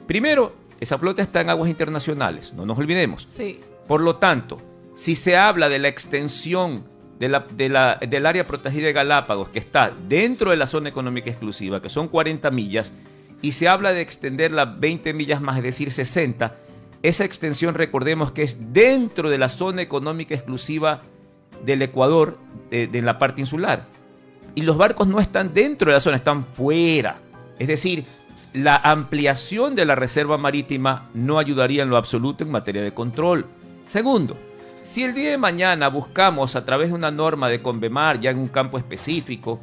Primero, 0.06 0.54
esa 0.80 0.96
flota 0.96 1.20
está 1.20 1.42
en 1.42 1.50
aguas 1.50 1.68
internacionales, 1.68 2.54
no 2.54 2.64
nos 2.64 2.78
olvidemos. 2.78 3.26
Sí. 3.28 3.60
Por 3.86 4.00
lo 4.00 4.16
tanto, 4.16 4.58
si 4.98 5.14
se 5.14 5.36
habla 5.36 5.68
de 5.68 5.78
la 5.78 5.86
extensión 5.86 6.82
del 7.20 7.36
área 8.26 8.44
protegida 8.44 8.86
de 8.86 8.92
Galápagos, 8.92 9.48
que 9.48 9.60
está 9.60 9.92
dentro 10.08 10.50
de 10.50 10.56
la 10.56 10.66
zona 10.66 10.88
económica 10.88 11.30
exclusiva, 11.30 11.80
que 11.80 11.88
son 11.88 12.08
40 12.08 12.50
millas, 12.50 12.92
y 13.40 13.52
se 13.52 13.68
habla 13.68 13.92
de 13.92 14.00
extenderla 14.00 14.64
20 14.64 15.14
millas 15.14 15.40
más, 15.40 15.56
es 15.58 15.62
decir, 15.62 15.92
60, 15.92 16.52
esa 17.04 17.24
extensión 17.24 17.76
recordemos 17.76 18.32
que 18.32 18.42
es 18.42 18.72
dentro 18.72 19.30
de 19.30 19.38
la 19.38 19.48
zona 19.48 19.82
económica 19.82 20.34
exclusiva 20.34 21.00
del 21.64 21.82
Ecuador, 21.82 22.36
de, 22.68 22.88
de 22.88 23.00
la 23.00 23.20
parte 23.20 23.40
insular. 23.40 23.84
Y 24.56 24.62
los 24.62 24.76
barcos 24.76 25.06
no 25.06 25.20
están 25.20 25.54
dentro 25.54 25.92
de 25.92 25.94
la 25.94 26.00
zona, 26.00 26.16
están 26.16 26.44
fuera. 26.44 27.20
Es 27.60 27.68
decir, 27.68 28.04
la 28.52 28.74
ampliación 28.74 29.76
de 29.76 29.84
la 29.84 29.94
reserva 29.94 30.38
marítima 30.38 31.08
no 31.14 31.38
ayudaría 31.38 31.84
en 31.84 31.90
lo 31.90 31.96
absoluto 31.96 32.42
en 32.42 32.50
materia 32.50 32.82
de 32.82 32.92
control. 32.92 33.46
Segundo, 33.86 34.36
si 34.88 35.04
el 35.04 35.12
día 35.12 35.32
de 35.32 35.36
mañana 35.36 35.88
buscamos 35.88 36.56
a 36.56 36.64
través 36.64 36.88
de 36.88 36.94
una 36.94 37.10
norma 37.10 37.50
de 37.50 37.60
Convemar, 37.60 38.20
ya 38.20 38.30
en 38.30 38.38
un 38.38 38.48
campo 38.48 38.78
específico, 38.78 39.60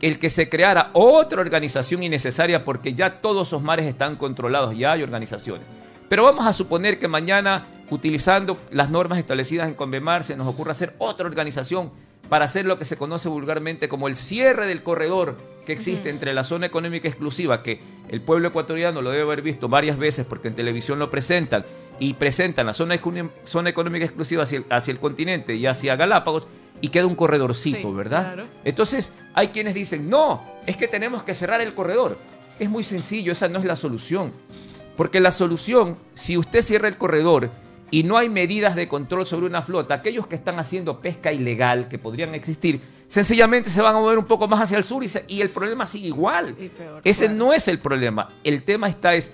el 0.00 0.20
que 0.20 0.30
se 0.30 0.48
creara 0.48 0.90
otra 0.92 1.40
organización 1.40 2.04
innecesaria 2.04 2.64
porque 2.64 2.94
ya 2.94 3.20
todos 3.20 3.48
esos 3.48 3.60
mares 3.60 3.86
están 3.86 4.14
controlados, 4.14 4.78
ya 4.78 4.92
hay 4.92 5.02
organizaciones. 5.02 5.66
Pero 6.08 6.22
vamos 6.22 6.46
a 6.46 6.52
suponer 6.52 7.00
que 7.00 7.08
mañana, 7.08 7.66
utilizando 7.90 8.56
las 8.70 8.88
normas 8.88 9.18
establecidas 9.18 9.66
en 9.66 9.74
Convemar, 9.74 10.22
se 10.22 10.36
nos 10.36 10.46
ocurra 10.46 10.70
hacer 10.70 10.94
otra 10.98 11.26
organización 11.26 11.90
para 12.28 12.44
hacer 12.44 12.64
lo 12.64 12.78
que 12.78 12.84
se 12.84 12.96
conoce 12.96 13.28
vulgarmente 13.28 13.88
como 13.88 14.06
el 14.06 14.16
cierre 14.16 14.66
del 14.66 14.84
corredor 14.84 15.36
que 15.66 15.72
existe 15.72 16.08
entre 16.08 16.34
la 16.34 16.44
zona 16.44 16.66
económica 16.66 17.08
exclusiva, 17.08 17.64
que 17.64 17.80
el 18.08 18.20
pueblo 18.20 18.48
ecuatoriano 18.48 19.02
lo 19.02 19.10
debe 19.10 19.24
haber 19.24 19.42
visto 19.42 19.68
varias 19.68 19.98
veces 19.98 20.24
porque 20.24 20.48
en 20.48 20.54
televisión 20.54 21.00
lo 21.00 21.10
presentan, 21.10 21.64
y 21.98 22.14
presentan 22.14 22.66
la 22.66 22.72
zona, 22.74 22.98
zona 23.44 23.70
económica 23.70 24.04
exclusiva 24.04 24.42
hacia 24.42 24.58
el, 24.58 24.64
hacia 24.70 24.92
el 24.92 24.98
continente 24.98 25.54
y 25.54 25.66
hacia 25.66 25.96
Galápagos, 25.96 26.46
y 26.80 26.88
queda 26.88 27.06
un 27.06 27.14
corredorcito, 27.14 27.88
Sí, 27.90 27.94
¿verdad? 27.94 28.24
claro. 28.34 28.44
Entonces 28.64 29.12
hay 29.34 29.48
quienes 29.48 29.74
dicen, 29.74 30.10
no, 30.10 30.44
es 30.66 30.76
que 30.76 30.88
tenemos 30.88 31.22
que 31.22 31.32
cerrar 31.34 31.60
el 31.60 31.74
corredor. 31.74 32.18
Es 32.58 32.68
muy 32.68 32.82
sencillo, 32.82 33.32
esa 33.32 33.48
no 33.48 33.58
es 33.60 33.64
la 33.64 33.76
solución. 33.76 34.32
Porque 34.96 35.20
la 35.20 35.30
solución, 35.32 35.96
si 36.14 36.36
usted 36.36 36.60
cierra 36.62 36.88
el 36.88 36.96
corredor 36.96 37.50
y 37.90 38.02
no 38.02 38.16
hay 38.18 38.28
medidas 38.28 38.74
de 38.74 38.88
control 38.88 39.26
sobre 39.26 39.46
una 39.46 39.62
flota, 39.62 39.94
aquellos 39.94 40.26
que 40.26 40.34
están 40.34 40.58
haciendo 40.58 40.98
pesca 40.98 41.32
ilegal, 41.32 41.88
que 41.88 41.98
podrían 41.98 42.34
existir, 42.34 42.80
sencillamente 43.08 43.70
se 43.70 43.80
van 43.80 43.94
a 43.94 43.98
mover 44.00 44.18
un 44.18 44.24
poco 44.24 44.48
más 44.48 44.60
hacia 44.60 44.76
el 44.78 44.84
sur 44.84 45.04
y, 45.04 45.08
se- 45.08 45.24
y 45.28 45.40
el 45.40 45.50
problema 45.50 45.86
sigue 45.86 46.08
igual. 46.08 46.54
Peor, 46.54 47.00
Ese 47.04 47.26
claro. 47.26 47.38
no 47.38 47.52
es 47.52 47.68
el 47.68 47.78
problema. 47.78 48.28
El 48.44 48.62
tema 48.64 48.88
está 48.88 49.14
es 49.14 49.30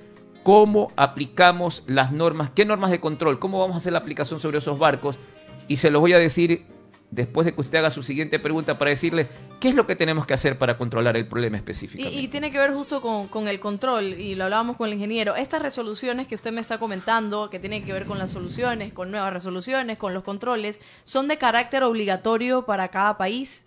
cómo 0.48 0.90
aplicamos 0.96 1.82
las 1.87 2.11
normas, 2.11 2.48
qué 2.48 2.64
normas 2.64 2.90
de 2.90 3.00
control, 3.00 3.38
cómo 3.38 3.58
vamos 3.61 3.74
a 3.74 3.78
hacer 3.80 3.92
la 3.92 3.98
aplicación 3.98 4.40
sobre 4.40 4.56
esos 4.56 4.78
barcos. 4.78 5.18
Y 5.66 5.76
se 5.76 5.90
los 5.90 6.00
voy 6.00 6.14
a 6.14 6.18
decir 6.18 6.64
después 7.11 7.44
de 7.44 7.52
que 7.54 7.61
usted 7.61 7.76
haga 7.76 7.90
su 7.90 8.02
siguiente 8.02 8.38
pregunta 8.38 8.78
para 8.78 8.88
decirle 8.88 9.28
qué 9.61 9.68
es 9.68 9.74
lo 9.74 9.87
que 9.87 9.94
tenemos 9.94 10.24
que 10.24 10.32
hacer 10.32 10.56
para 10.56 10.78
controlar 10.78 11.18
el 11.18 11.26
problema 11.26 11.58
Y, 11.58 11.61
específicamente. 11.61 12.18
y 12.18 12.28
tiene 12.28 12.50
que 12.50 12.56
ver 12.58 12.72
justo 12.72 13.02
con, 13.02 13.28
con 13.28 13.46
el 13.46 13.61
control, 13.61 14.14
y 14.14 14.37
lo 14.37 14.44
hablábamos 14.44 14.78
con 14.78 14.88
el 14.88 14.94
ingeniero. 14.94 15.37
Estas 15.37 15.61
resoluciones 15.61 16.26
que 16.26 16.34
usted 16.34 16.50
me 16.50 16.62
está 16.62 16.78
comentando, 16.78 17.50
que 17.50 17.58
tienen 17.58 17.84
que 17.84 17.92
ver 17.92 18.06
con 18.06 18.18
las 18.18 18.30
soluciones, 18.30 18.94
con 18.94 19.11
nuevas 19.11 19.30
resoluciones, 19.34 19.98
con 19.98 20.14
los 20.14 20.22
controles, 20.22 20.80
¿son 21.04 21.28
de 21.28 21.37
carácter 21.37 21.82
obligatorio 21.82 22.64
para 22.64 22.88
cada 22.88 23.18
país? 23.18 23.66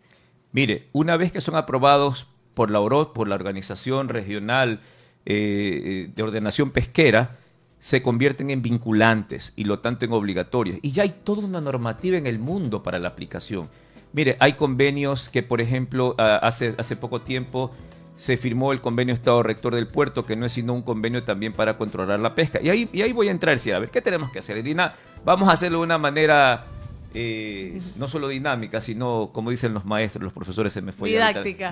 Mire, 0.52 0.88
una 0.94 1.16
vez 1.16 1.32
que 1.32 1.42
son 1.42 1.56
aprobados 1.56 2.26
por 2.56 2.72
la 2.72 2.80
OROT, 2.80 3.14
por 3.14 3.28
la 3.28 3.36
Organización 3.36 4.10
Regional 4.10 4.80
eh, 5.26 6.10
de 6.16 6.24
Ordenación 6.24 6.72
Pesquera, 6.72 7.38
se 7.80 8.02
convierten 8.02 8.50
en 8.52 8.62
vinculantes 8.62 9.54
y 9.56 9.64
lo 9.64 9.80
tanto 9.80 10.06
en 10.06 10.14
obligatorios. 10.14 10.78
Y 10.82 10.92
ya 10.92 11.04
hay 11.04 11.16
toda 11.24 11.46
una 11.46 11.62
normativa 11.62 12.18
en 12.18 12.28
el 12.28 12.40
mundo 12.40 12.84
para 12.84 13.00
la 13.00 13.08
aplicación. 13.08 13.70
Mire, 14.14 14.38
hay 14.40 14.54
convenios 14.54 15.30
que, 15.30 15.42
por 15.42 15.62
ejemplo, 15.62 16.16
hace, 16.18 16.76
hace 16.78 16.96
poco 16.96 17.22
tiempo 17.22 17.72
se 18.16 18.38
firmó 18.38 18.72
el 18.72 18.82
convenio 18.82 19.16
Estado 19.16 19.42
Rector 19.42 19.74
del 19.74 19.88
Puerto, 19.88 20.24
que 20.26 20.36
no 20.36 20.46
es 20.46 20.52
sino 20.52 20.74
un 20.74 20.84
convenio 20.84 21.24
también 21.24 21.54
para 21.54 21.78
controlar 21.78 22.20
la 22.20 22.36
pesca. 22.36 22.60
Y 22.62 22.70
ahí, 22.70 22.90
y 22.94 23.02
ahí 23.02 23.14
voy 23.14 23.30
a 23.30 23.32
entrar, 23.32 23.58
sí, 23.58 23.72
a 23.72 23.80
ver, 23.80 23.90
¿qué 23.90 24.02
tenemos 24.02 24.30
que 24.32 24.40
hacer? 24.40 24.62
Dina, 24.62 24.94
vamos 25.26 25.50
a 25.50 25.54
hacerlo 25.54 25.80
de 25.80 25.86
una 25.86 25.98
manera 25.98 26.66
eh, 27.14 27.82
no 27.98 28.08
solo 28.08 28.28
dinámica, 28.28 28.80
sino, 28.80 29.32
como 29.34 29.50
dicen 29.50 29.74
los 29.74 29.86
maestros, 29.86 30.24
los 30.24 30.34
profesores, 30.34 30.72
se 30.72 30.82
me 30.82 30.92
fue. 30.92 31.10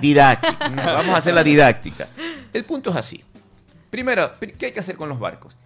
Vamos 0.74 1.14
a 1.14 1.18
hacer 1.18 1.34
la 1.34 1.44
didáctica. 1.44 2.08
El 2.52 2.64
punto 2.64 2.90
es 2.90 2.96
así. 2.96 3.22
Primero, 3.90 4.30
pri- 4.38 4.52
¿qué 4.52 4.66
hay 4.66 4.72
que 4.72 4.80
hacer 4.80 4.96
con 4.96 5.08
los 5.08 5.18
barcos? 5.18 5.56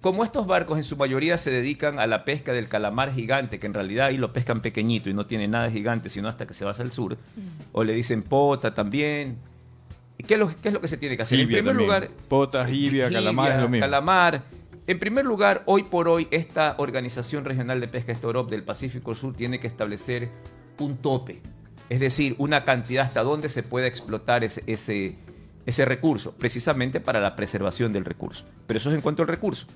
Como 0.00 0.24
estos 0.24 0.46
barcos 0.46 0.78
en 0.78 0.84
su 0.84 0.96
mayoría 0.96 1.36
se 1.36 1.50
dedican 1.50 1.98
a 1.98 2.06
la 2.06 2.24
pesca 2.24 2.52
del 2.52 2.68
calamar 2.68 3.12
gigante, 3.12 3.58
que 3.60 3.66
en 3.66 3.74
realidad 3.74 4.06
ahí 4.06 4.16
lo 4.16 4.32
pescan 4.32 4.62
pequeñito 4.62 5.10
y 5.10 5.14
no 5.14 5.26
tiene 5.26 5.46
nada 5.46 5.64
de 5.66 5.72
gigante, 5.72 6.08
sino 6.08 6.28
hasta 6.28 6.46
que 6.46 6.54
se 6.54 6.64
va 6.64 6.70
hacia 6.70 6.84
el 6.84 6.92
sur, 6.92 7.18
o 7.72 7.84
le 7.84 7.92
dicen 7.92 8.22
pota 8.22 8.72
también. 8.72 9.38
¿Qué 10.26 10.34
es 10.34 10.40
lo, 10.40 10.48
qué 10.48 10.68
es 10.68 10.72
lo 10.74 10.80
que 10.80 10.88
se 10.88 10.96
tiene 10.96 11.16
que 11.16 11.22
hacer? 11.22 11.38
Jibia 11.38 11.58
en 11.58 11.64
primer 11.64 11.76
también. 11.86 12.00
lugar, 12.02 12.26
Potas, 12.28 12.66
jibia, 12.70 13.08
Jibia, 13.08 13.18
calamar, 13.18 13.52
es 13.52 13.58
lo 13.60 13.68
mismo. 13.68 13.84
calamar. 13.84 14.42
En 14.86 14.98
primer 14.98 15.24
lugar, 15.26 15.62
hoy 15.66 15.82
por 15.82 16.08
hoy, 16.08 16.28
esta 16.30 16.74
Organización 16.78 17.44
Regional 17.44 17.78
de 17.80 17.86
Pesca 17.88 18.12
Estorop 18.12 18.48
del 18.50 18.62
Pacífico 18.62 19.14
Sur 19.14 19.34
tiene 19.34 19.60
que 19.60 19.66
establecer 19.66 20.30
un 20.78 20.96
tope, 20.96 21.42
es 21.90 22.00
decir, 22.00 22.34
una 22.38 22.64
cantidad 22.64 23.04
hasta 23.04 23.22
donde 23.22 23.48
se 23.50 23.62
pueda 23.62 23.86
explotar 23.86 24.44
ese, 24.44 24.62
ese, 24.66 25.16
ese 25.66 25.84
recurso, 25.84 26.32
precisamente 26.32 27.00
para 27.00 27.20
la 27.20 27.36
preservación 27.36 27.92
del 27.92 28.04
recurso. 28.04 28.44
Pero 28.66 28.78
eso 28.78 28.90
es 28.90 28.96
en 28.96 29.02
cuanto 29.02 29.22
al 29.22 29.28
recurso. 29.28 29.66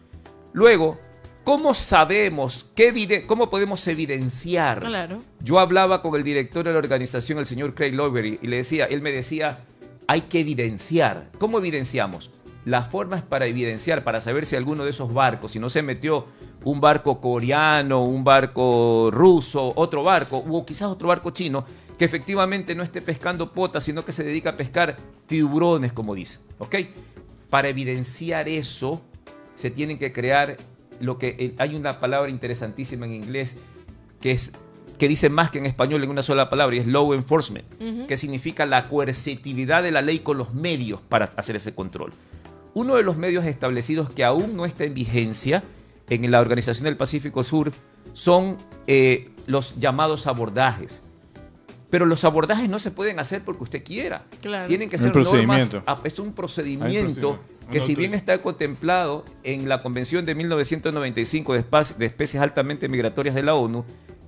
Luego, 0.52 0.98
¿cómo 1.44 1.74
sabemos, 1.74 2.66
qué 2.74 3.24
cómo 3.26 3.50
podemos 3.50 3.86
evidenciar 3.88 4.80
Claro. 4.80 5.18
yo 5.40 5.58
hablaba 5.58 6.00
con 6.02 6.14
el 6.14 6.24
director 6.24 6.64
de 6.64 6.72
la 6.72 6.78
organización, 6.78 7.38
el 7.38 7.46
señor 7.46 7.74
Craig 7.74 7.92
Lowery, 7.92 8.38
y 8.42 8.46
le 8.46 8.56
decía, 8.56 8.86
él 8.86 9.02
me 9.02 9.12
decía, 9.12 9.58
hay 10.06 10.22
que 10.22 10.40
evidenciar. 10.40 11.30
¿Cómo 11.38 11.58
evidenciamos? 11.58 12.30
La 12.64 12.82
forma 12.82 13.16
es 13.16 13.22
para 13.22 13.46
evidenciar, 13.46 14.04
para 14.04 14.22
saber 14.22 14.46
si 14.46 14.56
alguno 14.56 14.84
de 14.84 14.90
esos 14.90 15.12
barcos, 15.12 15.52
si 15.52 15.58
no 15.58 15.68
se 15.68 15.82
metió 15.82 16.26
un 16.64 16.80
barco 16.80 17.20
coreano, 17.20 18.04
un 18.04 18.24
barco 18.24 19.10
ruso, 19.12 19.72
otro 19.76 20.02
barco, 20.02 20.38
o 20.38 20.64
quizás 20.64 20.88
otro 20.88 21.08
barco 21.08 21.30
chino, 21.30 21.66
que 21.98 22.04
efectivamente 22.04 22.74
no 22.74 22.82
esté 22.82 23.00
pescando 23.02 23.52
potas, 23.52 23.84
sino 23.84 24.04
que 24.04 24.12
se 24.12 24.24
dedica 24.24 24.50
a 24.50 24.56
pescar 24.56 24.96
tiburones, 25.26 25.92
como 25.92 26.14
dice. 26.14 26.40
¿Ok? 26.58 26.76
Para 27.50 27.68
evidenciar 27.68 28.48
eso, 28.48 29.02
se 29.54 29.70
tienen 29.70 29.98
que 29.98 30.12
crear 30.12 30.56
lo 31.00 31.18
que 31.18 31.36
eh, 31.38 31.54
hay 31.58 31.74
una 31.74 32.00
palabra 32.00 32.30
interesantísima 32.30 33.06
en 33.06 33.14
inglés 33.14 33.56
que 34.20 34.32
es 34.32 34.52
que 34.98 35.08
dice 35.08 35.28
más 35.28 35.50
que 35.50 35.58
en 35.58 35.66
español 35.66 36.04
en 36.04 36.10
una 36.10 36.22
sola 36.22 36.48
palabra 36.48 36.76
y 36.76 36.78
es 36.78 36.86
law 36.86 37.12
enforcement, 37.14 37.66
que 38.06 38.16
significa 38.16 38.64
la 38.64 38.88
coercitividad 38.88 39.82
de 39.82 39.90
la 39.90 40.02
ley 40.02 40.20
con 40.20 40.38
los 40.38 40.54
medios 40.54 41.00
para 41.00 41.26
hacer 41.36 41.56
ese 41.56 41.74
control. 41.74 42.12
Uno 42.74 42.94
de 42.94 43.02
los 43.02 43.18
medios 43.18 43.44
establecidos 43.44 44.10
que 44.10 44.24
aún 44.24 44.56
no 44.56 44.64
está 44.66 44.84
en 44.84 44.94
vigencia 44.94 45.64
en 46.08 46.30
la 46.30 46.40
Organización 46.40 46.84
del 46.84 46.96
Pacífico 46.96 47.42
Sur 47.42 47.72
son 48.12 48.56
eh, 48.86 49.30
los 49.46 49.76
llamados 49.78 50.26
abordajes. 50.26 51.02
Pero 51.94 52.06
los 52.06 52.24
abordajes 52.24 52.68
no 52.68 52.80
se 52.80 52.90
pueden 52.90 53.20
hacer 53.20 53.42
porque 53.44 53.62
usted 53.62 53.84
quiera. 53.84 54.24
Claro. 54.42 54.66
Tienen 54.66 54.90
que 54.90 54.98
ser 54.98 55.06
un 55.06 55.12
procedimiento. 55.12 55.76
normas. 55.76 55.98
ah, 56.00 56.02
Es 56.02 56.18
un 56.18 56.32
procedimiento 56.32 56.86
Hay 56.88 56.96
un 56.98 57.14
procedimiento. 57.14 57.70
que 57.70 57.80
si 57.80 57.94
bien 57.94 58.14
está 58.14 58.42
contemplado 58.42 59.24
en 59.44 59.68
la 59.68 59.80
Convención 59.80 60.24
de 60.24 60.34
1995 60.34 61.52
de, 61.54 61.64
especies 62.04 62.42
altamente 62.42 62.88
migratorias 62.88 63.32
de 63.36 63.44
la 63.44 63.54
ONU 63.54 63.84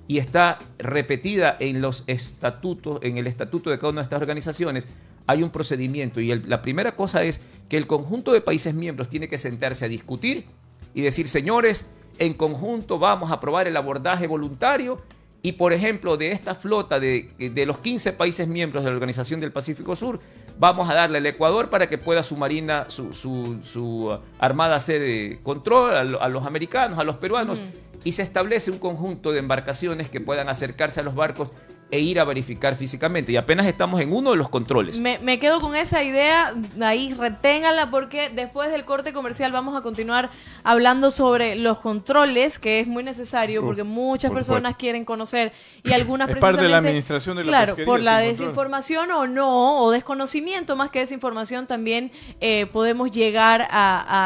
y 0.07 0.17
está 0.19 0.59
repetida 0.77 1.57
en 1.59 1.81
los 1.81 2.05
estatutos, 2.07 2.99
en 3.01 3.17
el 3.17 3.27
estatuto 3.27 3.69
de 3.69 3.77
cada 3.79 3.89
una 3.91 3.99
de 3.99 4.03
estas 4.05 4.21
organizaciones, 4.21 4.87
hay 5.25 5.43
un 5.43 5.49
procedimiento 5.49 6.21
y 6.21 6.31
el- 6.31 6.47
la 6.49 6.61
primera 6.61 6.93
cosa 6.95 7.23
es 7.25 7.41
que 7.67 7.75
el 7.75 7.85
conjunto 7.85 8.31
de 8.31 8.39
países 8.39 8.75
miembros 8.75 9.09
tiene 9.09 9.27
que 9.27 9.37
sentarse 9.37 9.83
a 9.83 9.89
discutir 9.89 10.45
y 10.93 11.01
decir, 11.01 11.27
señores, 11.27 11.85
en 12.17 12.33
conjunto 12.33 12.97
vamos 12.97 13.29
a 13.29 13.33
aprobar 13.33 13.67
el 13.67 13.75
abordaje 13.75 14.25
voluntario 14.25 15.01
y, 15.43 15.53
por 15.53 15.71
ejemplo, 15.71 16.17
de 16.17 16.31
esta 16.31 16.55
flota 16.55 16.99
de, 16.99 17.29
de 17.37 17.65
los 17.65 17.77
15 17.79 18.13
países 18.13 18.47
miembros 18.47 18.83
de 18.83 18.89
la 18.89 18.95
Organización 18.95 19.39
del 19.39 19.51
Pacífico 19.51 19.95
Sur, 19.95 20.19
vamos 20.59 20.89
a 20.89 20.93
darle 20.93 21.19
al 21.19 21.25
Ecuador 21.25 21.69
para 21.69 21.87
que 21.87 21.97
pueda 21.97 22.23
su 22.23 22.35
marina, 22.35 22.85
su, 22.89 23.13
su- 23.13 23.59
su, 23.63 24.07
uh, 24.09 24.19
armada 24.39 24.75
hacer 24.75 25.01
eh, 25.03 25.39
control 25.43 25.95
a, 25.95 26.03
lo- 26.03 26.21
a 26.21 26.27
los 26.27 26.45
americanos, 26.45 26.97
a 26.99 27.03
los 27.03 27.15
peruanos, 27.17 27.59
y 28.03 28.11
se 28.13 28.23
establece 28.23 28.71
un 28.71 28.79
conjunto 28.79 29.31
de 29.31 29.39
embarcaciones 29.39 30.09
que 30.09 30.21
puedan 30.21 30.49
acercarse 30.49 30.99
a 30.99 31.03
los 31.03 31.15
barcos 31.15 31.49
e 31.89 31.99
ir 31.99 32.19
a 32.19 32.25
verificar 32.25 32.75
físicamente. 32.75 33.31
Y 33.31 33.37
apenas 33.37 33.65
estamos 33.65 34.01
en 34.01 34.11
uno 34.11 34.31
de 34.31 34.37
los 34.37 34.49
controles. 34.49 34.99
Me, 34.99 35.19
me 35.19 35.39
quedo 35.39 35.61
con 35.61 35.73
esa 35.75 36.03
idea, 36.03 36.53
ahí 36.81 37.13
reténganla 37.13 37.89
porque 37.89 38.29
después 38.29 38.69
del 38.71 38.83
corte 38.83 39.13
comercial 39.13 39.53
vamos 39.53 39.77
a 39.77 39.81
continuar 39.81 40.29
hablando 40.63 41.11
sobre 41.11 41.55
los 41.55 41.77
controles, 41.79 42.59
que 42.59 42.81
es 42.81 42.87
muy 42.87 43.03
necesario 43.03 43.61
porque 43.63 43.83
muchas 43.83 44.29
por 44.31 44.39
personas 44.39 44.75
quieren 44.75 45.05
conocer 45.05 45.53
y 45.85 45.93
algunas 45.93 46.27
Es 46.29 46.35
parte 46.39 46.61
de 46.61 46.67
la 46.69 46.81
precisamente- 46.81 46.87
administración 46.89 47.37
de 47.37 47.43
la 47.45 47.47
Claro, 47.49 47.75
por 47.85 47.99
la 48.01 48.11
control. 48.15 48.29
desinformación 48.37 49.11
o 49.11 49.27
no, 49.27 49.81
o 49.83 49.91
desconocimiento 49.91 50.75
más 50.75 50.89
que 50.89 50.99
desinformación 50.99 51.67
también 51.67 52.11
eh, 52.41 52.65
podemos 52.65 53.11
llegar 53.11 53.61
a, 53.61 53.67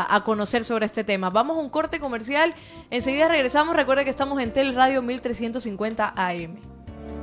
a- 0.08 0.15
a 0.15 0.24
conocer 0.24 0.65
sobre 0.65 0.88
este 0.88 1.04
tema. 1.04 1.30
Vamos 1.30 1.58
a 1.58 1.60
un 1.60 1.69
corte 1.69 2.00
comercial, 2.00 2.56
enseguida 2.89 3.28
regresamos, 3.28 3.76
recuerda 3.76 4.04
que 4.04 4.10
estamos 4.10 4.41
en 4.41 4.52
Teleradio 4.52 5.04
1350 5.04 6.13
AM. 6.15 6.70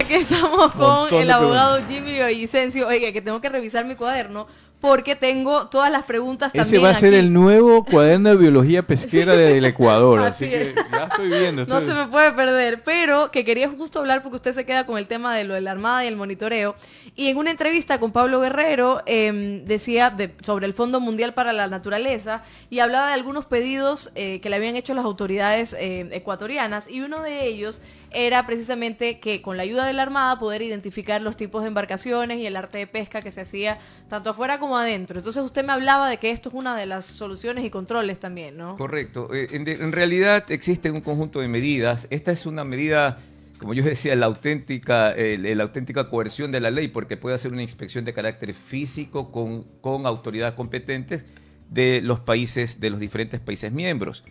Aquí 0.00 0.14
estamos 0.14 0.72
con 0.72 1.20
el 1.20 1.30
abogado 1.30 1.78
Jimmy 1.88 2.18
Vicencio. 2.34 2.86
Oiga, 2.88 3.12
que 3.12 3.20
tengo 3.20 3.40
que 3.40 3.48
revisar 3.48 3.84
mi 3.84 3.94
cuaderno 3.94 4.46
porque 4.80 5.16
tengo 5.16 5.66
todas 5.66 5.90
las 5.90 6.04
preguntas 6.04 6.54
Ese 6.54 6.62
también 6.62 6.84
va 6.84 6.90
a 6.90 6.94
ser 6.94 7.08
aquí. 7.12 7.16
el 7.18 7.32
nuevo 7.32 7.84
cuaderno 7.84 8.28
de 8.30 8.36
biología 8.36 8.84
pesquera 8.86 9.34
del 9.34 9.64
Ecuador. 9.64 10.20
Así, 10.20 10.44
Así 10.44 10.54
que 10.54 10.62
es. 10.70 10.74
ya 10.92 11.04
estoy 11.10 11.28
viendo. 11.30 11.64
No 11.66 11.80
se 11.80 11.92
me 11.94 12.06
puede 12.06 12.30
perder, 12.30 12.82
pero 12.84 13.32
que 13.32 13.44
quería 13.44 13.68
justo 13.68 13.98
hablar 13.98 14.22
porque 14.22 14.36
usted 14.36 14.52
se 14.52 14.64
queda 14.64 14.86
con 14.86 14.96
el 14.96 15.08
tema 15.08 15.34
de 15.36 15.42
lo 15.42 15.54
de 15.54 15.62
la 15.62 15.72
Armada 15.72 16.04
y 16.04 16.06
el 16.06 16.14
monitoreo. 16.14 16.76
Y 17.16 17.26
en 17.26 17.38
una 17.38 17.50
entrevista 17.50 17.98
con 17.98 18.12
Pablo 18.12 18.40
Guerrero 18.40 19.02
em, 19.06 19.64
decía 19.64 20.10
de- 20.10 20.32
sobre 20.42 20.66
el 20.66 20.74
Fondo 20.74 21.00
Mundial 21.00 21.34
para 21.34 21.52
la 21.52 21.66
Naturaleza 21.66 22.44
y 22.70 22.78
hablaba 22.78 23.08
de 23.08 23.14
algunos 23.14 23.46
pedidos 23.46 24.12
eh, 24.14 24.38
que 24.40 24.48
le 24.48 24.54
habían 24.56 24.76
hecho 24.76 24.94
las 24.94 25.04
autoridades 25.04 25.74
eh, 25.76 26.08
ecuatorianas 26.12 26.88
y 26.88 27.00
uno 27.00 27.20
de 27.24 27.46
ellos 27.46 27.80
era 28.10 28.46
precisamente 28.46 29.20
que 29.20 29.42
con 29.42 29.56
la 29.56 29.62
ayuda 29.62 29.86
de 29.86 29.92
la 29.92 30.02
Armada 30.02 30.38
poder 30.38 30.62
identificar 30.62 31.20
los 31.20 31.36
tipos 31.36 31.62
de 31.62 31.68
embarcaciones 31.68 32.38
y 32.38 32.46
el 32.46 32.56
arte 32.56 32.78
de 32.78 32.86
pesca 32.86 33.22
que 33.22 33.32
se 33.32 33.42
hacía 33.42 33.78
tanto 34.08 34.30
afuera 34.30 34.58
como 34.58 34.78
adentro. 34.78 35.18
Entonces 35.18 35.42
usted 35.42 35.64
me 35.64 35.72
hablaba 35.72 36.08
de 36.08 36.18
que 36.18 36.30
esto 36.30 36.48
es 36.48 36.54
una 36.54 36.76
de 36.76 36.86
las 36.86 37.06
soluciones 37.06 37.64
y 37.64 37.70
controles 37.70 38.18
también, 38.18 38.56
¿no? 38.56 38.76
Correcto. 38.76 39.32
Eh, 39.34 39.48
En, 39.52 39.92
realidad 39.92 40.50
existe 40.50 40.90
un 40.90 41.00
conjunto 41.00 41.40
de 41.40 41.48
medidas. 41.48 42.06
Esta 42.10 42.32
es 42.32 42.46
una 42.46 42.64
medida 42.64 43.18
como 43.58 43.74
yo 43.74 43.82
decía, 43.82 44.14
la 44.14 44.26
auténtica, 44.26 45.14
la 45.16 45.62
auténtica 45.64 46.08
coerción 46.08 46.52
de 46.52 46.60
la 46.60 46.70
ley, 46.70 46.86
porque 46.86 47.16
puede 47.16 47.34
hacer 47.34 47.52
una 47.52 47.62
inspección 47.62 48.04
de 48.04 48.12
carácter 48.12 48.54
físico 48.54 49.32
con, 49.32 49.64
con 49.80 50.06
autoridades 50.06 50.54
competentes 50.54 51.24
de 51.68 52.00
los 52.02 52.20
países, 52.20 52.78
de 52.78 52.90
los 52.90 53.00
diferentes 53.00 53.40
países 53.40 53.72
miembros. 53.72 54.22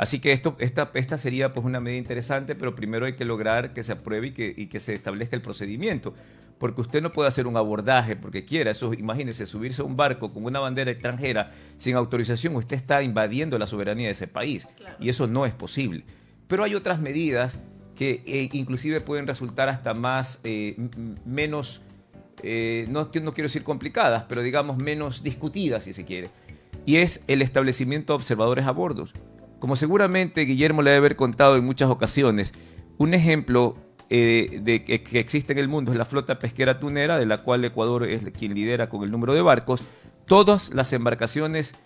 Así 0.00 0.18
que 0.18 0.32
esto, 0.32 0.56
esta, 0.60 0.90
esta 0.94 1.18
sería 1.18 1.52
pues 1.52 1.66
una 1.66 1.78
medida 1.78 1.98
interesante, 1.98 2.54
pero 2.54 2.74
primero 2.74 3.04
hay 3.04 3.16
que 3.16 3.26
lograr 3.26 3.74
que 3.74 3.82
se 3.82 3.92
apruebe 3.92 4.28
y 4.28 4.30
que, 4.30 4.54
y 4.56 4.66
que 4.68 4.80
se 4.80 4.94
establezca 4.94 5.36
el 5.36 5.42
procedimiento. 5.42 6.14
Porque 6.56 6.80
usted 6.80 7.02
no 7.02 7.12
puede 7.12 7.28
hacer 7.28 7.46
un 7.46 7.58
abordaje 7.58 8.16
porque 8.16 8.46
quiera. 8.46 8.70
Eso, 8.70 8.94
imagínese, 8.94 9.44
subirse 9.44 9.82
a 9.82 9.84
un 9.84 9.98
barco 9.98 10.32
con 10.32 10.46
una 10.46 10.58
bandera 10.58 10.90
extranjera 10.90 11.50
sin 11.76 11.96
autorización, 11.96 12.56
usted 12.56 12.76
está 12.76 13.02
invadiendo 13.02 13.58
la 13.58 13.66
soberanía 13.66 14.06
de 14.06 14.12
ese 14.12 14.26
país. 14.26 14.66
Y 15.00 15.10
eso 15.10 15.26
no 15.26 15.44
es 15.44 15.52
posible. 15.52 16.04
Pero 16.48 16.64
hay 16.64 16.74
otras 16.74 16.98
medidas 16.98 17.58
que 17.94 18.22
eh, 18.24 18.48
inclusive 18.52 19.02
pueden 19.02 19.26
resultar 19.26 19.68
hasta 19.68 19.92
más, 19.92 20.40
eh, 20.44 20.76
menos, 21.26 21.82
eh, 22.42 22.86
no, 22.88 23.10
no 23.22 23.34
quiero 23.34 23.48
decir 23.48 23.64
complicadas, 23.64 24.24
pero 24.26 24.40
digamos 24.40 24.78
menos 24.78 25.22
discutidas 25.22 25.84
si 25.84 25.92
se 25.92 26.06
quiere. 26.06 26.30
Y 26.86 26.96
es 26.96 27.22
el 27.26 27.42
establecimiento 27.42 28.14
de 28.14 28.16
observadores 28.16 28.64
a 28.64 28.70
bordo. 28.70 29.06
Como 29.60 29.76
seguramente 29.76 30.40
Guillermo 30.42 30.82
le 30.82 30.90
debe 30.90 30.98
haber 30.98 31.16
contado 31.16 31.56
en 31.56 31.64
muchas 31.64 31.88
ocasiones, 31.90 32.52
un 32.98 33.14
ejemplo 33.14 33.76
eh, 34.08 34.58
de 34.62 34.82
que, 34.84 35.02
que 35.02 35.20
existe 35.20 35.52
en 35.52 35.58
el 35.58 35.68
mundo 35.68 35.92
es 35.92 35.98
la 35.98 36.04
flota 36.04 36.40
pesquera 36.40 36.80
tunera, 36.80 37.16
de 37.16 37.26
la 37.26 37.38
cual 37.38 37.64
Ecuador 37.64 38.04
es 38.04 38.24
quien 38.36 38.54
lidera 38.54 38.88
con 38.88 39.04
el 39.04 39.10
número 39.12 39.34
de 39.34 39.42
barcos. 39.42 39.82
Todas 40.26 40.74
las 40.74 40.92
embarcaciones, 40.92 41.76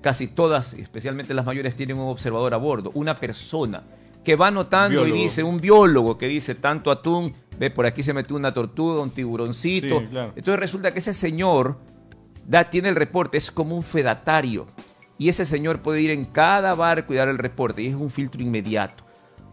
casi 0.00 0.28
todas, 0.28 0.74
especialmente 0.74 1.34
las 1.34 1.44
mayores, 1.44 1.74
tienen 1.74 1.98
un 1.98 2.08
observador 2.08 2.54
a 2.54 2.58
bordo, 2.58 2.92
una 2.94 3.16
persona 3.16 3.82
que 4.26 4.34
va 4.34 4.50
notando 4.50 5.06
y 5.06 5.12
dice, 5.12 5.44
un 5.44 5.60
biólogo 5.60 6.18
que 6.18 6.26
dice 6.26 6.56
tanto 6.56 6.90
atún, 6.90 7.32
ve 7.60 7.70
por 7.70 7.86
aquí 7.86 8.02
se 8.02 8.12
metió 8.12 8.34
una 8.34 8.52
tortuga, 8.52 9.00
un 9.00 9.10
tiburoncito. 9.10 10.00
Sí, 10.00 10.06
claro. 10.06 10.32
Entonces 10.34 10.58
resulta 10.58 10.90
que 10.90 10.98
ese 10.98 11.14
señor 11.14 11.78
da, 12.44 12.68
tiene 12.68 12.88
el 12.88 12.96
reporte, 12.96 13.38
es 13.38 13.52
como 13.52 13.76
un 13.76 13.84
fedatario. 13.84 14.66
Y 15.18 15.28
ese 15.28 15.44
señor 15.44 15.80
puede 15.80 16.02
ir 16.02 16.10
en 16.10 16.24
cada 16.24 16.74
barco 16.74 17.12
y 17.12 17.16
dar 17.16 17.28
el 17.28 17.38
reporte, 17.38 17.82
y 17.82 17.86
es 17.86 17.94
un 17.94 18.10
filtro 18.10 18.42
inmediato. 18.42 19.04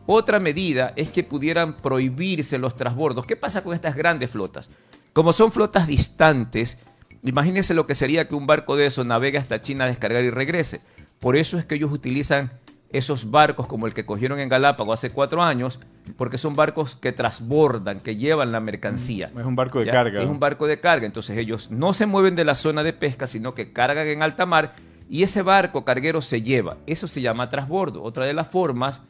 Otra 0.05 0.39
medida 0.39 0.91
es 0.95 1.11
que 1.11 1.23
pudieran 1.23 1.73
prohibirse 1.73 2.57
los 2.57 2.75
transbordos. 2.75 3.25
¿Qué 3.25 3.37
pasa 3.37 3.63
con 3.63 3.73
estas 3.73 3.95
grandes 3.95 4.31
flotas? 4.31 4.69
Como 5.13 5.31
son 5.31 5.51
flotas 5.51 5.87
distantes, 5.87 6.77
imagínense 7.21 7.73
lo 7.73 7.87
que 7.87 7.95
sería 7.95 8.27
que 8.27 8.35
un 8.35 8.45
barco 8.45 8.75
de 8.75 8.87
eso 8.87 9.03
navegue 9.05 9.37
hasta 9.37 9.61
China 9.61 9.85
a 9.85 9.87
descargar 9.87 10.23
y 10.23 10.29
regrese. 10.29 10.81
Por 11.19 11.37
eso 11.37 11.57
es 11.57 11.65
que 11.65 11.75
ellos 11.75 11.91
utilizan 11.91 12.51
esos 12.93 13.31
barcos 13.31 13.65
como 13.65 13.87
el 13.87 13.93
que 13.93 14.05
cogieron 14.05 14.39
en 14.39 14.49
Galápagos 14.49 14.99
hace 14.99 15.09
cuatro 15.09 15.41
años, 15.41 15.79
porque 16.17 16.37
son 16.37 16.55
barcos 16.55 16.95
que 16.95 17.11
transbordan, 17.11 18.01
que 18.01 18.17
llevan 18.17 18.51
la 18.51 18.59
mercancía. 18.59 19.31
Es 19.35 19.45
un 19.45 19.55
barco 19.55 19.79
de 19.79 19.87
¿ya? 19.87 19.93
carga. 19.93 20.21
Es 20.21 20.27
un 20.27 20.39
barco 20.39 20.67
de 20.67 20.79
carga. 20.79 21.05
Entonces 21.05 21.37
ellos 21.37 21.71
no 21.71 21.93
se 21.93 22.05
mueven 22.05 22.35
de 22.35 22.43
la 22.43 22.55
zona 22.55 22.83
de 22.83 22.93
pesca, 22.93 23.25
sino 23.25 23.55
que 23.55 23.71
cargan 23.71 24.07
en 24.07 24.21
alta 24.21 24.45
mar 24.45 24.73
y 25.09 25.23
ese 25.23 25.41
barco 25.41 25.85
carguero 25.85 26.21
se 26.21 26.41
lleva. 26.41 26.77
Eso 26.87 27.07
se 27.07 27.21
llama 27.21 27.49
transbordo. 27.49 28.03
Otra 28.03 28.25
de 28.25 28.33
las 28.33 28.47
formas 28.47 29.01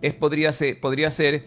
es, 0.00 0.14
podría, 0.14 0.52
ser, 0.52 0.80
podría 0.80 1.10
ser 1.10 1.46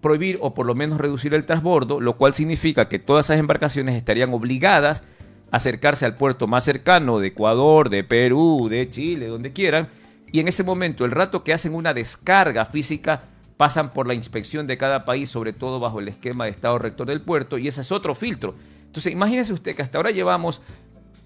prohibir 0.00 0.38
o 0.40 0.54
por 0.54 0.66
lo 0.66 0.74
menos 0.74 0.98
reducir 0.98 1.34
el 1.34 1.44
transbordo, 1.44 2.00
lo 2.00 2.16
cual 2.16 2.34
significa 2.34 2.88
que 2.88 2.98
todas 2.98 3.26
esas 3.26 3.38
embarcaciones 3.38 3.94
estarían 3.94 4.32
obligadas 4.32 5.02
a 5.50 5.56
acercarse 5.56 6.04
al 6.04 6.16
puerto 6.16 6.46
más 6.46 6.64
cercano 6.64 7.18
de 7.18 7.28
Ecuador, 7.28 7.88
de 7.88 8.04
Perú, 8.04 8.68
de 8.68 8.88
Chile, 8.90 9.28
donde 9.28 9.52
quieran, 9.52 9.88
y 10.32 10.40
en 10.40 10.48
ese 10.48 10.64
momento, 10.64 11.04
el 11.04 11.12
rato 11.12 11.44
que 11.44 11.52
hacen 11.52 11.74
una 11.74 11.94
descarga 11.94 12.64
física, 12.66 13.22
pasan 13.56 13.92
por 13.92 14.06
la 14.06 14.14
inspección 14.14 14.66
de 14.66 14.76
cada 14.76 15.04
país, 15.04 15.30
sobre 15.30 15.52
todo 15.52 15.80
bajo 15.80 16.00
el 16.00 16.08
esquema 16.08 16.44
de 16.44 16.50
Estado 16.50 16.78
rector 16.78 17.06
del 17.06 17.22
puerto, 17.22 17.58
y 17.58 17.68
ese 17.68 17.80
es 17.80 17.92
otro 17.92 18.14
filtro. 18.14 18.54
Entonces, 18.86 19.12
imagínese 19.12 19.52
usted 19.52 19.74
que 19.74 19.82
hasta 19.82 19.98
ahora 19.98 20.10
llevamos 20.10 20.60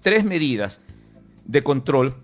tres 0.01 0.23
medidas 0.23 0.79
de 1.51 1.61
control 1.63 2.15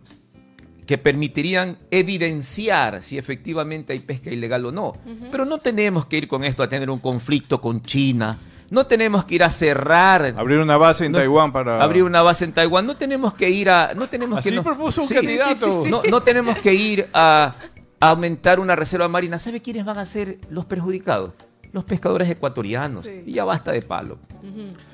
que 0.85 0.97
permitirían 0.97 1.77
evidenciar 1.91 3.03
si 3.03 3.17
efectivamente 3.17 3.91
hay 3.93 3.99
pesca 3.99 4.29
ilegal 4.31 4.65
o 4.65 4.71
no. 4.71 4.93
Pero 5.31 5.43
no 5.45 5.57
tenemos 5.57 6.05
que 6.05 6.17
ir 6.17 6.27
con 6.27 6.43
esto 6.45 6.63
a 6.63 6.67
tener 6.69 6.89
un 6.89 6.99
conflicto 6.99 7.59
con 7.59 7.81
China. 7.81 8.37
No 8.69 8.85
tenemos 8.85 9.25
que 9.25 9.35
ir 9.35 9.43
a 9.43 9.49
cerrar. 9.49 10.33
Abrir 10.37 10.59
una 10.59 10.77
base 10.77 11.05
en 11.05 11.11
no- 11.13 11.17
Taiwán 11.19 11.51
para... 11.51 11.81
abrir 11.83 12.03
una 12.03 12.21
base 12.21 12.45
en 12.45 12.53
Taiwán. 12.53 12.85
No 12.85 12.95
tenemos 12.97 13.33
que 13.33 13.49
ir 13.49 13.69
a. 13.69 13.93
No 13.95 14.07
tenemos 14.07 14.39
Así 14.39 14.49
que. 14.49 14.55
no- 14.55 14.63
propuso 14.63 15.01
un 15.03 15.07
Sí, 15.07 15.15
candidato. 15.15 15.65
sí, 15.65 15.71
sí, 15.77 15.83
sí. 15.85 15.89
No, 15.91 16.01
no 16.03 16.21
tenemos 16.23 16.57
que 16.59 16.73
ir 16.73 17.07
a, 17.13 17.53
a 17.99 18.09
aumentar 18.09 18.59
una 18.59 18.75
reserva 18.75 19.07
marina. 19.07 19.39
¿Sabe 19.39 19.61
quiénes 19.61 19.85
van 19.85 19.97
a 19.97 20.05
ser 20.05 20.39
los 20.49 20.65
perjudicados? 20.65 21.31
Los 21.77 21.85
pescadores 21.85 22.27
ecuatorianos. 22.27 23.03
Sí. 23.03 23.21
Y 23.27 23.33
ya 23.33 23.43
basta 23.43 23.71
de 23.71 23.83
palo. 23.83 24.17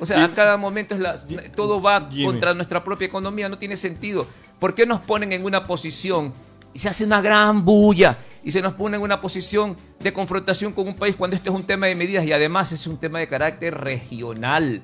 O 0.01 0.05
sea, 0.05 0.25
a 0.25 0.31
cada 0.31 0.57
momento 0.57 0.93
es 0.93 0.99
la, 0.99 1.17
todo 1.55 1.81
va 1.81 2.09
Jimmy. 2.11 2.25
contra 2.25 2.53
nuestra 2.53 2.83
propia 2.83 3.05
economía, 3.05 3.47
no 3.47 3.57
tiene 3.57 3.77
sentido. 3.77 4.27
¿Por 4.59 4.75
qué 4.75 4.85
nos 4.85 4.99
ponen 4.99 5.31
en 5.31 5.45
una 5.45 5.63
posición 5.63 6.33
y 6.73 6.79
se 6.79 6.89
hace 6.89 7.05
una 7.05 7.21
gran 7.21 7.63
bulla 7.63 8.17
y 8.43 8.51
se 8.51 8.61
nos 8.61 8.73
pone 8.73 8.97
en 8.97 9.01
una 9.01 9.21
posición 9.21 9.77
de 10.01 10.11
confrontación 10.11 10.73
con 10.73 10.89
un 10.89 10.97
país 10.97 11.15
cuando 11.15 11.37
esto 11.37 11.51
es 11.51 11.55
un 11.55 11.63
tema 11.63 11.87
de 11.87 11.95
medidas 11.95 12.25
y 12.25 12.33
además 12.33 12.73
es 12.73 12.85
un 12.85 12.97
tema 12.97 13.19
de 13.19 13.29
carácter 13.29 13.75
regional? 13.75 14.81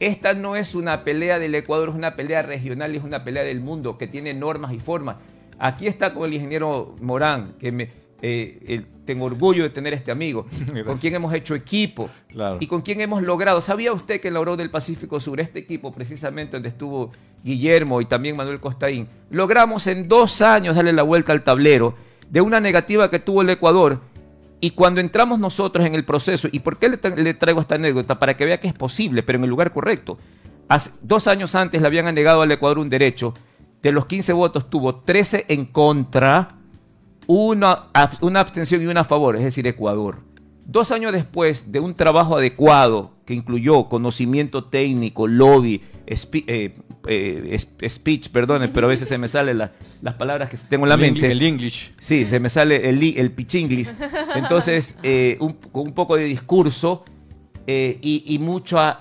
Esta 0.00 0.34
no 0.34 0.56
es 0.56 0.74
una 0.74 1.04
pelea 1.04 1.38
del 1.38 1.54
Ecuador, 1.54 1.90
es 1.90 1.94
una 1.94 2.16
pelea 2.16 2.42
regional 2.42 2.92
y 2.92 2.96
es 2.96 3.04
una 3.04 3.22
pelea 3.22 3.44
del 3.44 3.60
mundo 3.60 3.98
que 3.98 4.08
tiene 4.08 4.34
normas 4.34 4.72
y 4.72 4.80
formas. 4.80 5.18
Aquí 5.60 5.86
está 5.86 6.12
con 6.12 6.24
el 6.24 6.34
ingeniero 6.34 6.96
Morán, 7.00 7.54
que 7.60 7.70
me, 7.70 7.88
eh, 8.22 8.84
tengo 9.04 9.24
orgullo 9.26 9.62
de 9.62 9.70
tener 9.70 9.92
este 9.92 10.10
amigo, 10.10 10.46
con 10.86 10.98
quien 10.98 11.14
hemos 11.14 11.32
hecho 11.34 11.54
equipo 11.54 12.08
Claro. 12.28 12.58
y 12.60 12.66
con 12.66 12.80
quien 12.82 13.00
hemos 13.00 13.22
logrado. 13.22 13.60
¿Sabía 13.60 13.92
usted 13.92 14.20
que 14.20 14.28
en 14.28 14.34
la 14.34 14.40
Oro 14.40 14.56
del 14.56 14.70
Pacífico 14.70 15.20
Sur, 15.20 15.40
este 15.40 15.58
equipo 15.60 15.92
precisamente 15.92 16.56
donde 16.56 16.68
estuvo 16.70 17.10
Guillermo 17.44 18.00
y 18.00 18.04
también 18.06 18.36
Manuel 18.36 18.60
Costaín, 18.60 19.08
logramos 19.30 19.86
en 19.86 20.08
dos 20.08 20.42
años 20.42 20.74
darle 20.76 20.92
la 20.92 21.02
vuelta 21.02 21.32
al 21.32 21.42
tablero 21.44 21.94
de 22.28 22.40
una 22.40 22.58
negativa 22.60 23.10
que 23.10 23.18
tuvo 23.20 23.42
el 23.42 23.50
Ecuador? 23.50 24.00
Y 24.58 24.70
cuando 24.70 25.00
entramos 25.02 25.38
nosotros 25.38 25.84
en 25.84 25.94
el 25.94 26.04
proceso, 26.06 26.48
¿y 26.50 26.60
por 26.60 26.78
qué 26.78 26.88
le, 26.88 27.00
tra- 27.00 27.14
le 27.14 27.34
traigo 27.34 27.60
esta 27.60 27.74
anécdota? 27.74 28.18
Para 28.18 28.36
que 28.36 28.46
vea 28.46 28.58
que 28.58 28.66
es 28.68 28.72
posible, 28.74 29.22
pero 29.22 29.36
en 29.38 29.44
el 29.44 29.50
lugar 29.50 29.70
correcto. 29.72 30.16
Hace- 30.68 30.90
dos 31.02 31.28
años 31.28 31.54
antes 31.54 31.80
le 31.80 31.86
habían 31.86 32.12
negado 32.14 32.40
al 32.40 32.50
Ecuador 32.50 32.78
un 32.78 32.88
derecho. 32.88 33.34
De 33.82 33.92
los 33.92 34.06
15 34.06 34.32
votos 34.32 34.68
tuvo 34.70 34.96
13 34.96 35.44
en 35.48 35.66
contra, 35.66 36.48
una, 37.26 37.86
una 38.20 38.40
abstención 38.40 38.82
y 38.82 38.86
una 38.86 39.00
a 39.02 39.04
favor, 39.04 39.36
es 39.36 39.42
decir, 39.44 39.66
Ecuador. 39.66 40.18
Dos 40.64 40.90
años 40.90 41.12
después 41.12 41.70
de 41.70 41.78
un 41.80 41.94
trabajo 41.94 42.36
adecuado 42.36 43.12
que 43.24 43.34
incluyó 43.34 43.88
conocimiento 43.88 44.64
técnico, 44.64 45.26
lobby, 45.28 45.80
spe- 46.06 46.44
eh, 46.48 46.74
eh, 47.08 47.58
speech, 47.88 48.30
perdonen, 48.30 48.70
pero 48.74 48.86
a 48.86 48.90
veces 48.90 49.06
se 49.08 49.16
me 49.18 49.28
salen 49.28 49.58
la- 49.58 49.72
las 50.02 50.14
palabras 50.14 50.48
que 50.50 50.56
tengo 50.56 50.84
en 50.84 50.88
la 50.88 50.94
el 50.96 51.00
mente. 51.00 51.20
English- 51.20 51.30
El 51.30 51.42
English. 51.42 51.92
Sí, 51.98 52.24
se 52.24 52.40
me 52.40 52.50
sale 52.50 52.88
el, 52.88 53.00
el 53.16 53.30
pichinglis. 53.32 53.94
Entonces, 54.34 54.96
eh, 55.04 55.36
un, 55.40 55.52
con 55.54 55.86
un 55.88 55.94
poco 55.94 56.16
de 56.16 56.24
discurso 56.24 57.04
eh, 57.66 57.98
y, 58.02 58.22
y 58.34 58.38
mucho 58.40 58.78
a, 58.80 58.98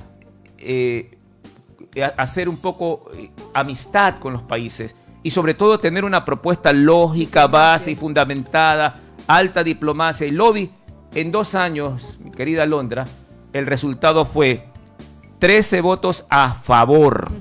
eh, 0.60 1.12
a- 2.02 2.22
hacer 2.22 2.48
un 2.48 2.58
poco 2.58 3.10
amistad 3.56 4.18
con 4.20 4.34
los 4.34 4.42
países 4.44 4.96
y 5.26 5.32
sobre 5.32 5.56
todo 5.56 5.80
tener 5.80 6.06
una 6.06 6.24
propuesta 6.24 6.72
lógica, 6.72 7.48
base 7.48 7.90
y 7.90 7.96
fundamentada, 7.96 9.02
alta 9.26 9.64
diplomacia 9.64 10.28
y 10.28 10.30
lobby. 10.30 10.70
En 11.16 11.32
dos 11.32 11.56
años, 11.56 12.20
mi 12.24 12.30
querida 12.30 12.64
Londra, 12.68 13.08
el 13.52 13.66
resultado 13.66 14.26
fue 14.26 14.66
13 15.40 15.82
votos 15.82 16.28
a 16.30 16.54
favor, 16.54 17.32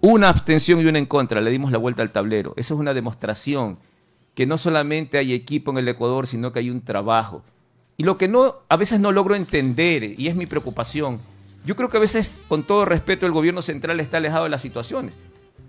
una 0.00 0.28
abstención 0.28 0.80
y 0.80 0.86
una 0.86 0.98
en 0.98 1.06
contra. 1.06 1.40
Le 1.40 1.52
dimos 1.52 1.70
la 1.70 1.78
vuelta 1.78 2.02
al 2.02 2.10
tablero. 2.10 2.52
Esa 2.56 2.74
es 2.74 2.80
una 2.80 2.92
demostración 2.92 3.78
que 4.34 4.44
no 4.44 4.58
solamente 4.58 5.16
hay 5.16 5.34
equipo 5.34 5.70
en 5.70 5.78
el 5.78 5.86
Ecuador, 5.86 6.26
sino 6.26 6.52
que 6.52 6.58
hay 6.58 6.70
un 6.70 6.80
trabajo. 6.80 7.44
Y 7.96 8.02
lo 8.02 8.18
que 8.18 8.26
no, 8.26 8.56
a 8.68 8.76
veces 8.76 8.98
no 8.98 9.12
logro 9.12 9.36
entender, 9.36 10.18
y 10.18 10.26
es 10.26 10.34
mi 10.34 10.46
preocupación, 10.46 11.20
yo 11.64 11.76
creo 11.76 11.88
que 11.88 11.96
a 11.96 12.00
veces, 12.00 12.38
con 12.48 12.64
todo 12.64 12.84
respeto, 12.84 13.24
el 13.24 13.30
gobierno 13.30 13.62
central 13.62 14.00
está 14.00 14.16
alejado 14.16 14.42
de 14.42 14.50
las 14.50 14.62
situaciones. 14.62 15.16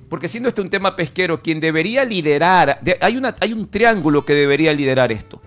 Porque 0.10 0.28
siendo 0.28 0.50
este 0.50 0.62
un 0.62 0.70
tema 0.70 0.96
pesquero, 0.96 1.42
quien 1.42 1.60
debería 1.60 2.06
liderar, 2.06 2.80
de- 2.82 2.98
hay, 3.02 3.18
una, 3.18 3.36
hay 3.40 3.54
un 3.54 3.68
triángulo 3.70 4.24
que 4.26 4.34
debería 4.34 4.74
liderar 4.74 5.12
esto. 5.12 5.42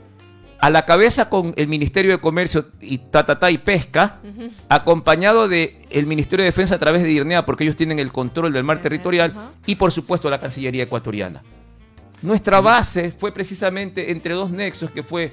A 0.61 0.71
la 0.71 0.85
cabeza 0.85 1.29
con 1.29 1.55
el 1.57 1.69
Ministerio 1.69 2.11
de 2.11 2.19
Comercio 2.19 2.67
y 2.81 2.99
Tatatá 2.99 3.49
y 3.53 3.59
Pesca, 3.59 4.21
acompañado 4.69 5.49
del 5.49 5.77
el 5.91 6.07
Ministerio 6.07 6.43
de 6.43 6.49
Defensa 6.51 6.75
a 6.75 6.79
través 6.79 7.05
de 7.05 7.13
IRNEA, 7.13 7.47
porque 7.47 7.63
ellos 7.65 7.77
tienen 7.77 8.01
el 8.01 8.11
control 8.11 8.53
del 8.53 8.65
mar 8.65 8.81
territorial, 8.81 9.33
y 9.67 9.77
por 9.77 9.93
supuesto 9.93 10.29
la 10.29 10.41
Cancillería 10.41 10.83
ecuatoriana. 10.83 11.43
Nuestra 12.23 12.61
base 12.61 13.13
fue 13.13 13.33
precisamente 13.33 14.11
entre 14.11 14.35
dos 14.35 14.51
nexos, 14.51 14.91
que 14.91 15.05
fue 15.05 15.33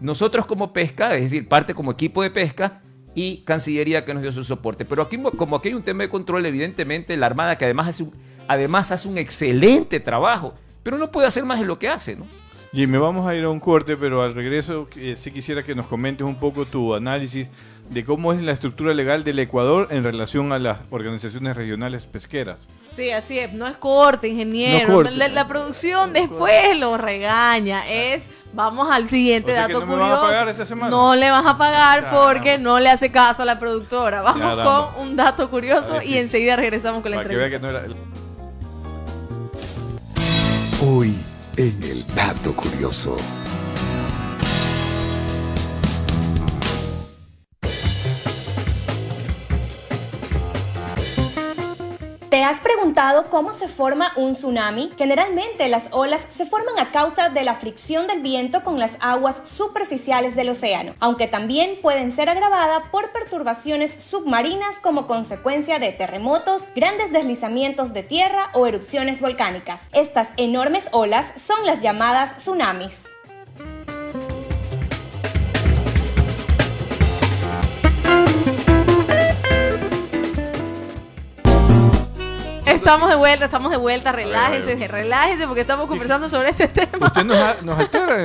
nosotros 0.00 0.44
como 0.44 0.74
pesca, 0.74 1.14
es 1.14 1.22
decir, 1.22 1.48
parte 1.48 1.72
como 1.72 1.92
equipo 1.92 2.22
de 2.22 2.30
pesca, 2.30 2.82
y 3.14 3.38
Cancillería 3.38 4.04
que 4.04 4.12
nos 4.12 4.22
dio 4.22 4.30
su 4.30 4.44
soporte. 4.44 4.84
Pero 4.84 5.00
aquí, 5.02 5.16
como 5.38 5.56
aquí 5.56 5.68
hay 5.68 5.74
un 5.74 5.82
tema 5.82 6.02
de 6.02 6.10
control, 6.10 6.44
evidentemente 6.44 7.16
la 7.16 7.24
Armada, 7.24 7.56
que 7.56 7.64
además 7.64 7.88
hace 7.88 8.02
un, 8.02 8.12
además 8.48 8.92
hace 8.92 9.08
un 9.08 9.18
excelente 9.18 10.00
trabajo, 10.00 10.54
pero 10.82 10.98
no 10.98 11.10
puede 11.10 11.26
hacer 11.26 11.44
más 11.44 11.60
de 11.60 11.66
lo 11.66 11.78
que 11.78 11.88
hace, 11.88 12.16
¿no? 12.16 12.26
Jimmy, 12.72 12.98
vamos 12.98 13.26
a 13.26 13.34
ir 13.34 13.44
a 13.44 13.48
un 13.48 13.60
corte, 13.60 13.96
pero 13.96 14.22
al 14.22 14.34
regreso 14.34 14.88
eh, 14.96 15.16
sí 15.18 15.30
quisiera 15.30 15.62
que 15.62 15.74
nos 15.74 15.86
comentes 15.86 16.26
un 16.26 16.36
poco 16.36 16.66
tu 16.66 16.94
análisis 16.94 17.48
de 17.88 18.04
cómo 18.04 18.32
es 18.32 18.42
la 18.42 18.52
estructura 18.52 18.92
legal 18.92 19.24
del 19.24 19.38
Ecuador 19.38 19.88
en 19.90 20.04
relación 20.04 20.52
a 20.52 20.58
las 20.58 20.78
organizaciones 20.90 21.56
regionales 21.56 22.04
pesqueras. 22.04 22.58
Sí, 22.90 23.10
así 23.12 23.38
es. 23.38 23.52
No 23.52 23.66
es 23.66 23.76
corte, 23.76 24.28
ingeniero. 24.28 24.88
No 24.88 24.94
corte. 24.94 25.10
La, 25.12 25.28
la 25.28 25.46
producción 25.46 26.12
después 26.12 26.76
lo 26.78 26.96
regaña. 26.98 27.86
Es, 27.88 28.28
vamos 28.52 28.88
al 28.90 29.08
siguiente 29.08 29.52
O 29.52 29.54
sea 29.54 29.66
que 29.68 29.72
dato 29.74 29.84
no 29.84 29.86
me 29.86 29.92
curioso. 29.94 30.12
vas 30.22 30.22
a 30.22 30.26
pagar 30.32 30.48
esta 30.48 30.66
semana. 30.66 30.90
No 30.90 31.14
le 31.14 31.30
vas 31.30 31.46
a 31.46 31.56
pagar 31.56 32.10
porque 32.10 32.58
no 32.58 32.78
le 32.80 32.88
hace 32.90 33.10
caso 33.10 33.42
a 33.42 33.44
la 33.44 33.58
productora. 33.58 34.22
Vamos 34.22 34.92
con 34.94 35.02
un 35.06 35.16
dato 35.16 35.48
curioso 35.50 36.02
y 36.02 36.08
sí. 36.08 36.18
enseguida 36.18 36.56
regresamos 36.56 37.02
con 37.02 37.10
la 37.10 37.18
Para 37.18 37.28
que 37.28 37.36
vea 37.36 37.46
entrevista. 37.46 37.68
que 37.68 37.72
no 37.72 37.78
era... 37.94 38.25
Hoy 40.98 41.14
en 41.58 41.82
el 41.82 42.06
dato 42.14 42.56
curioso. 42.56 43.18
¿Te 52.36 52.44
has 52.44 52.60
preguntado 52.60 53.30
cómo 53.30 53.54
se 53.54 53.66
forma 53.66 54.12
un 54.14 54.34
tsunami? 54.34 54.92
Generalmente 54.98 55.70
las 55.70 55.88
olas 55.90 56.26
se 56.28 56.44
forman 56.44 56.78
a 56.78 56.92
causa 56.92 57.30
de 57.30 57.42
la 57.42 57.54
fricción 57.54 58.06
del 58.06 58.20
viento 58.20 58.62
con 58.62 58.78
las 58.78 58.98
aguas 59.00 59.40
superficiales 59.48 60.36
del 60.36 60.50
océano, 60.50 60.94
aunque 61.00 61.28
también 61.28 61.78
pueden 61.80 62.14
ser 62.14 62.28
agravadas 62.28 62.90
por 62.90 63.10
perturbaciones 63.10 64.02
submarinas 64.04 64.80
como 64.80 65.06
consecuencia 65.06 65.78
de 65.78 65.92
terremotos, 65.92 66.68
grandes 66.74 67.10
deslizamientos 67.10 67.94
de 67.94 68.02
tierra 68.02 68.50
o 68.52 68.66
erupciones 68.66 69.22
volcánicas. 69.22 69.88
Estas 69.94 70.28
enormes 70.36 70.90
olas 70.92 71.32
son 71.40 71.64
las 71.64 71.80
llamadas 71.80 72.36
tsunamis. 72.36 73.15
Estamos 82.86 83.10
de 83.10 83.16
vuelta, 83.16 83.46
estamos 83.46 83.72
de 83.72 83.78
vuelta. 83.78 84.12
Relájese, 84.12 84.86
relájese 84.86 85.48
porque 85.48 85.62
estamos 85.62 85.88
conversando 85.88 86.28
sobre 86.28 86.50
este 86.50 86.68
tema. 86.68 87.08
Usted 87.08 87.24
nos, 87.24 87.36
ha- 87.36 87.56
nos 87.64 87.76
altera. 87.76 88.16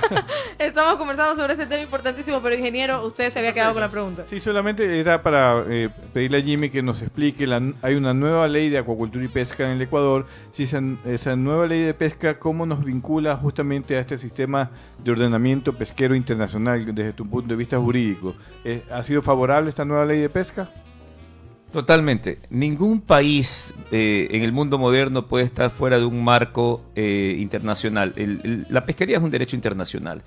Estamos 0.58 0.96
conversando 0.96 1.36
sobre 1.36 1.52
este 1.52 1.66
tema 1.66 1.82
importantísimo, 1.82 2.40
pero 2.40 2.54
ingeniero, 2.54 3.04
usted 3.04 3.28
se 3.28 3.38
había 3.40 3.52
quedado 3.52 3.74
con 3.74 3.82
la 3.82 3.90
pregunta. 3.90 4.24
Sí, 4.30 4.40
solamente 4.40 4.98
era 4.98 5.22
para 5.22 5.64
eh, 5.68 5.90
pedirle 6.14 6.38
a 6.38 6.42
Jimmy 6.42 6.70
que 6.70 6.82
nos 6.82 7.02
explique, 7.02 7.46
la, 7.46 7.60
hay 7.82 7.94
una 7.94 8.14
nueva 8.14 8.48
ley 8.48 8.70
de 8.70 8.78
acuacultura 8.78 9.22
y 9.22 9.28
pesca 9.28 9.64
en 9.66 9.72
el 9.72 9.82
Ecuador, 9.82 10.26
si 10.52 10.62
esa, 10.62 10.80
esa 11.04 11.36
nueva 11.36 11.66
ley 11.66 11.82
de 11.82 11.92
pesca, 11.92 12.38
¿cómo 12.38 12.64
nos 12.64 12.82
vincula 12.82 13.36
justamente 13.36 13.98
a 13.98 14.00
este 14.00 14.16
sistema 14.16 14.70
de 15.04 15.10
ordenamiento 15.10 15.74
pesquero 15.74 16.14
internacional 16.14 16.94
desde 16.94 17.12
tu 17.12 17.28
punto 17.28 17.48
de 17.48 17.56
vista 17.56 17.78
jurídico? 17.78 18.34
Eh, 18.64 18.82
¿Ha 18.90 19.02
sido 19.02 19.20
favorable 19.20 19.68
esta 19.68 19.84
nueva 19.84 20.06
ley 20.06 20.20
de 20.20 20.30
pesca? 20.30 20.70
Totalmente. 21.72 22.38
Ningún 22.50 23.00
país 23.00 23.72
eh, 23.92 24.28
en 24.32 24.42
el 24.42 24.50
mundo 24.52 24.76
moderno 24.78 25.26
puede 25.28 25.44
estar 25.44 25.70
fuera 25.70 25.98
de 25.98 26.04
un 26.04 26.24
marco 26.24 26.90
eh, 26.96 27.36
internacional. 27.38 28.12
El- 28.16 28.40
el- 28.42 28.66
la 28.70 28.84
pesquería 28.84 29.18
es 29.18 29.22
un 29.22 29.30
derecho 29.30 29.54
internacional. 29.54 30.22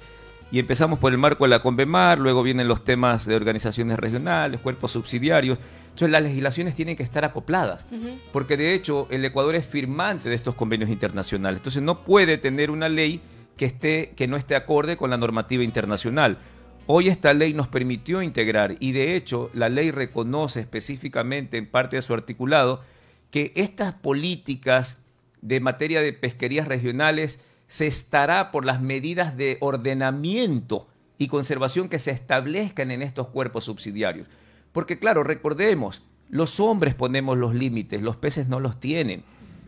Y 0.54 0.60
empezamos 0.60 1.00
por 1.00 1.12
el 1.12 1.18
marco 1.18 1.44
de 1.46 1.50
la 1.50 1.60
Convemar, 1.64 2.20
luego 2.20 2.44
vienen 2.44 2.68
los 2.68 2.86
temas 2.86 3.26
de 3.26 3.36
organizaciones 3.36 3.98
regionales, 3.98 4.62
cuerpos 4.62 4.91
subsidiarios. 4.91 5.58
Entonces 5.86 6.12
las 6.12 6.22
legislaciones 6.22 6.76
tienen 6.76 6.96
que 6.96 7.02
estar 7.04 7.26
acopladas, 7.26 7.86
porque 8.32 8.56
de 8.56 8.74
hecho 8.76 9.08
el 9.10 9.26
Ecuador 9.26 9.56
es 9.56 9.66
firmante 9.66 10.30
de 10.30 10.36
estos 10.36 10.54
convenios 10.54 10.91
internacionales. 10.91 11.58
Entonces 11.58 11.82
no 11.82 12.04
puede 12.04 12.38
tener 12.38 12.70
una 12.70 12.88
ley 12.88 13.20
que, 13.58 13.66
esté, 13.66 14.14
que 14.16 14.28
no 14.28 14.38
esté 14.38 14.56
acorde 14.56 14.96
con 14.96 15.10
la 15.10 15.18
normativa 15.18 15.64
internacional. 15.64 16.38
Hoy 16.86 17.07
esta 17.07 17.34
ley 17.34 17.53
nos 17.53 17.69
permitió 17.69 18.21
integrar 18.21 18.75
y 18.79 18.91
de 18.91 19.15
hecho 19.15 19.49
la 19.53 19.69
ley 19.69 19.89
reconoce 19.89 20.59
específicamente 20.59 21.57
en 21.57 21.65
parte 21.65 21.95
de 21.95 22.01
su 22.01 22.13
articulado 22.13 22.81
que 23.31 23.53
estas 23.55 23.93
políticas 23.93 24.97
de 25.41 25.61
materia 25.61 26.01
de 26.01 26.11
pesquerías 26.11 26.67
regionales 26.67 27.39
se 27.67 27.88
estará 27.88 28.51
por 28.51 28.65
las 28.65 28.81
medidas 28.81 29.38
de 29.38 29.57
ordenamiento 29.61 30.88
y 31.17 31.27
conservación 31.27 31.88
que 31.88 31.99
se 31.99 32.11
establezcan 32.11 32.91
en 32.91 33.01
estos 33.01 33.29
cuerpos 33.29 33.63
subsidiarios. 33.63 34.27
Porque 34.73 34.99
claro, 34.99 35.23
recordemos, 35.23 36.01
los 36.29 36.59
hombres 36.59 36.95
ponemos 36.95 37.38
los 37.38 37.55
límites, 37.55 38.01
los 38.01 38.17
peces 38.17 38.49
no 38.49 38.59
los 38.59 38.79
tienen. 38.81 39.23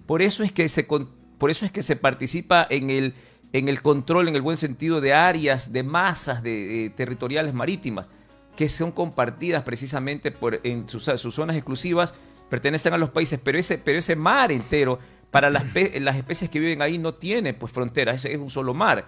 Por 0.06 0.22
eso 0.22 0.44
es 0.44 0.52
que 0.52 0.68
se, 0.68 0.84
por 0.84 1.50
eso 1.50 1.66
es 1.66 1.72
que 1.72 1.82
se 1.82 1.96
participa 1.96 2.68
en 2.70 2.90
el, 2.90 3.14
en 3.58 3.70
el 3.70 3.82
control, 3.82 4.28
en 4.28 4.36
el 4.36 4.42
buen 4.42 4.58
sentido, 4.58 5.00
de 5.00 5.14
áreas, 5.14 5.72
de 5.72 5.82
masas 5.82 6.44
de, 6.44 6.86
eh, 6.86 6.90
territoriales 6.90 7.54
marítimas, 7.54 8.10
que 8.58 8.68
son 8.68 8.92
compartidas 8.92 9.64
precisamente 9.64 10.30
por, 10.32 10.60
en 10.64 10.90
sus, 10.90 11.04
zonas 11.04 11.56
exclusivas, 11.56 12.14
pertenecen 12.50 12.94
a 12.94 12.98
los 12.98 13.12
países, 13.12 13.40
pero 13.42 13.58
ese, 13.58 13.78
pero 13.78 13.98
ese 13.98 14.18
mar 14.18 14.52
entero, 14.52 15.00
para 15.32 15.50
las, 15.50 15.64
las 16.02 16.18
especies 16.18 16.52
que 16.52 16.60
viven 16.60 16.82
ahí, 16.82 16.98
no 16.98 17.14
tiene 17.14 17.54
pues 17.54 17.72
fronteras, 17.72 18.26
es 18.26 18.38
un 18.38 18.50
solo 18.50 18.74
mar. 18.74 19.06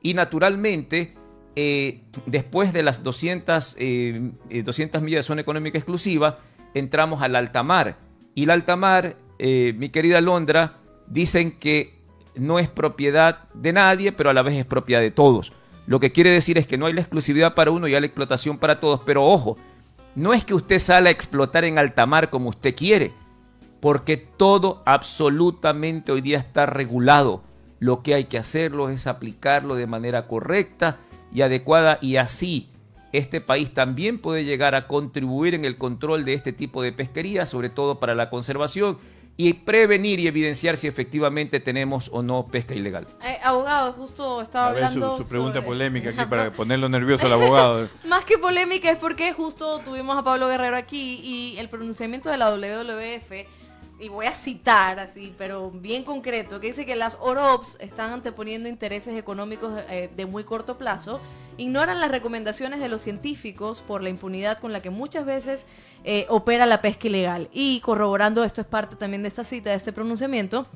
Y 0.00 0.14
naturalmente, 0.14 1.12
eh, 1.54 2.00
después 2.24 2.72
de 2.72 2.82
las 2.82 3.02
200, 3.02 3.76
eh, 3.78 4.30
eh, 4.48 4.62
200 4.62 5.02
millas 5.02 5.18
de 5.18 5.22
zona 5.24 5.42
económica 5.42 5.76
exclusiva, 5.76 6.38
entramos 6.72 7.20
al 7.20 7.36
alta 7.36 7.62
mar. 7.62 7.98
Y 8.34 8.44
el 8.44 8.50
alta 8.50 8.76
mar, 8.76 9.16
mi 9.38 9.88
querida 9.90 10.22
Londra, 10.22 10.78
dicen 11.06 11.58
que 11.58 11.99
no 12.36 12.58
es 12.58 12.68
propiedad 12.68 13.44
de 13.54 13.72
nadie, 13.72 14.12
pero 14.12 14.30
a 14.30 14.34
la 14.34 14.42
vez 14.42 14.54
es 14.56 14.66
propiedad 14.66 15.00
de 15.00 15.10
todos. 15.10 15.52
Lo 15.86 16.00
que 16.00 16.12
quiere 16.12 16.30
decir 16.30 16.58
es 16.58 16.66
que 16.66 16.78
no 16.78 16.86
hay 16.86 16.92
la 16.92 17.00
exclusividad 17.00 17.54
para 17.54 17.70
uno 17.70 17.88
y 17.88 17.94
hay 17.94 18.00
la 18.00 18.06
explotación 18.06 18.58
para 18.58 18.80
todos. 18.80 19.00
Pero 19.04 19.26
ojo, 19.26 19.56
no 20.14 20.34
es 20.34 20.44
que 20.44 20.54
usted 20.54 20.78
sale 20.78 21.08
a 21.08 21.12
explotar 21.12 21.64
en 21.64 21.78
alta 21.78 22.06
mar 22.06 22.30
como 22.30 22.50
usted 22.50 22.74
quiere, 22.74 23.12
porque 23.80 24.16
todo 24.16 24.82
absolutamente 24.84 26.12
hoy 26.12 26.20
día 26.20 26.38
está 26.38 26.66
regulado. 26.66 27.42
Lo 27.78 28.02
que 28.02 28.14
hay 28.14 28.24
que 28.24 28.38
hacerlo 28.38 28.90
es 28.90 29.06
aplicarlo 29.06 29.74
de 29.74 29.86
manera 29.86 30.26
correcta 30.26 30.98
y 31.32 31.40
adecuada 31.40 31.98
y 32.00 32.16
así 32.16 32.68
este 33.12 33.40
país 33.40 33.72
también 33.74 34.18
puede 34.18 34.44
llegar 34.44 34.74
a 34.74 34.86
contribuir 34.86 35.54
en 35.54 35.64
el 35.64 35.76
control 35.76 36.24
de 36.24 36.34
este 36.34 36.52
tipo 36.52 36.82
de 36.82 36.92
pesquería, 36.92 37.46
sobre 37.46 37.68
todo 37.70 37.98
para 38.00 38.14
la 38.14 38.30
conservación 38.30 38.98
y 39.36 39.54
prevenir 39.54 40.20
y 40.20 40.26
evidenciar 40.26 40.76
si 40.76 40.86
efectivamente 40.86 41.60
tenemos 41.60 42.10
o 42.12 42.22
no 42.22 42.46
pesca 42.48 42.74
ilegal. 42.74 43.06
Eh, 43.24 43.38
abogado, 43.42 43.92
justo 43.94 44.42
estaba 44.42 44.68
A 44.68 44.72
ver, 44.72 44.80
su, 44.82 44.86
hablando. 44.88 45.16
su 45.16 45.26
pregunta 45.28 45.54
sobre- 45.54 45.66
polémica 45.66 46.10
aquí 46.10 46.24
para 46.28 46.52
ponerlo 46.52 46.88
nervioso 46.90 47.24
al 47.26 47.32
abogado. 47.32 47.88
Más 48.06 48.24
que 48.24 48.36
polémica 48.36 48.90
es 48.90 48.98
porque 48.98 49.32
justo 49.32 49.78
tuvimos 49.78 50.18
a 50.18 50.22
Pablo 50.22 50.46
Guerrero 50.48 50.76
aquí 50.76 51.20
y 51.24 51.56
el 51.58 51.68
pronunciamiento 51.70 52.28
de 52.28 52.36
la 52.36 52.50
WWF, 52.50 53.46
y 54.00 54.08
voy 54.08 54.26
a 54.26 54.34
citar 54.34 54.98
así, 54.98 55.34
pero 55.36 55.70
bien 55.70 56.04
concreto, 56.04 56.58
que 56.58 56.68
dice 56.68 56.86
que 56.86 56.96
las 56.96 57.18
OROPS 57.20 57.76
están 57.80 58.10
anteponiendo 58.12 58.68
intereses 58.68 59.16
económicos 59.16 59.74
eh, 59.90 60.08
de 60.16 60.26
muy 60.26 60.42
corto 60.42 60.78
plazo, 60.78 61.20
ignoran 61.58 62.00
las 62.00 62.10
recomendaciones 62.10 62.80
de 62.80 62.88
los 62.88 63.02
científicos 63.02 63.82
por 63.82 64.02
la 64.02 64.08
impunidad 64.08 64.58
con 64.58 64.72
la 64.72 64.80
que 64.80 64.88
muchas 64.88 65.26
veces 65.26 65.66
eh, 66.04 66.24
opera 66.30 66.64
la 66.64 66.80
pesca 66.80 67.08
ilegal. 67.08 67.50
Y 67.52 67.80
corroborando, 67.80 68.42
esto 68.42 68.62
es 68.62 68.66
parte 68.66 68.96
también 68.96 69.22
de 69.22 69.28
esta 69.28 69.44
cita, 69.44 69.68
de 69.68 69.76
este 69.76 69.92
pronunciamiento, 69.92 70.66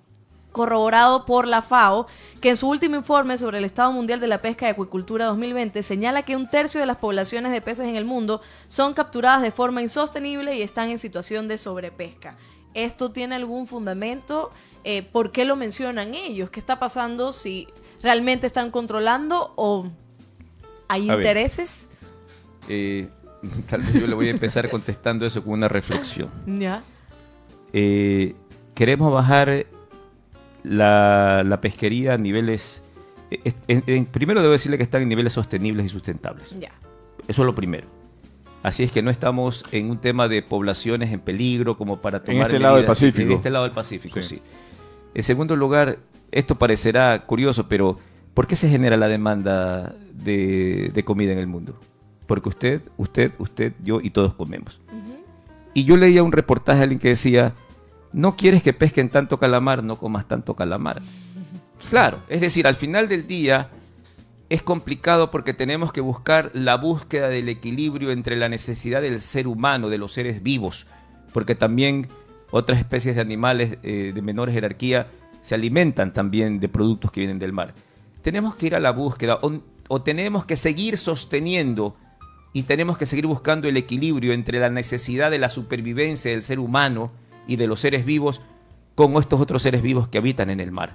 corroborado 0.52 1.24
por 1.24 1.48
la 1.48 1.62
FAO, 1.62 2.06
que 2.42 2.50
en 2.50 2.56
su 2.58 2.68
último 2.68 2.94
informe 2.94 3.38
sobre 3.38 3.58
el 3.58 3.64
Estado 3.64 3.90
Mundial 3.90 4.20
de 4.20 4.28
la 4.28 4.42
Pesca 4.42 4.66
y 4.66 4.70
Acuicultura 4.70 5.24
2020 5.24 5.82
señala 5.82 6.22
que 6.22 6.36
un 6.36 6.48
tercio 6.48 6.78
de 6.78 6.86
las 6.86 6.98
poblaciones 6.98 7.52
de 7.52 7.62
peces 7.62 7.88
en 7.88 7.96
el 7.96 8.04
mundo 8.04 8.42
son 8.68 8.92
capturadas 8.92 9.42
de 9.42 9.50
forma 9.50 9.82
insostenible 9.82 10.54
y 10.54 10.62
están 10.62 10.90
en 10.90 10.98
situación 10.98 11.48
de 11.48 11.58
sobrepesca. 11.58 12.36
¿Esto 12.74 13.10
tiene 13.10 13.34
algún 13.36 13.66
fundamento? 13.66 14.50
Eh, 14.84 15.02
¿Por 15.02 15.32
qué 15.32 15.44
lo 15.44 15.56
mencionan 15.56 16.14
ellos? 16.14 16.50
¿Qué 16.50 16.60
está 16.60 16.78
pasando 16.78 17.32
si 17.32 17.68
realmente 18.02 18.46
están 18.46 18.70
controlando 18.70 19.52
o 19.56 19.86
hay 20.88 21.08
A 21.08 21.14
intereses? 21.16 21.88
Eh, 22.68 23.08
tal 23.70 23.80
vez 23.80 23.94
yo 23.94 24.06
le 24.06 24.14
voy 24.14 24.26
a 24.28 24.30
empezar 24.32 24.68
contestando 24.68 25.24
eso 25.24 25.42
con 25.42 25.52
una 25.54 25.68
reflexión. 25.68 26.28
Ya. 26.46 26.82
Eh, 27.72 28.34
queremos 28.74 29.12
bajar 29.12 29.66
la, 30.62 31.42
la 31.44 31.60
pesquería 31.60 32.14
a 32.14 32.18
niveles... 32.18 32.82
en- 33.30 33.82
en- 33.86 34.06
primero 34.06 34.40
debo 34.42 34.52
decirle 34.52 34.76
que 34.76 34.84
están 34.84 35.02
en 35.02 35.08
niveles 35.08 35.32
sostenibles 35.32 35.86
y 35.86 35.88
sustentables. 35.88 36.50
Ya. 36.58 36.72
Eso 37.26 37.42
es 37.42 37.46
lo 37.46 37.54
primero. 37.54 37.86
Así 38.64 38.82
es 38.82 38.90
que 38.90 39.02
no 39.02 39.10
estamos 39.10 39.62
en 39.72 39.90
un 39.90 39.98
tema 39.98 40.26
de 40.26 40.42
poblaciones 40.42 41.12
en 41.12 41.20
peligro 41.20 41.76
como 41.76 42.00
para 42.00 42.24
tomar 42.24 42.46
este 42.46 42.58
lado 42.58 42.76
del 42.76 42.86
Pacífico. 42.86 43.28
En 43.28 43.32
este 43.32 43.50
lado 43.50 43.66
del 43.66 43.74
Pacífico, 43.74 44.20
Sí. 44.22 44.36
sí. 44.36 44.42
En 45.14 45.22
segundo 45.22 45.54
lugar, 45.54 45.98
esto 46.32 46.54
parecerá 46.54 47.26
curioso, 47.26 47.68
pero 47.68 47.98
¿por 48.32 48.46
qué 48.46 48.56
se 48.56 48.70
genera 48.70 48.96
la 48.96 49.06
demanda 49.06 49.94
de, 50.14 50.90
de 50.94 51.04
comida 51.04 51.32
en 51.32 51.38
el 51.38 51.46
mundo? 51.46 51.78
Porque 52.26 52.48
usted, 52.48 52.80
usted, 52.96 53.32
usted, 53.38 53.74
yo 53.84 54.00
y 54.00 54.08
todos 54.08 54.32
comemos. 54.32 54.80
Y 55.74 55.84
yo 55.84 55.98
leía 55.98 56.22
un 56.22 56.32
reportaje 56.32 56.78
de 56.78 56.82
alguien 56.84 56.98
que 57.00 57.08
decía, 57.08 57.52
no 58.14 58.34
quieres 58.34 58.62
que 58.62 58.72
pesquen 58.72 59.10
tanto 59.10 59.38
calamar, 59.38 59.84
no 59.84 59.96
comas 59.96 60.26
tanto 60.26 60.54
calamar. 60.54 61.02
Claro, 61.90 62.20
es 62.30 62.40
decir, 62.40 62.66
al 62.66 62.76
final 62.76 63.08
del 63.08 63.26
día 63.26 63.68
es 64.54 64.62
complicado 64.62 65.32
porque 65.32 65.52
tenemos 65.52 65.92
que 65.92 66.00
buscar 66.00 66.52
la 66.54 66.76
búsqueda 66.76 67.28
del 67.28 67.48
equilibrio 67.48 68.12
entre 68.12 68.36
la 68.36 68.48
necesidad 68.48 69.02
del 69.02 69.20
ser 69.20 69.48
humano, 69.48 69.88
de 69.88 69.98
los 69.98 70.12
seres 70.12 70.44
vivos, 70.44 70.86
porque 71.32 71.56
también 71.56 72.06
otras 72.52 72.78
especies 72.78 73.16
de 73.16 73.20
animales 73.20 73.78
eh, 73.82 74.12
de 74.14 74.22
menor 74.22 74.52
jerarquía 74.52 75.08
se 75.42 75.56
alimentan 75.56 76.12
también 76.12 76.60
de 76.60 76.68
productos 76.68 77.10
que 77.10 77.20
vienen 77.20 77.40
del 77.40 77.52
mar. 77.52 77.74
Tenemos 78.22 78.54
que 78.54 78.66
ir 78.66 78.76
a 78.76 78.80
la 78.80 78.92
búsqueda 78.92 79.38
o, 79.42 79.60
o 79.88 80.02
tenemos 80.02 80.46
que 80.46 80.54
seguir 80.54 80.98
sosteniendo 80.98 81.96
y 82.52 82.62
tenemos 82.62 82.96
que 82.96 83.06
seguir 83.06 83.26
buscando 83.26 83.66
el 83.66 83.76
equilibrio 83.76 84.32
entre 84.32 84.60
la 84.60 84.70
necesidad 84.70 85.32
de 85.32 85.40
la 85.40 85.48
supervivencia 85.48 86.30
del 86.30 86.44
ser 86.44 86.60
humano 86.60 87.10
y 87.48 87.56
de 87.56 87.66
los 87.66 87.80
seres 87.80 88.04
vivos 88.04 88.40
con 88.94 89.16
estos 89.16 89.40
otros 89.40 89.62
seres 89.62 89.82
vivos 89.82 90.06
que 90.06 90.18
habitan 90.18 90.48
en 90.48 90.60
el 90.60 90.70
mar. 90.70 90.94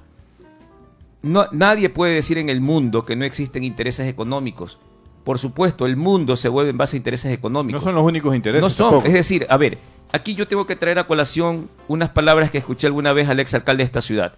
No, 1.21 1.47
nadie 1.51 1.89
puede 1.89 2.13
decir 2.13 2.37
en 2.37 2.49
el 2.49 2.61
mundo 2.61 3.05
que 3.05 3.15
no 3.15 3.25
existen 3.25 3.63
intereses 3.63 4.07
económicos. 4.07 4.77
Por 5.23 5.37
supuesto, 5.37 5.85
el 5.85 5.97
mundo 5.97 6.35
se 6.35 6.49
vuelve 6.49 6.71
en 6.71 6.77
base 6.77 6.95
a 6.95 6.97
intereses 6.97 7.33
económicos. 7.33 7.81
No 7.81 7.85
son 7.85 7.95
los 7.95 8.03
únicos 8.03 8.35
intereses. 8.35 8.63
No 8.63 8.69
son. 8.69 8.89
tampoco. 8.89 9.07
Es 9.07 9.13
decir, 9.13 9.45
a 9.49 9.57
ver, 9.57 9.77
aquí 10.11 10.33
yo 10.33 10.47
tengo 10.47 10.65
que 10.65 10.75
traer 10.75 10.97
a 10.97 11.07
colación 11.07 11.69
unas 11.87 12.09
palabras 12.09 12.51
que 12.51 12.57
escuché 12.57 12.87
alguna 12.87 13.13
vez 13.13 13.27
al 13.27 13.39
exalcalde 13.39 13.83
de 13.83 13.85
esta 13.85 14.01
ciudad. 14.01 14.33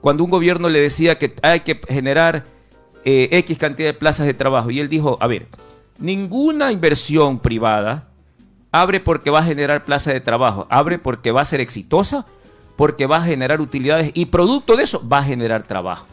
Cuando 0.00 0.22
un 0.22 0.30
gobierno 0.30 0.68
le 0.68 0.80
decía 0.80 1.18
que 1.18 1.34
hay 1.42 1.60
que 1.60 1.80
generar 1.88 2.44
eh, 3.04 3.28
X 3.38 3.58
cantidad 3.58 3.88
de 3.88 3.94
plazas 3.94 4.26
de 4.26 4.34
trabajo. 4.34 4.70
Y 4.70 4.80
él 4.80 4.88
dijo, 4.88 5.16
a 5.20 5.26
ver, 5.26 5.46
ninguna 5.98 6.72
inversión 6.72 7.38
privada 7.38 8.08
abre 8.70 9.00
porque 9.00 9.30
va 9.30 9.40
a 9.40 9.44
generar 9.44 9.84
plazas 9.84 10.14
de 10.14 10.20
trabajo. 10.20 10.66
Abre 10.70 10.98
porque 10.98 11.32
va 11.32 11.40
a 11.40 11.46
ser 11.46 11.60
exitosa, 11.60 12.26
porque 12.76 13.06
va 13.06 13.16
a 13.16 13.22
generar 13.22 13.60
utilidades 13.60 14.10
y 14.14 14.26
producto 14.26 14.76
de 14.76 14.84
eso 14.84 15.06
va 15.08 15.18
a 15.18 15.24
generar 15.24 15.62
trabajo. 15.62 16.06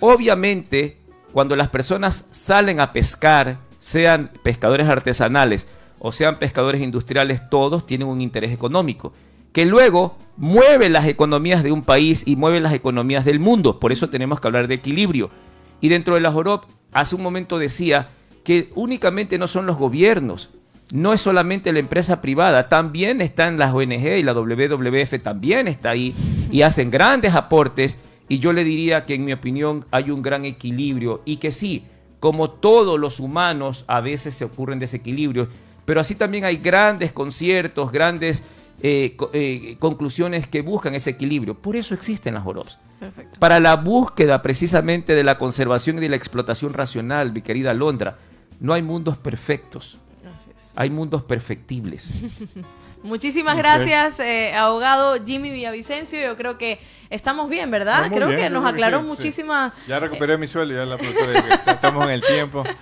Obviamente, 0.00 0.98
cuando 1.32 1.56
las 1.56 1.68
personas 1.68 2.26
salen 2.30 2.80
a 2.80 2.92
pescar, 2.92 3.58
sean 3.78 4.30
pescadores 4.42 4.88
artesanales 4.88 5.66
o 5.98 6.12
sean 6.12 6.38
pescadores 6.38 6.80
industriales, 6.80 7.48
todos 7.50 7.86
tienen 7.86 8.08
un 8.08 8.20
interés 8.20 8.52
económico, 8.52 9.12
que 9.52 9.64
luego 9.66 10.18
mueve 10.36 10.88
las 10.88 11.06
economías 11.06 11.62
de 11.62 11.72
un 11.72 11.82
país 11.82 12.22
y 12.26 12.36
mueve 12.36 12.60
las 12.60 12.72
economías 12.72 13.24
del 13.24 13.40
mundo. 13.40 13.78
Por 13.78 13.92
eso 13.92 14.10
tenemos 14.10 14.40
que 14.40 14.48
hablar 14.48 14.68
de 14.68 14.74
equilibrio. 14.74 15.30
Y 15.80 15.88
dentro 15.88 16.14
de 16.14 16.20
la 16.20 16.32
JOROP, 16.32 16.64
hace 16.92 17.14
un 17.14 17.22
momento 17.22 17.58
decía 17.58 18.08
que 18.42 18.70
únicamente 18.74 19.38
no 19.38 19.48
son 19.48 19.66
los 19.66 19.76
gobiernos, 19.76 20.50
no 20.92 21.12
es 21.12 21.20
solamente 21.20 21.72
la 21.72 21.78
empresa 21.78 22.20
privada, 22.20 22.68
también 22.68 23.20
están 23.20 23.58
las 23.58 23.72
ONG 23.72 24.18
y 24.18 24.22
la 24.22 24.34
WWF 24.34 25.22
también 25.22 25.66
está 25.66 25.90
ahí 25.90 26.14
y 26.50 26.62
hacen 26.62 26.90
grandes 26.90 27.34
aportes 27.34 27.98
y 28.28 28.38
yo 28.38 28.52
le 28.52 28.64
diría 28.64 29.04
que 29.04 29.14
en 29.14 29.24
mi 29.24 29.32
opinión 29.32 29.84
hay 29.90 30.10
un 30.10 30.22
gran 30.22 30.44
equilibrio 30.44 31.22
y 31.24 31.36
que 31.36 31.52
sí, 31.52 31.84
como 32.20 32.50
todos 32.50 32.98
los 32.98 33.20
humanos 33.20 33.84
a 33.86 34.00
veces 34.00 34.34
se 34.34 34.44
ocurren 34.44 34.78
desequilibrios, 34.78 35.48
pero 35.84 36.00
así 36.00 36.14
también 36.14 36.44
hay 36.44 36.56
grandes 36.56 37.12
conciertos, 37.12 37.92
grandes 37.92 38.42
eh, 38.82 39.16
eh, 39.32 39.76
conclusiones 39.78 40.46
que 40.46 40.62
buscan 40.62 40.94
ese 40.94 41.10
equilibrio. 41.10 41.54
Por 41.54 41.76
eso 41.76 41.94
existen 41.94 42.34
las 42.34 42.46
OROPS. 42.46 42.78
Perfecto. 42.98 43.40
Para 43.40 43.60
la 43.60 43.76
búsqueda 43.76 44.40
precisamente 44.40 45.14
de 45.14 45.24
la 45.24 45.36
conservación 45.36 45.98
y 45.98 46.00
de 46.00 46.08
la 46.08 46.16
explotación 46.16 46.72
racional, 46.72 47.32
mi 47.32 47.42
querida 47.42 47.74
Londra, 47.74 48.16
no 48.60 48.72
hay 48.72 48.82
mundos 48.82 49.18
perfectos. 49.18 49.98
Hay 50.76 50.90
mundos 50.90 51.22
perfectibles. 51.22 52.10
Muchísimas 53.02 53.56
gracias, 53.58 54.18
eh, 54.18 54.54
abogado 54.54 55.22
Jimmy 55.24 55.50
Villavicencio. 55.50 56.18
Yo 56.18 56.36
creo 56.38 56.56
que 56.56 56.80
estamos 57.10 57.50
bien, 57.50 57.70
¿verdad? 57.70 58.10
Creo 58.10 58.28
bien, 58.28 58.40
que 58.40 58.50
nos 58.50 58.64
aclaró 58.64 58.98
sí, 58.98 59.02
sí. 59.02 59.08
muchísimas. 59.08 59.72
Ya 59.86 60.00
recuperé 60.00 60.38
mi 60.38 60.46
sueldo, 60.46 60.74
ya 60.74 60.86
la 60.86 60.96
estamos 61.72 62.04
en 62.04 62.10
el 62.10 62.22
tiempo. 62.22 62.64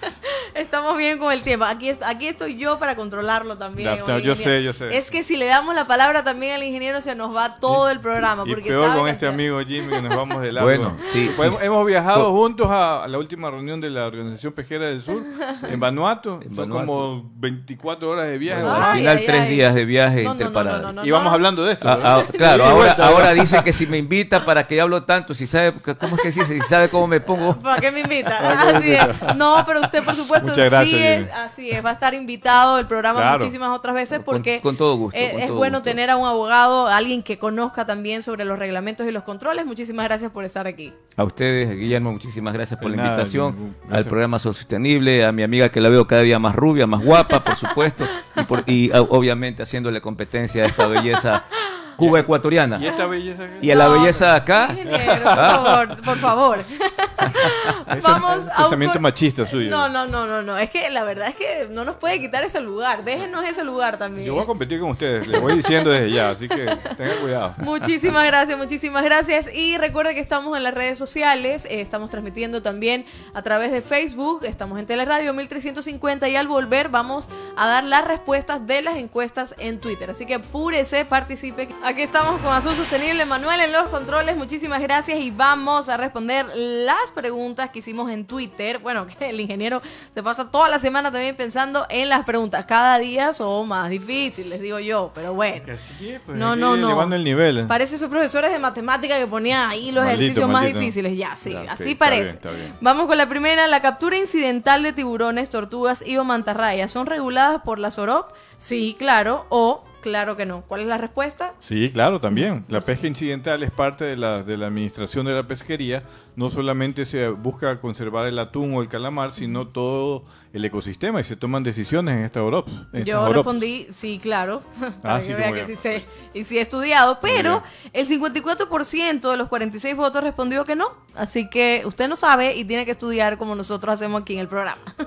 Estamos 0.55 0.96
bien 0.98 1.18
con 1.18 1.32
el 1.32 1.42
tiempo. 1.42 1.64
Aquí, 1.64 1.90
aquí 2.05 2.26
estoy 2.28 2.57
yo 2.59 2.78
para 2.78 2.94
controlarlo 2.94 3.57
también. 3.57 3.98
Ya, 4.07 4.18
yo 4.18 4.36
sé, 4.36 4.62
yo 4.62 4.72
sé. 4.72 4.96
Es 4.96 5.11
que 5.11 5.22
si 5.22 5.36
le 5.36 5.46
damos 5.46 5.74
la 5.74 5.86
palabra 5.86 6.22
también 6.24 6.55
al 6.55 6.62
ingeniero, 6.62 7.00
se 7.00 7.14
nos 7.14 7.34
va 7.34 7.55
todo 7.57 7.88
el 7.90 8.00
programa. 8.00 8.42
Y 8.46 8.50
Porque 8.50 8.68
peor 8.68 8.86
sabe 8.88 9.00
con 9.00 9.09
este 9.09 9.26
amigo 9.26 9.61
Jimmy 9.61 9.88
que 9.88 10.03
nos 10.03 10.14
vamos 10.16 10.42
de 10.42 10.53
largo. 10.53 10.68
Bueno, 10.68 10.96
sí, 11.05 11.30
Pues 11.36 11.57
sí, 11.57 11.66
hemos 11.66 11.86
viajado 11.86 12.26
Co- 12.26 12.32
juntos 12.32 12.66
a, 12.70 13.05
a 13.05 13.09
la 13.09 13.18
última 13.18 13.50
reunión 13.50 13.80
de 13.80 13.90
la 13.90 14.07
Organización 14.07 14.53
Pesquera 14.53 14.86
del 14.86 15.03
Sur 15.03 15.22
en 15.68 15.80
Vanuatu. 15.80 16.40
En 16.42 16.55
Son 16.55 16.68
Vanuatu. 16.68 16.86
como 16.86 17.30
24 17.36 18.11
horas 18.11 18.26
de 18.26 18.38
viaje. 18.38 18.62
Bueno, 18.62 18.78
¿no? 18.78 18.84
al 18.86 18.96
final 18.98 19.16
ay, 19.18 19.26
tres 19.26 19.40
ay. 19.42 19.50
días 19.55 19.74
de 19.74 19.84
viaje 19.84 20.22
No, 20.22 20.30
no, 20.30 20.34
no, 20.34 20.40
interparado. 20.40 20.82
no, 20.82 20.92
no, 20.92 20.92
no, 21.03 21.07
y 21.07 21.11
vamos 21.11 21.26
no. 21.28 21.32
hablando 21.32 21.64
de 21.64 21.72
esto. 21.72 21.88
Ah, 21.88 21.98
ah, 22.03 22.22
claro, 22.36 22.64
ahora, 22.66 22.92
ahora 22.98 23.32
dice 23.32 23.62
que 23.64 23.72
si 23.72 23.86
me 23.86 23.96
invita 23.98 24.44
para 24.44 24.66
que 24.66 24.80
hablo 24.80 25.03
tanto, 25.05 25.34
si 25.34 25.46
sabe, 25.46 25.72
cómo 25.98 26.16
es 26.16 26.22
que 26.22 26.28
dice, 26.28 26.44
si 26.44 26.61
sabe 26.61 26.88
cómo 26.88 27.07
me 27.07 27.20
pongo. 27.20 27.57
¿Para 27.57 27.80
qué 27.80 27.90
me 27.90 28.00
invita? 28.00 28.38
¿Para 28.38 28.57
qué 28.59 28.64
me 28.88 28.98
Así 28.98 29.11
es. 29.28 29.36
No, 29.36 29.62
pero 29.66 29.80
usted, 29.80 30.03
por 30.05 30.14
supuesto, 30.14 30.41
Muchas 30.51 30.70
gracias, 30.70 31.01
Jimmy. 31.18 31.28
así 31.34 31.70
es. 31.70 31.84
Va 31.84 31.90
a 31.90 31.93
estar 31.95 32.14
invitado 32.14 32.76
al 32.76 32.86
programa 32.86 33.20
Claro. 33.20 33.38
muchísimas 33.40 33.68
otras 33.76 33.95
veces 33.95 34.18
Con- 34.18 34.24
porque 34.24 34.61
con 34.61 34.76
todo 34.76 34.97
gusto, 34.97 35.18
eh, 35.18 35.30
con 35.32 35.40
es 35.40 35.51
bueno 35.51 35.78
gusto. 35.78 35.90
tener 35.90 36.11
a 36.11 36.16
un 36.16 36.26
abogado, 36.26 36.88
alguien 36.88 37.22
que 37.22 37.38
conozca 37.38 37.86
también 37.86 38.22
sobre 38.22 38.45
los 38.45 38.59
reglamentos 38.59 39.07
y 39.07 39.11
los 39.12 39.22
controles. 39.22 39.64
Muchísimas 39.66 40.05
gracias 40.07 40.30
por 40.30 40.45
estar 40.45 40.66
aquí. 40.66 40.93
A 41.16 41.24
ustedes, 41.24 41.76
Guillermo, 41.76 42.12
muchísimas 42.12 42.53
gracias 42.55 42.78
por 42.80 42.90
De 42.90 42.97
la 42.97 43.03
nada, 43.05 43.14
invitación 43.16 43.55
ningún- 43.55 43.76
al 43.90 44.05
programa 44.05 44.38
Sostenible, 44.38 45.24
a 45.24 45.32
mi 45.32 45.43
amiga 45.43 45.68
que 45.68 45.80
la 45.80 45.88
veo 45.88 46.07
cada 46.07 46.22
día 46.22 46.38
más 46.38 46.55
rubia, 46.55 46.86
más 46.86 47.05
guapa, 47.05 47.43
por 47.45 47.57
supuesto, 47.57 48.07
y, 48.36 48.43
por- 48.45 48.64
y, 48.66 48.90
obviamente 48.93 49.62
haciéndole 49.62 50.01
competencia 50.01 50.62
a 50.62 50.66
esta 50.66 50.86
belleza 50.86 51.45
cuba 51.97 52.20
ecuatoriana. 52.20 52.78
¿Y 52.80 52.86
esta 52.86 53.07
belleza? 53.07 53.45
Y 53.61 53.70
a 53.70 53.74
la 53.74 53.84
No, 53.86 53.93
belleza 53.93 54.26
de 54.26 54.36
acá, 54.36 54.68
Ingeniero, 54.70 55.22
por 55.22 55.34
favor, 55.36 56.03
por 56.03 56.18
favor. 56.18 56.64
Vamos 58.03 58.36
es 58.38 58.45
un 58.45 58.51
a 58.51 58.53
un 58.53 58.57
pensamiento 58.57 58.93
cor- 58.95 59.01
machista 59.03 59.47
suyo. 59.47 59.70
No, 59.70 59.88
no, 59.88 60.07
no, 60.07 60.26
no, 60.26 60.43
no. 60.43 60.59
Es 60.59 60.70
que 60.70 60.90
la 60.90 61.05
verdad 61.05 61.28
es 61.28 61.36
que 61.36 61.68
no 61.70 61.84
nos 61.84 61.97
puede 61.97 62.20
quitar 62.20 62.43
ese 62.43 62.61
lugar. 62.61 63.05
Déjenos 63.05 63.45
ese 63.49 63.64
lugar 63.64 63.99
también. 63.99 64.26
Yo 64.26 64.34
voy 64.34 64.43
a 64.43 64.47
competir 64.47 64.80
con 64.80 64.90
ustedes, 64.90 65.26
les 65.26 65.40
voy 65.40 65.55
diciendo 65.57 65.90
desde 65.90 66.11
ya, 66.11 66.30
así 66.30 66.49
que 66.49 66.64
tengan 66.97 67.18
cuidado. 67.20 67.55
Muchísimas 67.59 68.24
gracias, 68.26 68.59
muchísimas 68.59 69.05
gracias. 69.05 69.51
Y 69.55 69.76
recuerde 69.78 70.14
que 70.14 70.20
estamos 70.20 70.57
en 70.57 70.62
las 70.62 70.74
redes 70.74 70.99
sociales, 70.99 71.66
eh, 71.66 71.80
estamos 71.80 72.11
transmitiendo 72.11 72.62
también 72.62 73.05
a 73.34 73.43
través 73.43 73.70
de 73.72 73.82
Facebook, 73.82 74.45
estamos 74.45 74.78
en 74.78 74.86
Teleradio 74.86 75.32
1350 75.34 76.28
y 76.28 76.36
al 76.36 76.49
volver 76.49 76.88
vamos 76.88 77.28
a 77.57 77.66
dar 77.66 77.84
las 77.84 78.05
respuestas 78.07 78.66
de 78.66 78.82
las 78.82 78.97
encuestas 78.97 79.55
en 79.59 79.78
Twitter. 79.80 80.11
Así 80.11 80.26
que 80.26 80.34
apúrese, 80.34 81.05
participe. 81.05 81.68
Aquí 81.84 81.91
estamos 81.99 82.40
con 82.40 82.53
Azul 82.53 82.74
Sostenible, 82.74 83.24
Manuel 83.26 83.61
en 83.61 83.72
los 83.72 83.84
controles, 83.88 84.36
muchísimas 84.36 84.80
gracias 84.80 85.20
y 85.20 85.30
vamos 85.30 85.88
a 85.88 85.97
responder 85.97 86.47
las 86.55 87.11
preguntas 87.14 87.70
que 87.70 87.80
hicimos 87.80 88.11
en 88.11 88.26
Twitter. 88.26 88.78
Bueno, 88.78 89.07
que 89.18 89.28
el 89.28 89.38
ingeniero 89.40 89.80
se 90.11 90.22
pasa 90.22 90.51
toda 90.51 90.68
la 90.68 90.78
semana 90.78 91.12
también 91.12 91.36
pensando 91.36 91.86
en 91.90 92.09
las 92.09 92.24
preguntas. 92.24 92.64
Cada 92.66 92.99
día 92.99 93.32
son 93.32 93.68
más 93.68 93.90
difíciles, 93.90 94.61
digo 94.61 94.78
yo, 94.80 95.12
pero 95.14 95.34
bueno. 95.34 95.64
Pues, 95.66 96.36
No, 96.36 96.57
no, 96.57 96.76
no. 96.76 97.03
El 97.12 97.24
nivel. 97.24 97.66
Parece 97.66 97.97
esos 97.97 98.09
profesores 98.09 98.53
de 98.53 98.59
matemática 98.59 99.18
que 99.18 99.26
ponían 99.26 99.70
ahí 99.70 99.93
los 99.93 100.05
Maldito, 100.05 100.22
ejercicios 100.22 100.51
más 100.51 100.64
difíciles. 100.64 101.16
Ya, 101.16 101.36
sí, 101.36 101.53
Ya, 101.53 101.72
así 101.72 101.84
sí, 101.84 101.90
está 101.93 102.05
parece. 102.07 102.22
bien, 102.22 102.34
está 102.36 102.51
bien. 102.51 102.74
Vamos 102.80 103.07
con 103.07 103.18
la 103.18 103.28
primera. 103.28 103.66
La 103.66 103.82
captura 103.82 104.16
incidental 104.16 104.82
de 104.82 104.93
tiburones, 104.93 105.51
tortugas 105.51 106.03
y 106.07 106.16
o 106.16 106.24
mantarrayas 106.24 106.90
son 106.90 107.07
reguladas 107.07 107.62
por 107.62 107.78
la 107.78 107.90
SOROP. 107.90 108.32
Sí, 108.57 108.97
claro. 108.99 109.47
O 109.51 109.84
claro 110.03 110.36
que 110.36 110.44
no. 110.44 110.62
¿Cuál 110.68 110.82
es 110.82 110.86
la 110.86 110.98
respuesta? 110.98 111.55
Sí, 111.61 111.90
claro, 111.90 112.20
también. 112.20 112.66
La 112.68 112.82
pesca 112.82 113.07
incidental 113.07 113.62
es 113.62 113.70
parte 113.70 114.05
de 114.05 114.16
la, 114.16 114.42
de 114.42 114.59
la 114.59 114.66
administración 114.66 115.24
de 115.24 115.32
la 115.32 115.44
pesquería. 115.44 116.03
No 116.34 116.50
solamente 116.50 117.04
se 117.04 117.28
busca 117.28 117.80
conservar 117.80 118.26
el 118.26 118.38
atún 118.38 118.74
o 118.74 118.82
el 118.82 118.88
calamar, 118.88 119.32
sino 119.34 119.68
todo 119.68 120.24
el 120.52 120.64
ecosistema 120.64 121.20
y 121.20 121.24
se 121.24 121.34
toman 121.36 121.62
decisiones 121.62 122.14
en 122.14 122.24
esta 122.24 122.40
estas 122.40 123.06
Yo 123.06 123.32
respondí 123.32 123.86
sí, 123.90 124.18
claro. 124.22 124.62
Para 125.02 125.16
Ah, 125.16 125.20
que 125.20 125.26
sí, 125.26 125.32
vea 125.32 125.44
como 125.44 125.54
que 125.54 125.60
yo. 125.60 125.66
sí 125.66 125.76
sé 125.76 126.04
y 126.34 126.44
sí 126.44 126.58
he 126.58 126.60
estudiado. 126.60 127.18
Pero 127.20 127.62
el 127.92 128.06
54% 128.06 129.30
de 129.30 129.36
los 129.36 129.48
46 129.48 129.96
votos 129.96 130.22
respondió 130.22 130.64
que 130.64 130.76
no. 130.76 130.92
Así 131.14 131.48
que 131.48 131.82
usted 131.84 132.08
no 132.08 132.16
sabe 132.16 132.56
y 132.56 132.64
tiene 132.64 132.84
que 132.84 132.90
estudiar 132.90 133.38
como 133.38 133.54
nosotros 133.54 133.92
hacemos 133.94 134.22
aquí 134.22 134.34
en 134.34 134.40
el 134.40 134.48
programa. 134.48 134.80
Ah. 134.98 135.04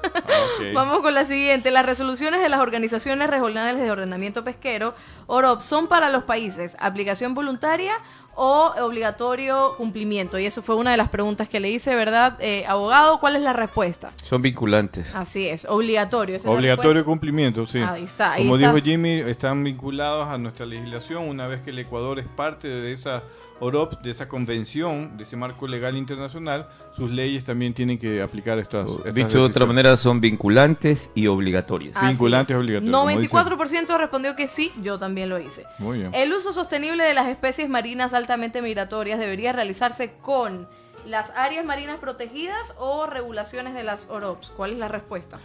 Vamos 0.73 0.99
con 0.99 1.13
la 1.13 1.26
siguiente. 1.26 1.69
Las 1.71 1.86
resoluciones 1.86 2.41
de 2.41 2.49
las 2.49 2.59
organizaciones 2.59 3.30
regionales 3.30 3.80
de 3.80 3.91
ordenamiento 3.91 4.43
pesquero, 4.43 4.95
OROP, 5.28 5.61
son 5.61 5.88
para 5.88 6.09
los 6.09 6.23
países 6.23 6.76
aplicación 6.80 7.34
voluntaria 7.34 7.97
o 8.36 8.74
obligatorio 8.82 9.76
cumplimiento. 9.78 10.38
Y 10.38 10.46
eso 10.46 10.62
fue 10.62 10.76
una 10.76 10.92
de 10.92 10.98
las 10.98 11.10
preguntas 11.10 11.48
que 11.50 11.60
le 11.60 11.70
hice, 11.70 11.96
¿verdad? 11.96 12.38
Eh, 12.40 12.66
abogado, 12.68 13.20
¿cuál 13.20 13.36
es 13.36 13.42
la 13.42 13.54
respuesta? 13.54 14.12
son 14.24 14.42
vinculantes. 14.42 15.14
Así 15.16 15.48
es, 15.48 15.66
obligatorio. 15.66 16.36
esa 16.36 16.48
es 16.48 16.52
la 16.52 16.58
Obligatorio 16.58 17.06
cumplimiento, 17.06 17.66
sí. 17.66 17.80
Ahí 17.80 18.04
está, 18.04 18.34
ahí 18.34 18.44
Como 18.44 18.58
está. 18.58 18.74
dijo 18.74 18.86
Jimmy, 18.86 19.20
están 19.22 19.64
vinculados 19.64 20.28
a 20.28 20.38
nuestra 20.38 20.66
legislación 20.66 21.28
una 21.30 21.48
vez 21.48 21.62
que 21.62 21.70
el 21.72 21.80
Ecuador 21.80 22.20
es 22.20 22.26
parte 22.28 22.68
de 22.68 22.94
esa 22.94 23.24
OROP, 23.60 24.01
de 24.01 24.12
esa 24.12 24.28
convención, 24.28 25.18
de 25.18 25.24
ese 25.24 25.36
marco 25.36 25.68
legal 25.68 25.95
internacional, 25.95 26.68
sus 26.95 27.10
leyes 27.10 27.43
también 27.43 27.74
tienen 27.74 27.97
que 27.97 28.22
aplicar 28.22 28.60
estas, 28.60 28.89
estas 28.89 29.14
Dicho 29.14 29.39
de 29.39 29.45
otra 29.45 29.66
manera, 29.66 29.95
son 29.97 30.20
vinculantes 30.20 31.10
y 31.16 31.28
obligatorias. 31.28 31.95
Así 31.95 32.08
Vinculantes 32.08 32.53
es. 32.53 32.60
obligatorios, 32.60 32.93
como 32.93 33.22
dice. 33.22 33.34
94% 33.34 33.97
respondió 33.97 34.36
que 34.36 34.47
sí, 34.47 34.72
yo 34.82 34.99
también 34.99 35.30
lo 35.30 35.39
hice. 35.39 35.66
Muy 35.80 35.99
bien. 35.99 36.14
El 36.14 36.34
uso 36.34 36.53
sostenible 36.53 37.03
de 37.03 37.14
las 37.14 37.28
especies 37.28 37.70
marinas 37.70 38.14
altamente 38.14 38.62
migratorias 38.62 39.20
debería 39.20 39.53
realizarse 39.53 40.14
con 40.22 40.68
¿Las 41.08 41.32
áreas 41.36 41.66
marinas 41.66 41.99
protegidas 41.99 42.74
o 42.80 43.06
regulaciones 43.06 43.76
de 43.76 43.84
las 43.84 44.10
OROPS? 44.10 44.51
¿Cuál 44.58 44.72
es 44.72 44.80
la 44.80 44.88
respuesta? 44.88 45.38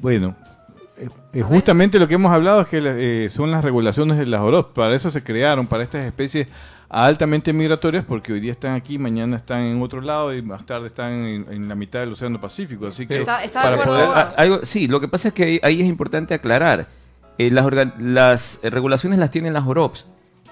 Bueno, 0.00 0.34
eh, 0.96 1.08
eh, 1.34 1.42
justamente 1.42 1.98
lo 1.98 2.08
que 2.08 2.14
hemos 2.14 2.32
hablado 2.32 2.62
es 2.62 2.68
que 2.68 2.80
eh, 2.82 3.30
son 3.30 3.50
las 3.50 3.62
regulaciones 3.62 4.16
de 4.16 4.26
las 4.26 4.40
OROP. 4.40 4.72
Para 4.72 4.94
eso 4.94 5.10
se 5.10 5.22
crearon, 5.22 5.66
para 5.66 5.82
estas 5.82 6.06
especies 6.06 6.48
altamente 6.92 7.52
migratorias, 7.52 8.04
porque 8.04 8.32
hoy 8.34 8.40
día 8.40 8.52
están 8.52 8.74
aquí, 8.74 8.98
mañana 8.98 9.36
están 9.38 9.62
en 9.62 9.80
otro 9.82 10.00
lado 10.02 10.34
y 10.34 10.42
más 10.42 10.66
tarde 10.66 10.88
están 10.88 11.12
en, 11.24 11.46
en 11.50 11.68
la 11.68 11.74
mitad 11.74 12.00
del 12.00 12.12
Océano 12.12 12.40
Pacífico. 12.40 12.86
Así 12.86 13.06
que 13.06 13.22
Está- 13.22 13.40
para 13.52 13.82
poder... 13.84 14.08
algo- 14.36 14.60
sí, 14.64 14.86
lo 14.88 15.00
que 15.00 15.08
pasa 15.08 15.28
es 15.28 15.34
que 15.34 15.44
ahí, 15.44 15.60
ahí 15.62 15.80
es 15.80 15.86
importante 15.86 16.34
aclarar. 16.34 16.86
Eh, 17.38 17.50
las, 17.50 17.64
organ- 17.64 17.94
las 17.98 18.60
eh, 18.62 18.68
regulaciones 18.68 19.18
las 19.18 19.30
tienen 19.30 19.54
las 19.54 19.66
OROPS 19.66 20.04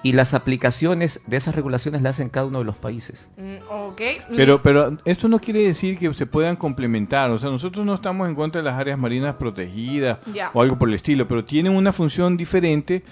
y 0.03 0.13
las 0.13 0.33
aplicaciones 0.33 1.21
de 1.27 1.37
esas 1.37 1.53
regulaciones 1.53 2.01
las 2.01 2.15
hacen 2.17 2.29
cada 2.29 2.47
uno 2.47 2.57
de 2.57 2.65
los 2.65 2.75
países. 2.75 3.29
Mm, 3.37 3.57
ok. 3.69 4.01
Pero, 4.35 4.63
pero 4.63 4.97
esto 5.05 5.27
no 5.27 5.37
quiere 5.37 5.59
decir 5.61 5.99
que 5.99 6.11
se 6.15 6.25
puedan 6.25 6.55
complementar. 6.55 7.29
O 7.29 7.37
sea, 7.37 7.51
nosotros 7.51 7.85
no 7.85 7.93
estamos 7.93 8.27
en 8.27 8.33
contra 8.33 8.61
de 8.61 8.65
las 8.65 8.79
áreas 8.79 8.97
marinas 8.97 9.35
protegidas 9.35 10.17
o 10.55 10.61
algo 10.63 10.79
por 10.79 10.89
el 10.89 10.95
estilo, 10.95 11.27
pero 11.27 11.45
tienen 11.45 11.75
una 11.75 11.93
función 11.93 12.35
diferente 12.35 13.03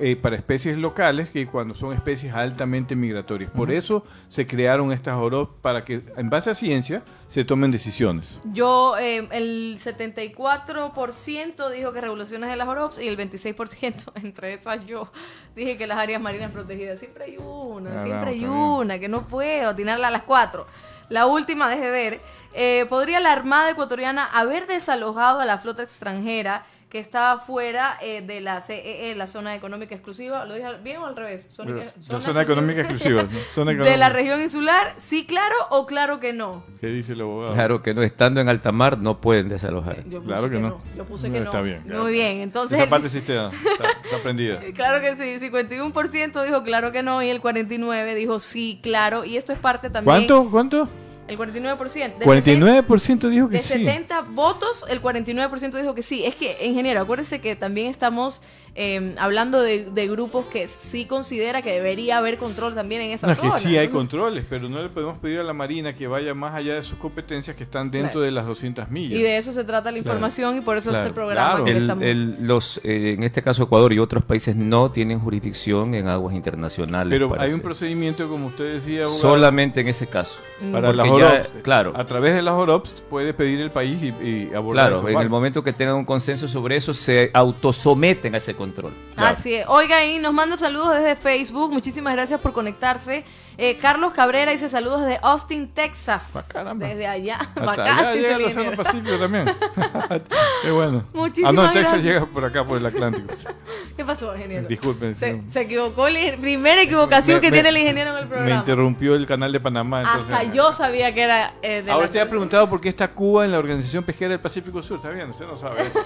eh, 0.00 0.16
para 0.16 0.36
especies 0.36 0.76
locales 0.78 1.30
que 1.30 1.46
cuando 1.46 1.74
son 1.74 1.92
especies 1.92 2.32
altamente 2.32 2.94
migratorias. 2.94 3.50
Por 3.50 3.70
eso 3.70 4.04
se 4.28 4.46
crearon 4.46 4.92
estas 4.92 5.16
OROP 5.16 5.60
para 5.60 5.84
que, 5.84 6.00
en 6.16 6.30
base 6.30 6.50
a 6.50 6.54
ciencia, 6.54 7.02
se 7.28 7.44
tomen 7.44 7.70
decisiones. 7.70 8.38
Yo, 8.52 8.96
eh, 8.98 9.28
el 9.32 9.78
74% 9.78 11.70
dijo 11.70 11.92
que 11.92 12.00
regulaciones 12.00 12.50
de 12.50 12.56
las 12.56 12.68
OROPS 12.68 12.98
y 13.00 13.08
el 13.08 13.16
26%, 13.16 14.12
entre 14.22 14.54
esas 14.54 14.84
yo, 14.86 15.10
dije 15.56 15.76
que 15.76 15.86
las 15.86 15.98
áreas 15.98 16.20
marinas 16.20 16.52
protegidas. 16.52 16.98
Siempre 16.98 17.24
hay 17.24 17.36
una, 17.38 17.98
Ah, 18.00 18.02
siempre 18.02 18.30
hay 18.30 18.44
una, 18.44 18.98
que 18.98 19.08
no 19.08 19.26
puedo 19.26 19.70
atinarla 19.70 20.08
a 20.08 20.10
las 20.10 20.22
cuatro. 20.22 20.66
La 21.08 21.26
última, 21.26 21.68
deje 21.68 21.90
ver. 21.90 22.20
eh, 22.54 22.84
¿Podría 22.88 23.18
la 23.20 23.32
Armada 23.32 23.70
ecuatoriana 23.70 24.24
haber 24.26 24.66
desalojado 24.66 25.40
a 25.40 25.46
la 25.46 25.58
flota 25.58 25.82
extranjera 25.82 26.64
que 26.88 26.98
estaba 26.98 27.40
fuera 27.40 27.98
eh, 28.00 28.22
de 28.22 28.40
la 28.40 28.60
CEE, 28.62 29.14
la 29.14 29.26
zona 29.26 29.54
económica 29.54 29.94
exclusiva? 29.94 30.46
¿Lo 30.46 30.54
dije 30.54 30.66
bien 30.82 30.98
o 30.98 31.06
al 31.06 31.16
revés? 31.16 31.46
Zona, 31.50 31.84
No, 32.10 32.20
zona 32.20 32.42
económica 32.42 32.80
exclusiva, 32.80 33.24
¿no? 33.24 33.30
Zona 33.54 33.72
¿De 33.84 33.96
la 33.98 34.08
región 34.08 34.40
insular? 34.40 34.94
¿Sí, 34.96 35.26
claro 35.26 35.54
o 35.70 35.86
claro 35.86 36.18
que 36.18 36.32
no? 36.32 36.64
¿Qué 36.80 36.86
dice 36.86 37.12
el 37.12 37.20
abogado? 37.20 37.52
Claro 37.54 37.82
que 37.82 37.92
no, 37.92 38.02
estando 38.02 38.40
en 38.40 38.48
alta 38.48 38.72
mar 38.72 38.98
no 38.98 39.20
pueden 39.20 39.48
desalojar. 39.48 40.04
Yo 40.08 40.20
puse 40.20 40.26
Claro 40.26 40.50
que 40.50 40.58
no. 40.58 40.78
Yo 40.96 41.04
puse 41.04 41.28
No, 41.28 41.34
que 41.34 41.40
no. 41.40 41.46
está 41.46 41.60
bien, 41.60 41.82
claro. 41.82 42.02
Muy 42.04 42.12
bien, 42.12 42.40
entonces... 42.40 42.78
Esa 42.78 42.88
parte 42.88 43.10
sí 43.10 43.18
está, 43.18 43.48
está, 43.50 43.90
está 44.04 44.16
aprendida. 44.20 44.60
Claro 44.74 45.00
que 45.02 45.14
sí, 45.14 45.46
51% 45.46 46.44
dijo 46.44 46.62
claro 46.62 46.90
que 46.92 47.02
no 47.02 47.22
y 47.22 47.28
el 47.28 47.42
49% 47.42 48.14
dijo 48.14 48.40
sí, 48.40 48.80
claro. 48.82 49.24
Y 49.26 49.36
esto 49.36 49.52
es 49.52 49.58
parte 49.58 49.90
también... 49.90 50.26
¿Cuánto? 50.26 50.50
¿Cuánto? 50.50 50.88
El 51.28 51.38
49%. 51.38 52.16
De 52.16 52.26
49% 52.26 53.28
dijo 53.28 53.48
que 53.48 53.58
de 53.58 53.62
sí. 53.62 53.84
70 53.84 54.22
votos, 54.22 54.84
el 54.88 55.02
49% 55.02 55.78
dijo 55.78 55.94
que 55.94 56.02
sí. 56.02 56.24
Es 56.24 56.34
que, 56.34 56.56
ingeniero, 56.64 57.00
acuérdese 57.00 57.40
que 57.40 57.54
también 57.54 57.88
estamos 57.88 58.40
eh, 58.80 59.14
hablando 59.18 59.60
de, 59.60 59.86
de 59.90 60.06
grupos 60.06 60.46
que 60.46 60.68
sí 60.68 61.04
considera 61.04 61.62
que 61.62 61.72
debería 61.72 62.18
haber 62.18 62.38
control 62.38 62.76
también 62.76 63.02
en 63.02 63.10
esa 63.10 63.26
No, 63.26 63.32
es 63.32 63.38
que 63.40 63.48
zona. 63.48 63.58
sí 63.58 63.68
hay 63.76 63.86
Entonces, 63.86 63.92
controles, 63.92 64.44
pero 64.48 64.68
no 64.68 64.80
le 64.80 64.88
podemos 64.88 65.18
pedir 65.18 65.40
a 65.40 65.42
la 65.42 65.52
Marina 65.52 65.96
que 65.96 66.06
vaya 66.06 66.32
más 66.32 66.54
allá 66.54 66.74
de 66.76 66.82
sus 66.84 66.96
competencias 66.98 67.56
que 67.56 67.64
están 67.64 67.90
dentro 67.90 68.12
Claro. 68.12 68.20
de 68.20 68.30
las 68.30 68.46
200 68.46 68.88
millas. 68.90 69.18
Y 69.18 69.22
de 69.22 69.36
eso 69.36 69.52
se 69.52 69.64
trata 69.64 69.90
la 69.90 69.98
información 69.98 70.56
y 70.56 70.60
por 70.60 70.76
eso 70.76 70.90
Claro, 70.90 71.04
este 71.04 71.14
programa 71.14 71.50
claro. 71.50 71.64
que 71.64 71.70
El- 71.72 71.76
estamos... 71.82 72.04
el- 72.04 72.46
los, 72.46 72.80
eh, 72.84 73.14
en 73.18 73.24
este 73.24 73.42
caso 73.42 73.64
Ecuador 73.64 73.92
y 73.92 73.98
otros 73.98 74.22
países 74.22 74.54
no 74.54 74.90
tienen 74.92 75.18
jurisdicción 75.18 75.94
en 75.94 76.06
aguas 76.06 76.34
internacionales. 76.36 77.10
Pero 77.12 77.28
para 77.28 77.42
hay 77.42 77.52
un 77.52 77.60
procedimiento, 77.60 78.28
como 78.28 78.46
usted 78.46 78.74
decía, 78.74 79.00
abogado, 79.02 79.20
solamente 79.20 79.80
en 79.80 79.88
ese 79.88 80.06
caso. 80.06 80.38
para 80.72 80.92
las 80.92 81.08
OROPS. 81.08 81.48
claro. 81.62 81.92
A 81.96 82.04
través 82.04 82.34
de 82.34 82.42
las 82.42 82.54
OROPS 82.54 82.90
puede 83.10 83.32
pedir 83.34 83.60
el 83.60 83.70
país 83.70 83.98
y, 84.02 84.08
y 84.26 84.50
abordar. 84.54 84.88
Claro, 84.88 84.98
esos 85.00 85.10
en 85.10 85.20
el 85.22 85.28
momento 85.30 85.62
que 85.62 85.72
tengan 85.72 85.94
un 85.96 86.04
consenso 86.04 86.48
sobre 86.48 86.76
eso, 86.76 86.92
se 86.94 87.30
autosometen 87.32 88.34
a 88.34 88.38
ese 88.38 88.54
control. 88.72 88.92
Así 89.16 89.54
es. 89.54 89.66
Oiga, 89.68 90.04
y 90.04 90.18
nos 90.18 90.32
manda 90.32 90.56
saludos 90.56 90.94
desde 90.94 91.16
Facebook. 91.16 91.72
Muchísimas 91.72 92.12
gracias 92.14 92.40
por 92.40 92.52
conectarse. 92.52 93.24
Eh, 93.60 93.76
Carlos 93.76 94.12
Cabrera 94.12 94.52
dice 94.52 94.70
saludos 94.70 95.02
desde 95.04 95.18
Austin, 95.20 95.66
Texas. 95.68 96.52
Ah. 96.54 96.74
Desde 96.76 97.08
allá. 97.08 97.38
Bacán, 97.56 97.98
allá 97.98 98.14
llega 98.14 98.36
el 98.36 98.44
Océano. 98.44 98.76
Pacífico 98.76 99.16
también. 99.18 99.46
Qué 100.62 100.70
bueno. 100.70 101.04
Muchísimas 101.12 101.50
ah, 101.50 101.52
no, 101.52 101.62
Texas 101.72 101.82
gracias. 101.94 102.04
llega 102.04 102.26
por 102.26 102.44
acá, 102.44 102.64
por 102.64 102.78
el 102.78 102.86
Atlántico. 102.86 103.34
¿Qué 103.96 104.04
pasó, 104.04 104.32
ingeniero? 104.36 104.68
Disculpen. 104.68 105.14
Se, 105.16 105.42
se 105.48 105.60
equivocó. 105.62 106.08
ing- 106.08 106.38
primera 106.38 106.80
equivocación 106.82 107.38
Me- 107.38 107.40
que 107.40 107.48
me- 107.48 107.52
tiene 107.56 107.68
el 107.70 107.76
ingeniero 107.78 108.12
en 108.12 108.18
el 108.18 108.24
Me 108.26 108.30
programa. 108.30 108.60
interrumpió 108.60 109.16
el 109.16 109.26
canal 109.26 109.50
de 109.50 109.58
Panamá. 109.58 110.02
Entonces, 110.02 110.32
Hasta 110.32 110.52
yo 110.54 110.72
sabía 110.72 111.12
que 111.12 111.22
era 111.22 111.54
eh, 111.60 111.82
de 111.82 111.90
Ahora 111.90 112.04
la- 112.04 112.06
usted 112.06 112.20
ha 112.20 112.28
preguntado 112.28 112.70
por 112.70 112.80
qué 112.80 112.90
está 112.90 113.08
Cuba 113.08 113.44
en 113.44 113.50
la 113.50 113.58
Organización 113.58 114.04
Pesquera 114.04 114.30
del 114.30 114.40
Pacífico 114.40 114.80
Sur. 114.84 114.98
Está 114.98 115.10
bien, 115.10 115.30
usted 115.30 115.46
no 115.46 115.56
sabe 115.56 115.82
eso. 115.82 115.98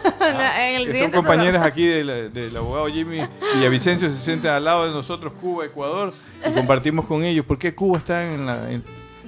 en 0.59 0.77
el 0.77 1.01
Son 1.03 1.11
compañeras 1.11 1.67
aquí 1.67 1.87
del, 1.87 2.33
del 2.33 2.57
abogado 2.57 2.87
Jimmy 2.87 3.21
Villavicencio, 3.57 4.11
se 4.11 4.19
sientan 4.19 4.55
al 4.55 4.65
lado 4.65 4.87
de 4.87 4.93
nosotros, 4.93 5.35
Cuba, 5.39 5.67
Ecuador, 5.67 6.15
y 6.49 6.53
compartimos 6.55 7.05
con 7.05 7.23
ellos. 7.25 7.42
¿Por 7.45 7.59
qué 7.59 7.75
Cuba 7.75 7.99
está 7.99 8.33
en 8.33 8.47
la, 8.47 8.71
en- 8.71 8.83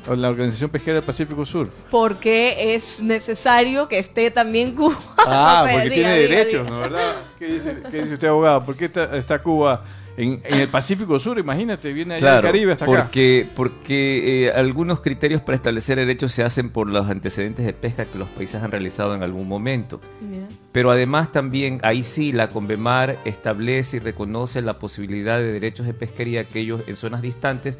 en 0.07 0.21
la 0.21 0.29
Organización 0.29 0.69
Pesquera 0.71 0.97
del 0.97 1.05
Pacífico 1.05 1.47
Sur? 1.47 1.71
Porque 1.91 2.75
es 2.75 3.03
necesario 3.03 3.89
que 3.89 3.99
esté 3.99 4.31
también 4.31 4.75
Cuba. 4.75 4.97
Ah, 5.27 5.61
O 5.63 5.65
sea, 5.67 5.73
porque 5.77 5.89
diga, 5.89 5.95
tiene 6.09 6.19
diga, 6.19 6.29
derechos, 6.37 6.65
diga. 6.67 6.71
¿no 6.77 6.81
verdad? 6.83 7.15
¿Qué 7.39 7.47
dice, 7.47 7.77
qué 7.91 8.03
dice 8.03 8.13
usted, 8.15 8.29
abogado? 8.29 8.65
¿Por 8.67 8.77
qué 8.77 8.85
está, 8.85 9.17
está 9.17 9.39
Cuba 9.43 9.83
en, 10.19 10.43
en 10.45 10.61
el 10.61 10.69
Pacífico 10.69 11.19
Sur? 11.19 11.39
Imagínate, 11.39 11.91
viene 11.95 12.17
allá 12.17 12.35
del 12.35 12.43
Caribe 12.43 12.73
hasta 12.73 12.85
acá. 12.85 13.05
porque, 13.05 13.47
porque 13.57 14.45
eh, 14.49 14.53
algunos 14.55 15.01
criterios 15.01 15.41
para 15.41 15.57
establecer 15.57 15.97
derechos 15.97 16.31
se 16.33 16.45
hacen 16.45 16.69
por 16.69 16.91
los 16.91 17.07
antecedentes 17.09 17.65
de 17.65 17.73
pesca 17.73 18.05
que 18.05 18.19
los 18.19 18.29
países 18.29 18.63
han 18.63 18.71
realizado 18.71 19.15
en 19.15 19.23
algún 19.23 19.49
momento. 19.49 19.99
Ya. 20.21 20.47
Pero 20.73 20.91
además 20.91 21.33
también 21.33 21.79
ahí 21.83 22.03
sí 22.03 22.33
la 22.33 22.49
Convemar 22.49 23.17
establece 23.25 23.97
y 23.97 24.01
reconoce 24.01 24.61
la 24.61 24.79
posibilidad 24.79 25.39
de 25.39 25.51
derechos 25.53 25.87
de 25.87 25.95
pesquería 25.95 26.43
aquellos 26.43 26.83
en 26.87 26.97
zonas 26.97 27.23
distantes, 27.23 27.79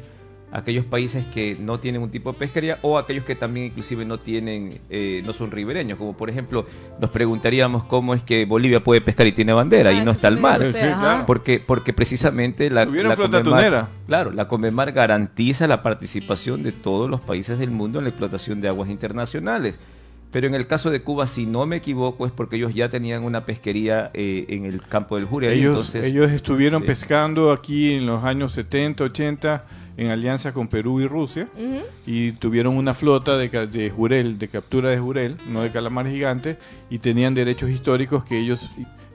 aquellos 0.55 0.85
países 0.85 1.25
que 1.33 1.57
no 1.59 1.79
tienen 1.81 2.01
un 2.01 2.09
tipo 2.09 2.31
de 2.31 2.39
pesquería 2.39 2.77
o 2.81 2.97
aquellos 2.97 3.25
que 3.25 3.35
también 3.35 3.65
inclusive 3.67 4.05
no 4.05 4.19
tienen, 4.19 4.79
eh, 4.89 5.21
no 5.25 5.33
son 5.33 5.51
ribereños, 5.51 5.97
como 5.97 6.15
por 6.15 6.29
ejemplo 6.29 6.65
nos 6.99 7.09
preguntaríamos 7.09 7.83
cómo 7.83 8.13
es 8.13 8.23
que 8.23 8.45
Bolivia 8.45 8.81
puede 8.81 9.01
pescar 9.01 9.27
y 9.27 9.33
tiene 9.33 9.51
bandera 9.51 9.89
Ah, 9.89 9.93
y 9.93 10.05
no 10.05 10.11
está 10.11 10.29
el 10.29 10.37
mar. 10.37 10.61
usted. 10.61 10.93
Porque, 11.27 11.59
porque 11.59 11.91
precisamente 11.91 12.69
la, 12.69 12.85
la 12.85 13.15
tunera. 13.15 13.89
claro, 14.07 14.31
la 14.31 14.47
Conmemar 14.47 14.93
garantiza 14.93 15.67
la 15.67 15.83
participación 15.83 16.63
de 16.63 16.71
todos 16.71 17.09
los 17.09 17.19
países 17.19 17.59
del 17.59 17.71
mundo 17.71 17.99
en 17.99 18.05
la 18.05 18.09
explotación 18.09 18.61
de 18.61 18.69
aguas 18.69 18.89
internacionales. 18.89 19.77
Pero 20.31 20.47
en 20.47 20.55
el 20.55 20.67
caso 20.67 20.89
de 20.89 21.01
Cuba, 21.01 21.27
si 21.27 21.45
no 21.45 21.65
me 21.65 21.77
equivoco, 21.77 22.25
es 22.25 22.31
porque 22.31 22.55
ellos 22.55 22.73
ya 22.73 22.89
tenían 22.89 23.23
una 23.23 23.45
pesquería 23.45 24.09
eh, 24.13 24.45
en 24.49 24.65
el 24.65 24.81
campo 24.81 25.15
del 25.17 25.25
Juria. 25.25 25.53
y 25.53 25.59
Ellos, 25.59 25.75
entonces, 25.75 26.05
ellos 26.05 26.31
estuvieron 26.31 26.81
sí. 26.81 26.87
pescando 26.87 27.51
aquí 27.51 27.93
en 27.93 28.05
los 28.05 28.23
años 28.23 28.53
70, 28.53 29.03
80 29.03 29.63
en 29.97 30.09
alianza 30.11 30.53
con 30.53 30.67
Perú 30.67 30.99
y 30.99 31.07
Rusia 31.07 31.47
Ujú. 31.55 31.83
y 32.05 32.33
tuvieron 32.33 32.75
una 32.75 32.93
flota 32.93 33.37
de, 33.37 33.49
de 33.67 33.89
jurel, 33.89 34.37
de 34.37 34.47
captura 34.47 34.89
de 34.89 34.99
jurel, 34.99 35.37
no 35.49 35.61
de 35.61 35.71
calamar 35.71 36.07
gigante, 36.07 36.57
y 36.89 36.99
tenían 36.99 37.33
derechos 37.33 37.69
históricos 37.69 38.25
que 38.25 38.37
ellos 38.37 38.69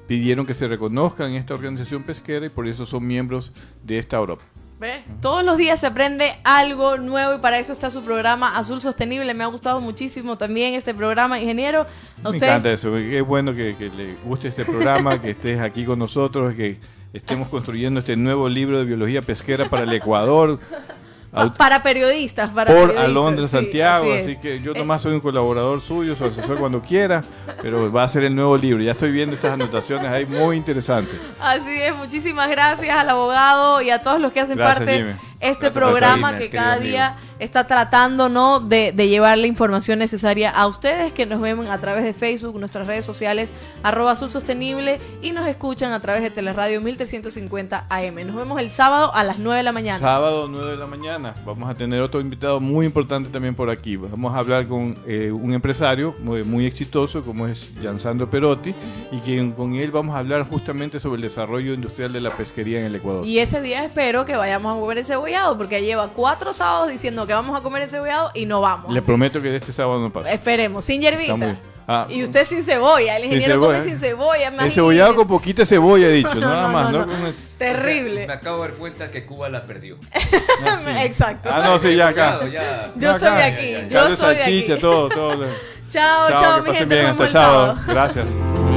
pidieron 0.07 0.47
que 0.47 0.55
se 0.55 0.67
reconozcan 0.67 1.31
en 1.31 1.37
esta 1.37 1.55
organización 1.55 2.03
pesquera 2.03 2.47
y 2.47 2.49
por 2.49 2.67
eso 2.67 2.85
son 2.87 3.07
miembros 3.07 3.53
de 3.85 3.99
esta 3.99 4.17
Europa. 4.17 4.43
¿Ves? 4.81 5.05
Todos 5.21 5.45
los 5.45 5.59
días 5.59 5.79
se 5.79 5.87
aprende 5.87 6.33
algo 6.43 6.97
nuevo 6.97 7.35
y 7.35 7.39
para 7.39 7.59
eso 7.59 7.71
está 7.73 7.91
su 7.91 8.01
programa 8.03 8.57
Azul 8.57 8.81
Sostenible. 8.81 9.35
Me 9.35 9.45
ha 9.45 9.49
gustado 9.49 9.79
muchísimo 9.83 10.39
también 10.39 10.73
este 10.73 10.95
programa, 10.95 11.39
ingeniero. 11.39 11.83
A 11.83 12.23
Me 12.23 12.31
usted, 12.31 12.47
encanta 12.47 12.73
eso, 12.73 12.97
es 12.97 13.23
bueno 13.23 13.55
que, 13.55 13.77
que 13.77 13.91
le 13.91 14.15
guste 14.25 14.49
este 14.49 14.65
programa, 14.65 15.21
que 15.21 15.33
estés 15.33 15.61
aquí 15.61 15.85
con 15.85 15.99
nosotros, 15.99 16.55
que 16.55 16.79
estemos 17.13 17.49
construyendo 17.49 18.01
este 18.01 18.17
nuevo 18.17 18.49
libro 18.49 18.79
de 18.79 18.85
biología 18.85 19.23
pesquera 19.23 19.69
para 19.69 19.83
el 19.85 19.93
Ecuador. 19.93 20.59
pa- 21.33 21.55
para 21.55 21.83
periodistas, 21.83 22.51
para 22.51 22.67
por 22.73 22.77
periodistas, 22.89 23.05
Alondra 23.05 23.45
sí, 23.45 23.51
Santiago, 23.51 24.13
así, 24.13 24.37
que 24.39 24.61
yo 24.61 24.75
nomás 24.75 25.03
soy 25.03 25.15
un 25.15 25.21
colaborador 25.21 25.81
suyo, 25.81 26.15
su 26.17 26.25
asesor 26.25 26.59
cuando 26.59 26.81
quiera, 26.83 27.23
pero 27.63 27.91
va 27.93 28.05
a 28.05 28.09
ser 28.09 28.25
el 28.25 28.35
nuevo 28.35 28.57
libro. 28.57 28.83
Ya 28.83 28.93
estoy 28.93 29.13
viendo 29.13 29.37
esas 29.37 29.53
anotaciones 29.53 30.07
ahí 30.09 30.27
muy 30.27 30.57
interesantes. 30.57 31.19
Así 31.41 31.71
es, 31.81 31.95
muchísimas 31.95 32.49
gracias 32.51 32.97
al 32.97 33.11
abogado 33.11 33.81
y 33.83 33.91
a 33.91 34.03
todos 34.03 34.21
los 34.21 34.33
que 34.33 34.41
hacen 34.41 34.57
Gracias, 34.57 34.79
parte 34.79 34.97
Jimmy. 34.99 35.13
Este 35.41 35.71
programa 35.71 36.37
que 36.37 36.51
cada 36.51 36.79
día 36.79 37.17
está 37.39 37.67
tratando 37.67 38.29
¿no? 38.29 38.61
de, 38.61 38.93
de 38.93 39.09
llevar 39.09 39.39
la 39.39 39.47
información 39.47 39.99
necesaria 39.99 40.51
a 40.51 40.67
ustedes 40.67 41.13
que 41.13 41.25
nos 41.25 41.41
ven 41.41 41.59
a 41.67 41.81
través 41.81 42.05
de 42.05 42.13
Facebook, 42.13 42.59
nuestras 42.59 42.87
redes 42.87 43.05
sociales, 43.05 43.53
arroba 43.83 44.13
azul 44.13 44.31
sostenible 44.31 45.01
y 45.23 45.33
nos 45.33 45.49
escuchan 45.49 45.93
a 45.93 46.01
través 46.01 46.23
de 46.23 46.31
Teleradio 46.31 46.81
1350 46.83 47.87
AM. 47.89 48.27
Nos 48.27 48.37
vemos 48.37 48.61
el 48.61 48.71
sábado 48.71 49.15
a 49.15 49.25
las 49.25 49.39
9 49.39 49.59
de 49.59 49.63
la 49.63 49.73
mañana. 49.73 49.99
Sábado 49.99 50.47
9 50.49 50.73
de 50.73 50.77
la 50.77 50.87
mañana 50.87 51.35
vamos 51.45 51.71
a 51.71 51.75
tener 51.75 52.03
otro 52.03 52.21
invitado 52.21 52.61
muy 52.61 52.85
importante 52.85 53.31
también 53.31 53.55
por 53.55 53.71
aquí. 53.71 53.97
Vamos 53.97 54.35
a 54.35 54.39
hablar 54.39 54.69
con 54.69 54.99
eh, 55.07 55.33
un 55.33 55.55
empresario 55.55 56.15
muy, 56.21 56.45
muy 56.45 56.67
exitoso 56.67 57.25
como 57.25 57.47
es 57.47 57.73
Giansandro 57.81 58.29
Perotti 58.29 58.75
y 59.11 59.19
que 59.21 59.53
con 59.57 59.75
él 59.75 59.91
vamos 59.91 60.15
a 60.15 60.19
hablar 60.19 60.47
justamente 60.49 61.01
sobre 61.01 61.17
el 61.17 61.23
desarrollo 61.23 61.73
industrial 61.73 62.13
de 62.13 62.21
la 62.21 62.37
pesquería 62.37 62.81
en 62.81 62.87
el 62.87 62.97
Ecuador. 62.97 63.27
Y 63.27 63.39
ese 63.39 63.63
día 63.63 63.85
espero 63.85 64.27
que 64.27 64.37
vayamos 64.37 64.73
a 64.73 64.75
mover 64.75 64.99
el 64.99 65.07
cebolla 65.07 65.30
encebollado 65.31 65.57
porque 65.59 65.83
lleva 65.83 66.09
cuatro 66.09 66.53
sábados 66.53 66.91
diciendo 66.91 67.27
que 67.27 67.33
vamos 67.33 67.59
a 67.59 67.63
comer 67.63 67.83
encebollado 67.83 68.31
y 68.35 68.47
no 68.47 68.61
vamos. 68.61 68.93
Le 68.93 69.03
prometo 69.03 69.41
que 69.41 69.49
de 69.51 69.57
este 69.57 69.73
sábado 69.73 70.01
no 70.01 70.13
pasa. 70.13 70.33
Esperemos, 70.33 70.85
sin 70.85 71.01
hierbita. 71.01 71.57
Ah, 71.93 72.07
y 72.09 72.23
usted 72.23 72.45
sin 72.45 72.63
cebolla, 72.63 73.17
el 73.17 73.23
sin 73.23 73.33
ingeniero 73.33 73.55
cebolla, 73.55 73.79
come 73.79 73.87
¿eh? 73.87 73.91
sin 73.91 73.99
cebolla, 73.99 74.43
imagínese. 74.43 74.67
Encebollado 74.67 75.17
con 75.17 75.27
poquita 75.27 75.67
cebolla, 75.67 76.07
he 76.07 76.13
dicho, 76.13 76.35
No, 76.37 76.41
nada 76.49 76.63
no, 76.63 76.69
más. 76.69 76.93
no, 76.93 76.99
¿no? 77.01 77.07
no. 77.07 77.13
Con- 77.25 77.35
Terrible. 77.59 78.27
me 78.29 78.33
acabo 78.33 78.63
de 78.63 78.69
dar 78.69 78.79
cuenta 78.79 79.11
que 79.11 79.27
Cuba 79.27 79.49
la 79.49 79.67
perdió. 79.67 79.97
Exacto. 81.01 81.49
Ah, 81.53 81.63
no, 81.65 81.79
sí, 81.81 81.97
ya 81.97 82.09
acá. 82.09 82.41
Ya. 82.49 82.93
Yo 82.95 83.15
soy 83.19 83.35
de 83.35 83.43
aquí, 83.43 83.73
yo 83.91 84.17
soy 84.17 84.37
de 84.37 84.43
aquí. 84.43 84.61
salchicha, 84.67 84.77
todo, 84.79 85.09
todo. 85.09 85.47
Chao, 85.89 86.29
chao, 86.29 86.63
mi 86.63 86.71
gente, 86.73 86.95
bien, 86.95 87.07
nos 87.09 87.19
vemos 87.19 87.21
hasta 87.21 87.25
el 87.25 87.31
sábado. 87.33 87.75
sábado. 87.75 87.93
Gracias. 87.93 88.70